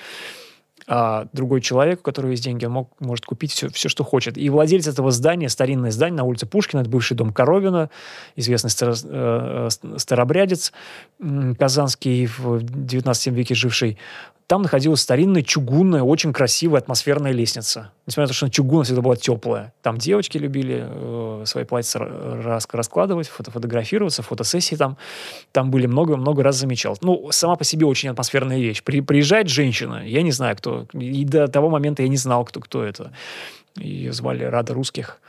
а 0.87 1.27
другой 1.31 1.61
человек, 1.61 1.99
у 1.99 2.03
которого 2.03 2.31
есть 2.31 2.43
деньги, 2.43 2.65
он 2.65 2.71
мог, 2.73 2.91
может 2.99 3.25
купить 3.25 3.51
все, 3.51 3.69
все, 3.69 3.87
что 3.87 4.03
хочет. 4.03 4.37
И 4.37 4.49
владелец 4.49 4.87
этого 4.87 5.11
здания, 5.11 5.47
старинное 5.47 5.91
здание 5.91 6.17
на 6.17 6.23
улице 6.23 6.45
Пушкина, 6.45 6.81
это 6.81 6.89
бывший 6.89 7.15
дом 7.15 7.31
Коровина, 7.31 7.89
известный 8.35 8.69
старо, 8.69 8.95
э, 9.03 9.69
старобрядец 9.97 10.73
казанский 11.57 12.25
в 12.25 12.61
19 12.61 13.27
веке 13.27 13.55
живший, 13.55 13.97
там 14.51 14.63
находилась 14.63 14.99
старинная, 14.99 15.43
чугунная, 15.43 16.01
очень 16.01 16.33
красивая 16.33 16.81
атмосферная 16.81 17.31
лестница. 17.31 17.93
Несмотря 18.05 18.23
на 18.23 18.27
то, 18.27 18.33
что 18.33 18.49
чугунная 18.49 18.83
всегда 18.83 19.01
была 19.01 19.15
теплая. 19.15 19.71
Там 19.81 19.97
девочки 19.97 20.37
любили 20.37 20.85
э, 20.89 21.43
свои 21.45 21.63
платья 21.63 21.99
рас 21.99 22.67
раскладывать, 22.69 23.29
фото 23.29 23.49
фотографироваться, 23.49 24.23
фотосессии 24.23 24.75
там. 24.75 24.97
Там 25.53 25.71
были 25.71 25.85
много-много 25.85 26.43
раз 26.43 26.57
замечал. 26.57 26.97
Ну, 26.99 27.29
сама 27.31 27.55
по 27.55 27.63
себе 27.63 27.85
очень 27.85 28.09
атмосферная 28.09 28.59
вещь. 28.59 28.83
При, 28.83 28.99
приезжает 28.99 29.47
женщина, 29.47 30.05
я 30.05 30.21
не 30.21 30.31
знаю, 30.33 30.57
кто. 30.57 30.85
И 30.91 31.23
до 31.23 31.47
того 31.47 31.69
момента 31.69 32.03
я 32.03 32.09
не 32.09 32.17
знал, 32.17 32.43
кто, 32.43 32.59
кто 32.59 32.83
это. 32.83 33.13
Ее 33.77 34.11
звали 34.11 34.43
Рада 34.43 34.73
Русских. 34.73 35.21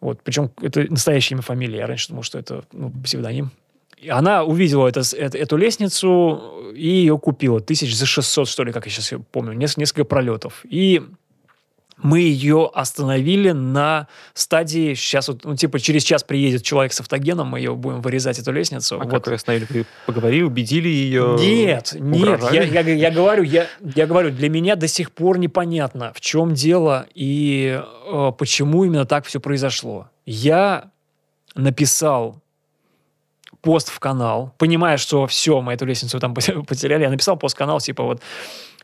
Вот. 0.00 0.20
Причем 0.22 0.52
это 0.62 0.86
настоящее 0.88 1.34
имя, 1.34 1.42
фамилия. 1.42 1.78
Я 1.78 1.86
раньше 1.88 2.10
думал, 2.10 2.22
что 2.22 2.38
это 2.38 2.62
ну, 2.70 2.92
псевдоним 3.02 3.50
она 4.08 4.44
увидела 4.44 4.88
это, 4.88 5.02
это, 5.16 5.38
эту 5.38 5.56
лестницу 5.56 6.72
и 6.74 6.88
ее 6.88 7.18
купила. 7.18 7.60
Тысяч 7.60 7.96
за 7.96 8.06
600, 8.06 8.48
что 8.48 8.64
ли, 8.64 8.72
как 8.72 8.86
я 8.86 8.92
сейчас 8.92 9.12
помню. 9.32 9.52
Несколько, 9.52 9.80
несколько 9.80 10.04
пролетов. 10.04 10.64
И 10.68 11.02
мы 11.96 12.20
ее 12.20 12.70
остановили 12.74 13.52
на 13.52 14.06
стадии, 14.34 14.94
сейчас 14.94 15.28
вот, 15.28 15.44
ну, 15.44 15.56
типа, 15.56 15.80
через 15.80 16.02
час 16.04 16.24
приедет 16.24 16.62
человек 16.62 16.92
с 16.92 17.00
автогеном, 17.00 17.48
мы 17.48 17.58
ее 17.58 17.74
будем 17.74 18.02
вырезать, 18.02 18.38
эту 18.38 18.52
лестницу. 18.52 18.96
А 18.96 19.04
вот. 19.04 19.10
как 19.10 19.26
вы 19.26 19.34
остановили? 19.34 19.66
Вы 19.70 19.86
поговорили, 20.04 20.42
убедили 20.42 20.88
ее? 20.88 21.36
Нет, 21.38 21.96
нет, 21.98 22.40
я, 22.52 22.62
я, 22.62 22.80
я, 22.80 23.10
говорю, 23.10 23.44
я, 23.44 23.66
я 23.94 24.06
говорю, 24.06 24.30
для 24.30 24.50
меня 24.50 24.76
до 24.76 24.88
сих 24.88 25.10
пор 25.10 25.38
непонятно, 25.38 26.12
в 26.14 26.20
чем 26.20 26.52
дело 26.52 27.06
и 27.14 27.80
э, 28.12 28.32
почему 28.36 28.84
именно 28.84 29.06
так 29.06 29.24
все 29.24 29.40
произошло. 29.40 30.10
Я 30.26 30.90
написал 31.54 32.42
пост 33.66 33.88
в 33.88 33.98
канал, 33.98 34.54
понимая, 34.58 34.96
что 34.96 35.26
все, 35.26 35.60
мы 35.60 35.72
эту 35.72 35.86
лестницу 35.86 36.20
там 36.20 36.34
потеряли, 36.34 37.02
я 37.02 37.10
написал 37.10 37.36
пост 37.36 37.56
в 37.56 37.58
канал, 37.58 37.80
типа 37.80 38.04
вот 38.04 38.22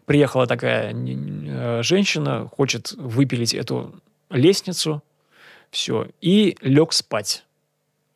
приехала 0.06 0.48
такая 0.48 0.92
э, 0.92 1.82
женщина, 1.84 2.48
хочет 2.48 2.90
выпилить 2.94 3.54
эту 3.54 3.94
лестницу, 4.28 5.00
все, 5.70 6.08
и 6.20 6.56
лег 6.62 6.92
спать. 6.92 7.44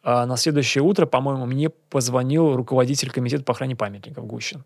А 0.03 0.27
на 0.27 0.37
следующее 0.37 0.83
утро, 0.83 1.07
по-моему, 1.07 1.47
мне 1.47 1.71
позвонил 1.71 2.57
руководитель 2.57 3.13
комитета 3.13 3.45
по 3.45 3.53
охране 3.53 3.77
памятников 3.77 4.27
Гущин. 4.27 4.65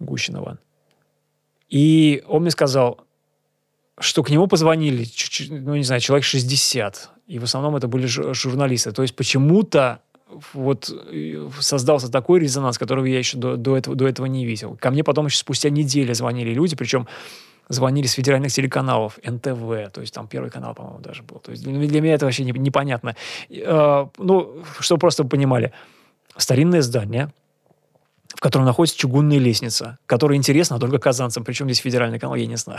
Гущин 0.00 0.36
Иван. 0.36 0.58
И 1.70 2.22
он 2.28 2.42
мне 2.42 2.50
сказал, 2.50 3.00
что 4.00 4.22
к 4.22 4.30
нему 4.30 4.46
позвонили, 4.46 5.06
ну, 5.50 5.76
не 5.76 5.84
знаю, 5.84 6.00
человек 6.00 6.24
60 6.24 7.10
и 7.28 7.38
в 7.38 7.44
основном 7.44 7.76
это 7.76 7.88
были 7.88 8.06
журналисты. 8.06 8.92
То 8.92 9.02
есть 9.02 9.14
почему-то 9.14 10.00
вот 10.54 10.90
э, 10.90 11.48
создался 11.60 12.10
такой 12.10 12.40
резонанс, 12.40 12.78
которого 12.78 13.04
я 13.04 13.18
еще 13.18 13.36
до, 13.36 13.56
до, 13.56 13.76
этого, 13.76 13.96
до 13.96 14.08
этого 14.08 14.26
не 14.26 14.46
видел. 14.46 14.76
Ко 14.80 14.90
мне 14.90 15.04
потом 15.04 15.26
еще 15.26 15.36
спустя 15.36 15.70
неделю 15.70 16.14
звонили 16.14 16.52
люди, 16.54 16.74
причем 16.74 17.06
звонили 17.68 18.06
с 18.06 18.12
федеральных 18.12 18.50
телеканалов, 18.50 19.18
НТВ, 19.22 19.92
то 19.92 20.00
есть 20.00 20.14
там 20.14 20.26
Первый 20.26 20.50
канал, 20.50 20.74
по-моему, 20.74 21.00
даже 21.00 21.22
был. 21.22 21.38
То 21.38 21.50
есть 21.50 21.62
для, 21.62 22.00
меня 22.00 22.14
это 22.14 22.24
вообще 22.24 22.44
не, 22.44 22.52
непонятно. 22.52 23.14
Э, 23.50 24.06
ну, 24.16 24.62
чтобы 24.80 25.00
просто 25.00 25.24
понимали, 25.24 25.72
старинное 26.36 26.80
здание, 26.80 27.30
в 28.38 28.40
котором 28.40 28.66
находится 28.66 28.96
чугунная 28.96 29.38
лестница, 29.38 29.98
которая 30.06 30.38
интересна 30.38 30.78
только 30.78 31.00
казанцам, 31.00 31.42
причем 31.42 31.66
здесь 31.66 31.78
федеральный 31.78 32.20
канал, 32.20 32.36
я 32.36 32.46
не 32.46 32.56
знаю. 32.56 32.78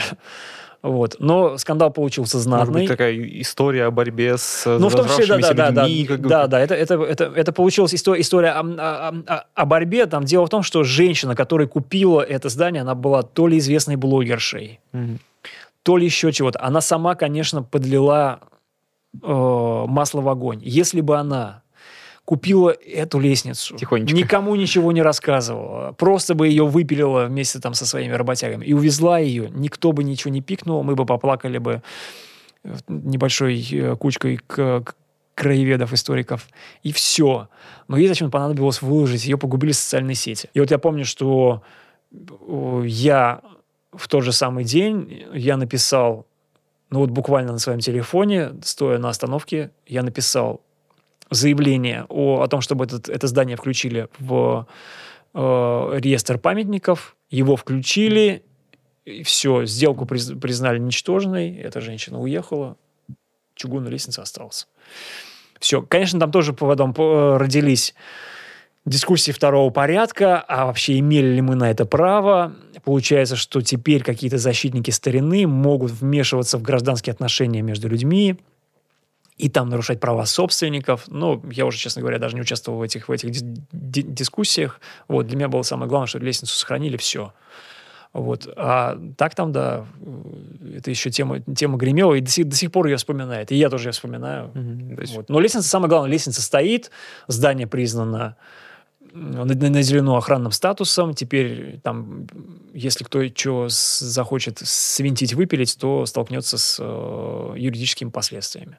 Вот. 0.82 1.18
Но 1.20 1.58
скандал 1.58 1.92
получился 1.92 2.40
знатный. 2.40 2.68
Может 2.68 2.74
быть, 2.74 2.88
такая 2.88 3.14
история 3.42 3.84
о 3.84 3.92
борьбе 3.92 4.38
с 4.38 4.64
ну, 4.66 4.88
в 4.88 4.96
том 4.96 5.06
числе, 5.10 5.38
да, 5.38 5.54
да, 5.54 5.72
да, 5.72 5.72
да, 5.72 5.88
как... 6.08 6.22
да, 6.22 6.48
да, 6.48 6.60
это, 6.62 6.76
это, 6.76 6.94
это, 7.04 7.26
это 7.26 7.52
получилась 7.52 7.94
история, 7.94 8.22
история 8.22 8.52
о, 8.52 8.62
о, 8.62 9.46
о, 9.54 9.66
борьбе. 9.66 10.06
Там 10.06 10.24
дело 10.24 10.46
в 10.46 10.50
том, 10.50 10.64
что 10.64 10.86
женщина, 10.86 11.36
которая 11.36 11.68
купила 11.68 12.22
это 12.22 12.48
здание, 12.48 12.84
она 12.84 12.96
была 12.96 13.24
то 13.24 13.48
ли 13.48 13.58
известной 13.58 13.98
блогершей, 13.98 14.80
mm 14.94 15.18
то 15.82 15.98
ли 15.98 16.06
еще 16.06 16.32
чего-то. 16.32 16.62
Она 16.62 16.82
сама, 16.82 17.16
конечно, 17.16 17.64
подлила 17.64 18.42
э, 19.24 19.86
масло 19.88 20.22
в 20.22 20.30
огонь. 20.30 20.60
Если 20.62 21.00
бы 21.02 21.18
она 21.18 21.64
купила 22.30 22.70
эту 22.70 23.18
лестницу. 23.18 23.76
Тихонечко. 23.76 24.16
Никому 24.16 24.54
ничего 24.56 24.92
не 24.92 25.02
рассказывала. 25.02 25.94
Просто 25.94 26.36
бы 26.36 26.48
ее 26.48 26.64
выпилила 26.64 27.26
вместе 27.26 27.58
там 27.58 27.74
со 27.74 27.88
своими 27.88 28.14
работягами. 28.14 28.64
И 28.64 28.72
увезла 28.72 29.18
ее. 29.18 29.50
Никто 29.50 29.94
бы 29.94 30.04
ничего 30.04 30.32
не 30.32 30.40
пикнул. 30.40 30.84
Мы 30.84 30.94
бы 30.94 31.08
поплакали 31.08 31.58
бы 31.58 31.82
э, 32.64 32.76
небольшой 32.88 33.68
э, 33.72 33.96
кучкой 33.96 34.38
к, 34.46 34.82
к 34.82 34.96
краеведов, 35.34 35.92
историков. 35.92 36.48
И 36.84 36.92
все. 36.92 37.50
Но 37.88 37.98
ей 37.98 38.08
зачем 38.08 38.30
понадобилось 38.30 38.84
выложить. 38.84 39.26
Ее 39.26 39.40
погубили 39.40 39.72
социальные 39.72 40.14
сети. 40.14 40.52
И 40.54 40.60
вот 40.60 40.70
я 40.70 40.78
помню, 40.78 41.06
что 41.06 41.64
э, 42.12 42.84
я 42.86 43.42
в 43.92 44.08
тот 44.08 44.24
же 44.24 44.34
самый 44.34 44.66
день 44.66 45.26
я 45.34 45.58
написал, 45.58 46.28
ну 46.92 47.00
вот 47.00 47.10
буквально 47.10 47.54
на 47.54 47.58
своем 47.58 47.80
телефоне, 47.80 48.52
стоя 48.62 49.00
на 49.00 49.10
остановке, 49.10 49.72
я 49.88 50.04
написал 50.04 50.62
заявление 51.30 52.06
о, 52.10 52.42
о 52.42 52.48
том, 52.48 52.62
чтобы 52.62 52.86
этот, 52.86 53.10
это 53.10 53.28
здание 53.28 53.58
включили 53.58 54.08
в 54.20 54.68
э, 55.34 55.40
реестр 56.00 56.38
памятников. 56.38 57.16
Его 57.30 57.56
включили, 57.56 58.44
и 59.06 59.24
все, 59.24 59.66
сделку 59.66 60.06
приз, 60.06 60.32
признали 60.42 60.80
ничтожной, 60.80 61.56
эта 61.56 61.82
женщина 61.82 62.20
уехала, 62.20 62.78
чугунная 63.56 63.92
лестница 63.92 64.22
осталась. 64.22 64.68
Все, 65.60 65.82
конечно, 65.82 66.20
там 66.20 66.32
тоже 66.32 66.54
поводом 66.54 66.94
э, 66.98 67.38
родились 67.38 67.94
дискуссии 68.86 69.32
второго 69.32 69.70
порядка, 69.70 70.40
а 70.40 70.66
вообще 70.66 71.00
имели 71.00 71.28
ли 71.36 71.42
мы 71.42 71.56
на 71.56 71.70
это 71.70 71.86
право. 71.86 72.56
Получается, 72.84 73.36
что 73.36 73.62
теперь 73.62 74.04
какие-то 74.04 74.38
защитники 74.38 74.90
старины 74.90 75.46
могут 75.46 75.92
вмешиваться 75.92 76.58
в 76.58 76.62
гражданские 76.62 77.14
отношения 77.14 77.62
между 77.62 77.88
людьми, 77.90 78.38
и 79.40 79.48
там 79.48 79.70
нарушать 79.70 80.00
права 80.02 80.26
собственников. 80.26 81.06
Ну, 81.08 81.42
я 81.50 81.66
уже, 81.66 81.78
честно 81.78 82.02
говоря, 82.02 82.20
даже 82.20 82.36
не 82.36 82.42
участвовал 82.42 82.78
в 82.78 82.82
этих, 82.82 83.08
в 83.08 83.12
этих 83.12 83.32
дискуссиях. 83.32 84.82
Вот, 85.08 85.28
для 85.28 85.38
меня 85.38 85.48
было 85.48 85.62
самое 85.64 85.88
главное, 85.90 86.08
что 86.08 86.20
лестницу 86.20 86.54
сохранили, 86.54 86.98
все. 86.98 87.34
Вот. 88.12 88.52
А 88.58 89.00
так 89.18 89.36
там, 89.36 89.54
да, 89.54 89.86
это 90.76 90.90
еще 90.90 91.10
тема, 91.10 91.40
тема 91.40 91.78
гремела, 91.78 92.16
и 92.16 92.22
до 92.22 92.30
сих, 92.30 92.50
до 92.50 92.56
сих 92.56 92.72
пор 92.72 92.88
ее 92.88 92.98
вспоминает. 92.98 93.52
И 93.52 93.56
я 93.56 93.70
тоже 93.70 93.88
ее 93.88 93.92
вспоминаю. 93.94 94.52
Mm-hmm. 94.54 95.16
Вот. 95.16 95.30
Но 95.30 95.40
лестница, 95.40 95.70
самое 95.70 95.90
главное, 95.90 96.12
лестница 96.12 96.42
стоит, 96.42 96.92
здание 97.28 97.66
признано 97.66 98.36
наделено 99.14 100.16
охранным 100.16 100.52
статусом. 100.52 101.14
Теперь 101.14 101.80
там, 101.84 102.28
если 102.74 103.04
кто 103.04 103.28
что 103.36 103.68
захочет 103.70 104.60
свинтить, 104.60 105.34
выпилить, 105.34 105.78
то 105.78 106.06
столкнется 106.06 106.58
с 106.58 106.78
э, 106.80 107.54
юридическими 107.58 108.10
последствиями. 108.10 108.78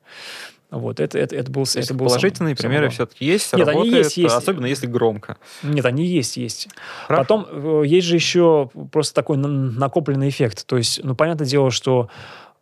Вот, 0.70 1.00
это, 1.00 1.18
это, 1.18 1.34
это 1.34 1.50
был, 1.50 1.64
То 1.64 1.80
это 1.80 1.94
был 1.94 2.06
положительные 2.06 2.54
сам, 2.54 2.62
примеры 2.62 2.90
все-таки 2.90 3.24
есть, 3.24 3.52
Нет, 3.54 3.66
работает, 3.66 3.92
они 3.92 4.04
есть, 4.04 4.16
есть. 4.16 4.34
особенно 4.34 4.66
если 4.66 4.86
громко. 4.86 5.36
Нет, 5.64 5.84
они 5.84 6.06
есть, 6.06 6.36
есть. 6.36 6.68
Хорошо. 7.08 7.22
Потом 7.22 7.46
э, 7.50 7.82
есть 7.86 8.06
же 8.06 8.14
еще 8.14 8.70
просто 8.92 9.14
такой 9.14 9.36
накопленный 9.36 10.28
эффект. 10.28 10.66
То 10.66 10.76
есть, 10.76 11.02
ну, 11.02 11.16
понятное 11.16 11.46
дело, 11.46 11.72
что 11.72 12.08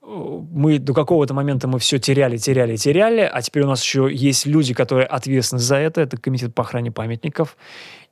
мы 0.08 0.78
до 0.78 0.94
какого-то 0.94 1.34
момента 1.34 1.68
мы 1.68 1.78
все 1.78 1.98
теряли, 1.98 2.38
теряли, 2.38 2.76
теряли, 2.76 3.20
а 3.20 3.42
теперь 3.42 3.64
у 3.64 3.66
нас 3.66 3.82
еще 3.82 4.08
есть 4.10 4.46
люди, 4.46 4.72
которые 4.72 5.06
ответственны 5.06 5.60
за 5.60 5.76
это, 5.76 6.00
это 6.00 6.16
комитет 6.16 6.54
по 6.54 6.62
охране 6.62 6.90
памятников, 6.90 7.56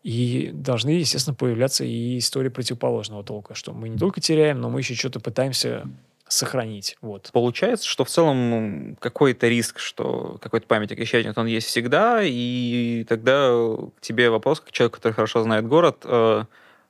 и 0.02 0.50
должны, 0.52 0.90
естественно, 0.90 1.34
появляться 1.34 1.84
и 1.84 2.18
истории 2.18 2.48
противоположного 2.48 3.24
толка, 3.24 3.54
что 3.54 3.72
мы 3.72 3.88
не 3.88 3.98
только 3.98 4.20
теряем, 4.20 4.60
но 4.60 4.68
мы 4.68 4.80
еще 4.80 4.94
что-то 4.94 5.20
пытаемся 5.20 5.88
сохранить. 6.28 6.96
Вот. 7.00 7.30
Получается, 7.32 7.88
что 7.88 8.04
в 8.04 8.08
целом 8.08 8.96
какой-то 9.00 9.48
риск, 9.48 9.78
что 9.78 10.38
какой-то 10.40 10.66
памятник 10.66 11.00
исчезнет, 11.00 11.38
он 11.38 11.46
есть 11.46 11.68
всегда, 11.68 12.20
и 12.22 13.04
тогда 13.08 13.48
к 13.48 14.00
тебе 14.00 14.30
вопрос, 14.30 14.60
как 14.60 14.72
человек, 14.72 14.94
который 14.96 15.12
хорошо 15.12 15.42
знает 15.42 15.66
город, 15.66 16.02
э, 16.04 16.44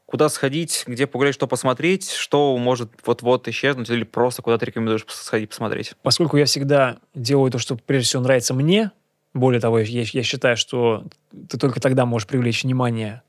куда 0.07 0.29
сходить, 0.29 0.85
где 0.87 1.07
погулять, 1.07 1.35
что 1.35 1.47
посмотреть, 1.47 2.11
что 2.11 2.57
может 2.57 2.91
вот-вот 3.05 3.49
исчезнуть, 3.49 3.91
или 3.91 4.05
просто 4.05 4.41
куда 4.41 4.57
ты 4.57 4.67
рекомендуешь 4.67 5.05
сходить 5.09 5.51
посмотреть? 5.51 5.95
Поскольку 6.03 6.37
я 6.37 6.45
всегда 6.45 6.99
делаю 7.15 7.51
то, 7.51 7.59
что 7.59 7.77
прежде 7.77 8.09
всего 8.09 8.23
нравится 8.23 8.55
мне, 8.55 8.93
более 9.35 9.61
того, 9.61 9.81
я, 9.81 10.05
я 10.07 10.23
считаю, 10.23 10.57
что 10.57 11.05
ты 11.49 11.59
только 11.59 11.81
тогда 11.81 12.07
можешь 12.07 12.29
привлечь 12.29 12.63
внимание 12.65 13.23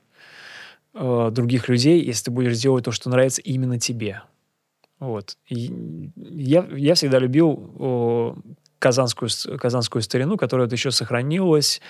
э, 0.94 1.28
других 1.32 1.68
людей, 1.68 2.02
если 2.02 2.26
ты 2.26 2.30
будешь 2.30 2.56
делать 2.58 2.84
то, 2.84 2.92
что 2.92 3.10
нравится 3.10 3.42
именно 3.42 3.78
тебе. 3.78 4.22
Вот. 5.00 5.36
Я, 5.48 6.66
я 6.70 6.94
всегда 6.94 7.18
любил 7.18 7.74
э, 7.78 8.50
казанскую, 8.78 9.30
казанскую 9.58 10.02
старину, 10.02 10.36
которая 10.36 10.66
вот 10.66 10.72
еще 10.72 10.90
сохранилась 10.90 11.80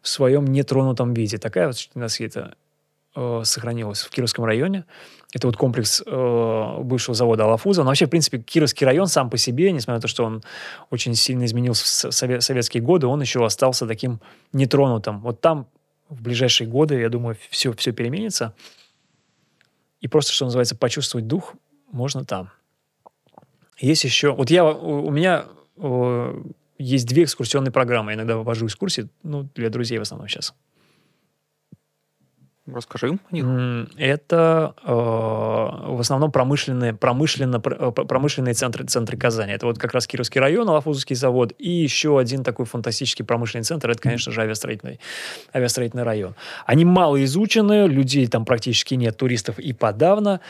в 0.00 0.08
своем 0.08 0.46
нетронутом 0.46 1.14
виде. 1.14 1.38
Такая 1.38 1.68
вот 1.68 1.76
у 1.94 1.98
нас 1.98 2.20
это 2.20 2.54
э, 3.16 3.40
сохранилось 3.44 4.02
в 4.02 4.10
Кировском 4.10 4.44
районе. 4.44 4.84
Это 5.34 5.48
вот 5.48 5.56
комплекс 5.56 6.02
э, 6.06 6.78
бывшего 6.82 7.14
завода 7.14 7.44
Алафуза. 7.44 7.82
Но 7.82 7.88
вообще, 7.88 8.06
в 8.06 8.10
принципе, 8.10 8.38
Кировский 8.38 8.86
район 8.86 9.08
сам 9.08 9.28
по 9.28 9.36
себе, 9.36 9.72
несмотря 9.72 9.96
на 9.96 10.00
то, 10.00 10.08
что 10.08 10.24
он 10.24 10.42
очень 10.90 11.14
сильно 11.14 11.44
изменился 11.44 11.84
в 11.84 12.12
совет, 12.12 12.42
советские 12.42 12.82
годы, 12.82 13.06
он 13.06 13.20
еще 13.20 13.44
остался 13.44 13.86
таким 13.86 14.20
нетронутым. 14.52 15.20
Вот 15.20 15.40
там 15.40 15.66
в 16.08 16.22
ближайшие 16.22 16.68
годы, 16.68 17.00
я 17.00 17.08
думаю, 17.08 17.36
все, 17.50 17.72
все 17.72 17.92
переменится. 17.92 18.54
И 20.00 20.08
просто, 20.08 20.32
что 20.32 20.44
называется, 20.44 20.76
почувствовать 20.76 21.26
дух 21.26 21.54
можно 21.90 22.24
там. 22.24 22.50
Есть 23.78 24.04
еще... 24.04 24.32
Вот 24.32 24.50
я... 24.50 24.64
У 24.64 25.10
меня 25.10 25.46
э, 25.76 26.42
есть 26.78 27.06
две 27.06 27.24
экскурсионные 27.24 27.72
программы. 27.72 28.12
Я 28.12 28.16
иногда 28.16 28.36
вожу 28.36 28.66
экскурсии, 28.66 29.08
ну, 29.22 29.48
для 29.54 29.70
друзей 29.70 29.98
в 29.98 30.02
основном 30.02 30.28
сейчас. 30.28 30.54
Расскажи 32.66 33.08
о 33.08 33.34
них. 33.34 33.88
Это 33.96 34.74
э, 34.82 34.90
в 34.92 36.00
основном 36.00 36.32
промышленные, 36.32 36.94
промышленно, 36.94 37.62
э, 37.64 37.92
промышленные 37.92 38.54
центры, 38.54 38.84
центры 38.84 39.16
Казани. 39.16 39.52
Это 39.52 39.66
вот 39.66 39.78
как 39.78 39.92
раз 39.92 40.06
Кировский 40.08 40.40
район, 40.40 40.68
Алафузовский 40.68 41.14
завод. 41.14 41.52
И 41.58 41.70
еще 41.70 42.18
один 42.18 42.42
такой 42.42 42.66
фантастический 42.66 43.24
промышленный 43.24 43.64
центр, 43.64 43.90
это, 43.90 44.00
конечно 44.00 44.32
же, 44.32 44.40
авиастроительный, 44.40 44.98
авиастроительный 45.54 46.02
район. 46.02 46.34
Они 46.64 46.84
мало 46.84 47.22
изучены, 47.24 47.86
людей 47.86 48.26
там 48.26 48.44
практически 48.44 48.94
нет, 48.94 49.16
туристов 49.16 49.60
и 49.60 49.72
подавно. 49.72 50.40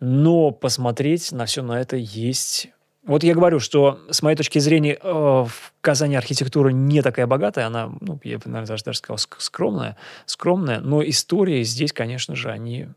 Но 0.00 0.52
посмотреть 0.52 1.30
на 1.30 1.44
все 1.44 1.62
на 1.62 1.78
это 1.78 1.96
есть 1.96 2.70
вот 3.04 3.24
я 3.24 3.34
говорю, 3.34 3.60
что 3.60 4.00
с 4.10 4.22
моей 4.22 4.36
точки 4.36 4.58
зрения 4.58 4.98
э, 5.00 5.10
в 5.10 5.72
Казани 5.80 6.16
архитектура 6.16 6.68
не 6.68 7.00
такая 7.02 7.26
богатая, 7.26 7.66
она, 7.66 7.90
ну, 8.00 8.20
я 8.24 8.38
бы, 8.38 8.44
наверное, 8.46 8.66
даже, 8.68 8.84
даже 8.84 8.98
сказал, 8.98 9.18
скромная, 9.38 9.96
скромная, 10.26 10.80
но 10.80 11.02
истории 11.02 11.62
здесь, 11.62 11.92
конечно 11.92 12.36
же, 12.36 12.50
они 12.50 12.88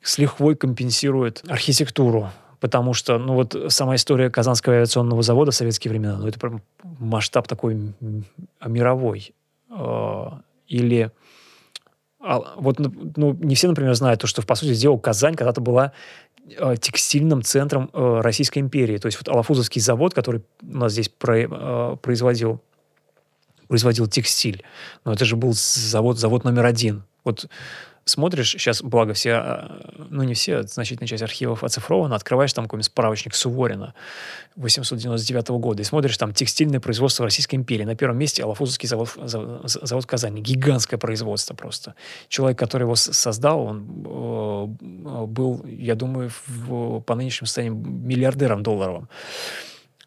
с 0.00 0.18
лихвой 0.18 0.56
компенсируют 0.56 1.42
архитектуру. 1.48 2.30
Потому 2.60 2.94
что, 2.94 3.18
ну 3.18 3.34
вот 3.34 3.54
сама 3.68 3.96
история 3.96 4.30
Казанского 4.30 4.76
авиационного 4.76 5.22
завода 5.22 5.50
в 5.50 5.54
советские 5.54 5.90
времена, 5.90 6.16
ну 6.16 6.26
это 6.26 6.40
прям 6.40 6.62
масштаб 6.82 7.46
такой 7.46 7.92
мировой. 8.64 9.34
Э, 9.70 10.30
или 10.66 11.10
а, 12.26 12.40
вот, 12.56 12.80
ну, 12.80 12.92
ну, 13.14 13.34
не 13.34 13.54
все, 13.54 13.68
например, 13.68 13.94
знают 13.94 14.20
то, 14.20 14.26
что, 14.26 14.42
по 14.42 14.56
сути 14.56 14.74
дела, 14.74 14.98
Казань 14.98 15.36
когда-то 15.36 15.60
была 15.60 15.92
текстильным 16.80 17.42
центром 17.42 17.90
э, 17.92 18.20
Российской 18.22 18.60
империи. 18.60 18.98
То 18.98 19.06
есть 19.06 19.18
вот 19.18 19.28
Алафузовский 19.28 19.80
завод, 19.80 20.14
который 20.14 20.42
у 20.62 20.76
нас 20.76 20.92
здесь 20.92 21.08
про, 21.08 21.38
э, 21.38 21.96
производил, 21.96 22.60
производил 23.68 24.06
текстиль, 24.06 24.62
но 25.04 25.12
это 25.12 25.24
же 25.24 25.36
был 25.36 25.52
завод, 25.54 26.18
завод 26.18 26.44
номер 26.44 26.66
один. 26.66 27.04
Вот 27.24 27.48
смотришь, 28.06 28.52
сейчас, 28.52 28.82
благо, 28.82 29.12
все, 29.12 29.32
а, 29.32 30.06
ну 30.10 30.22
не 30.22 30.34
все, 30.34 30.62
значительная 30.62 31.08
часть 31.08 31.22
архивов 31.22 31.64
оцифрована, 31.64 32.14
открываешь 32.14 32.52
там 32.52 32.64
какой-нибудь 32.64 32.86
справочник 32.86 33.34
Суворина 33.34 33.94
899 34.54 35.48
года 35.48 35.82
и 35.82 35.84
смотришь 35.84 36.16
там 36.16 36.32
текстильное 36.32 36.80
производство 36.80 37.24
Российской 37.24 37.56
империи. 37.56 37.84
На 37.84 37.96
первом 37.96 38.16
месте 38.16 38.44
Алафузовский 38.44 38.88
завод, 38.88 39.10
завод, 39.16 40.04
в 40.04 40.06
Казани. 40.06 40.40
Гигантское 40.40 40.98
производство 40.98 41.54
просто. 41.54 41.94
Человек, 42.28 42.58
который 42.58 42.84
его 42.84 42.94
создал, 42.94 43.60
он 43.60 43.80
э, 44.06 45.26
был, 45.26 45.64
я 45.66 45.96
думаю, 45.96 46.30
в, 46.46 47.00
по 47.00 47.14
нынешнему 47.16 47.46
состоянию 47.46 47.74
миллиардером 47.74 48.62
долларовым. 48.62 49.08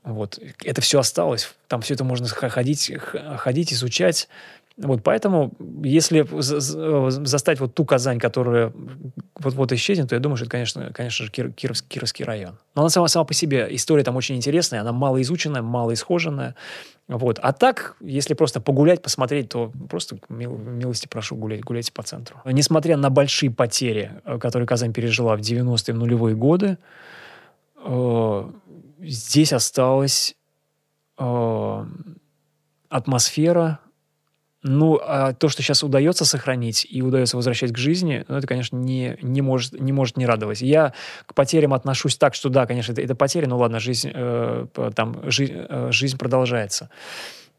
Вот. 0.03 0.39
Это 0.63 0.81
все 0.81 0.99
осталось. 0.99 1.53
Там 1.67 1.81
все 1.81 1.93
это 1.93 2.03
можно 2.03 2.27
ходить, 2.27 2.91
ходить 3.37 3.73
изучать. 3.73 4.29
Вот 4.81 5.03
поэтому, 5.03 5.51
если 5.83 6.25
застать 7.25 7.59
вот 7.59 7.75
ту 7.75 7.83
Казань, 7.83 8.17
которая 8.17 8.71
вот-вот 9.35 9.73
исчезнет, 9.73 10.09
то 10.09 10.15
я 10.15 10.21
думаю, 10.21 10.37
что 10.37 10.45
это, 10.45 10.51
конечно, 10.51 10.91
конечно 10.93 11.25
же, 11.25 11.31
Кир, 11.31 11.51
Кировский, 11.51 11.89
Кировский 11.89 12.23
район. 12.23 12.57
Но 12.75 12.83
она 12.83 12.89
сама, 12.89 13.09
сама 13.09 13.25
по 13.25 13.33
себе, 13.33 13.67
история 13.71 14.03
там 14.03 14.15
очень 14.15 14.37
интересная, 14.37 14.79
она 14.79 14.93
мало 14.93 15.21
изученная, 15.21 15.61
мало 15.61 15.93
исхоженная. 15.93 16.55
Вот. 17.09 17.39
А 17.39 17.51
так, 17.51 17.97
если 17.99 18.35
просто 18.35 18.61
погулять, 18.61 19.01
посмотреть, 19.01 19.49
то 19.49 19.73
просто 19.89 20.17
мил, 20.29 20.57
милости 20.57 21.07
прошу 21.07 21.35
гулять, 21.35 21.61
гуляйте 21.61 21.91
по 21.91 22.03
центру. 22.03 22.37
Несмотря 22.45 22.95
на 22.95 23.09
большие 23.09 23.51
потери, 23.51 24.21
э, 24.23 24.37
которые 24.37 24.65
Казань 24.65 24.93
пережила 24.93 25.35
в 25.35 25.41
90-е, 25.41 25.93
в 25.93 25.97
нулевые 25.97 26.37
годы, 26.37 26.77
э, 27.83 28.49
здесь 29.01 29.51
осталась 29.51 30.35
э, 31.17 31.85
атмосфера 32.87 33.79
ну, 34.61 34.99
а 35.01 35.33
то, 35.33 35.47
что 35.47 35.61
сейчас 35.63 35.83
удается 35.83 36.25
сохранить 36.25 36.85
и 36.89 37.01
удается 37.01 37.37
возвращать 37.37 37.71
к 37.71 37.77
жизни, 37.77 38.25
ну, 38.27 38.35
это, 38.35 38.45
конечно, 38.45 38.75
не, 38.75 39.17
не, 39.21 39.41
может, 39.41 39.79
не 39.79 39.93
может 39.93 40.17
не 40.17 40.25
радовать. 40.25 40.61
Я 40.61 40.93
к 41.25 41.33
потерям 41.33 41.73
отношусь 41.73 42.17
так, 42.17 42.35
что 42.35 42.49
да, 42.49 42.65
конечно, 42.65 42.91
это, 42.91 43.01
это 43.01 43.15
потери, 43.15 43.45
но 43.45 43.57
ладно, 43.57 43.79
жизнь, 43.79 44.11
э, 44.13 44.67
там, 44.95 45.21
жи, 45.31 45.47
э, 45.49 45.91
жизнь 45.91 46.17
продолжается. 46.17 46.89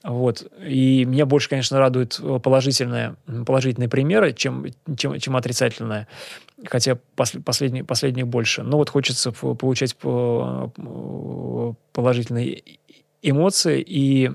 Вот. 0.02 0.46
И 0.66 1.04
меня 1.04 1.24
больше, 1.26 1.48
конечно, 1.48 1.78
радуют 1.78 2.20
положительные, 2.42 3.16
положительные 3.46 3.88
примеры, 3.88 4.32
чем, 4.32 4.66
чем, 4.96 5.18
чем 5.18 5.36
отрицательные. 5.36 6.06
Хотя 6.66 6.98
пос, 7.16 7.32
последние, 7.44 7.84
последние 7.84 8.24
больше. 8.24 8.62
Но 8.62 8.76
вот 8.78 8.88
хочется 8.90 9.32
получать 9.32 9.96
положительные 11.92 12.62
эмоции 13.22 13.84
и 13.86 14.30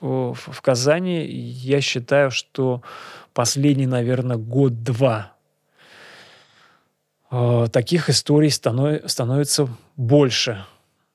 в, 0.00 0.60
Казани, 0.62 1.26
я 1.26 1.80
считаю, 1.80 2.30
что 2.30 2.82
последний, 3.32 3.86
наверное, 3.86 4.36
год-два 4.36 5.32
э, 7.30 7.66
таких 7.72 8.08
историй 8.08 8.50
станов, 8.50 9.10
становится 9.10 9.68
больше. 9.96 10.64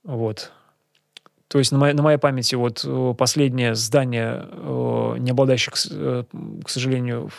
Вот. 0.03 0.51
То 1.47 1.59
есть 1.59 1.71
на 1.71 1.77
моей, 1.77 1.93
на 1.93 2.01
моей 2.01 2.17
памяти 2.17 2.55
вот 2.55 2.83
э, 2.83 3.13
последнее 3.15 3.75
здание, 3.75 4.47
э, 4.51 5.15
не 5.19 5.29
обладающее, 5.29 5.71
к, 5.71 5.77
э, 5.91 6.23
сожалению, 6.67 7.29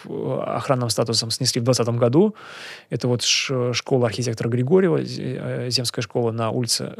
охранным 0.46 0.90
статусом, 0.90 1.32
снесли 1.32 1.60
в 1.60 1.64
2020 1.64 2.00
году. 2.00 2.36
Это 2.88 3.08
вот 3.08 3.22
школа 3.22 4.06
архитектора 4.06 4.48
Григорьева, 4.48 5.02
земская 5.70 6.02
школа 6.02 6.30
на 6.30 6.50
улице 6.50 6.94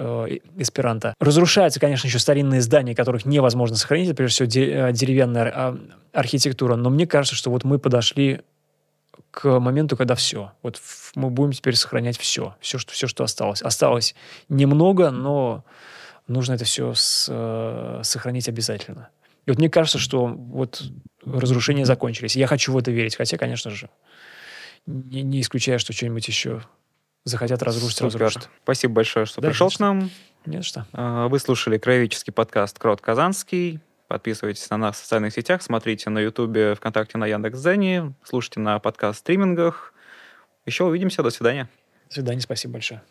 Эсперанто. 0.57 1.15
Разрушаются, 1.21 1.79
конечно, 1.79 2.09
еще 2.09 2.19
старинные 2.19 2.61
здания, 2.61 2.95
которых 2.95 3.25
невозможно 3.25 3.77
сохранить, 3.77 4.09
это, 4.09 4.17
прежде 4.17 4.45
всего, 4.45 4.91
деревянная 4.91 5.53
а, 5.55 5.79
архитектура. 6.13 6.75
Но 6.75 6.91
мне 6.91 7.07
кажется, 7.07 7.37
что 7.37 7.51
вот 7.51 7.63
мы 7.63 7.79
подошли 7.79 8.41
к 9.31 9.61
моменту, 9.61 9.97
когда 9.97 10.15
все. 10.17 10.53
Вот 10.63 10.81
мы 11.15 11.31
будем 11.31 11.53
теперь 11.53 11.77
сохранять 11.77 12.19
все, 12.19 12.57
все, 12.61 12.79
что, 12.79 12.93
все, 12.93 13.07
что 13.07 13.23
осталось. 13.23 13.63
Осталось 13.63 14.15
немного, 14.49 15.11
но 15.11 15.65
нужно 16.29 16.55
это 16.55 16.65
все 16.65 16.95
с, 16.95 17.27
э, 17.31 18.01
сохранить 18.03 18.49
обязательно. 18.49 19.11
И 19.47 19.51
вот 19.51 19.59
мне 19.59 19.71
кажется, 19.71 19.99
что 19.99 20.27
вот 20.27 20.83
разрушения 21.25 21.85
закончились. 21.85 22.37
Я 22.37 22.47
хочу 22.47 22.73
в 22.73 22.79
это 22.79 22.91
верить. 22.91 23.17
Хотя, 23.17 23.37
конечно 23.37 23.71
же, 23.71 23.89
не, 24.87 25.23
не 25.23 25.41
исключая, 25.41 25.79
что 25.79 25.93
что-нибудь 25.93 26.27
еще 26.27 26.63
захотят 27.25 27.63
разрушить, 27.63 27.99
Супер. 27.99 28.21
разрушат. 28.21 28.49
Спасибо 28.63 28.95
большое, 28.95 29.27
что 29.27 29.41
да, 29.41 29.49
пришел 29.49 29.71
к 29.71 29.79
нам. 29.81 30.11
Нет, 30.47 30.65
что. 30.65 30.87
А, 30.93 31.29
вы 31.29 31.39
слушали 31.39 31.79
краеведческий 31.79 32.33
подкаст 32.33 32.79
«Крот 32.79 33.01
Казанский». 33.01 33.81
Подписывайтесь 34.07 34.71
на 34.71 34.77
нас 34.77 34.97
в 34.97 34.99
социальных 35.01 35.33
сетях, 35.33 35.63
смотрите 35.63 36.11
на 36.11 36.21
Ютубе, 36.21 36.77
ВКонтакте, 36.77 37.19
на 37.19 37.27
Яндекс.Дзене, 37.27 38.15
слушайте 38.23 38.61
на 38.61 38.79
подкаст-стримингах. 38.79 39.93
Еще 40.65 40.85
увидимся. 40.85 41.25
До 41.25 41.31
свидания. 41.31 41.69
До 42.09 42.15
свидания. 42.15 42.41
Спасибо 42.41 42.75
большое. 42.75 43.03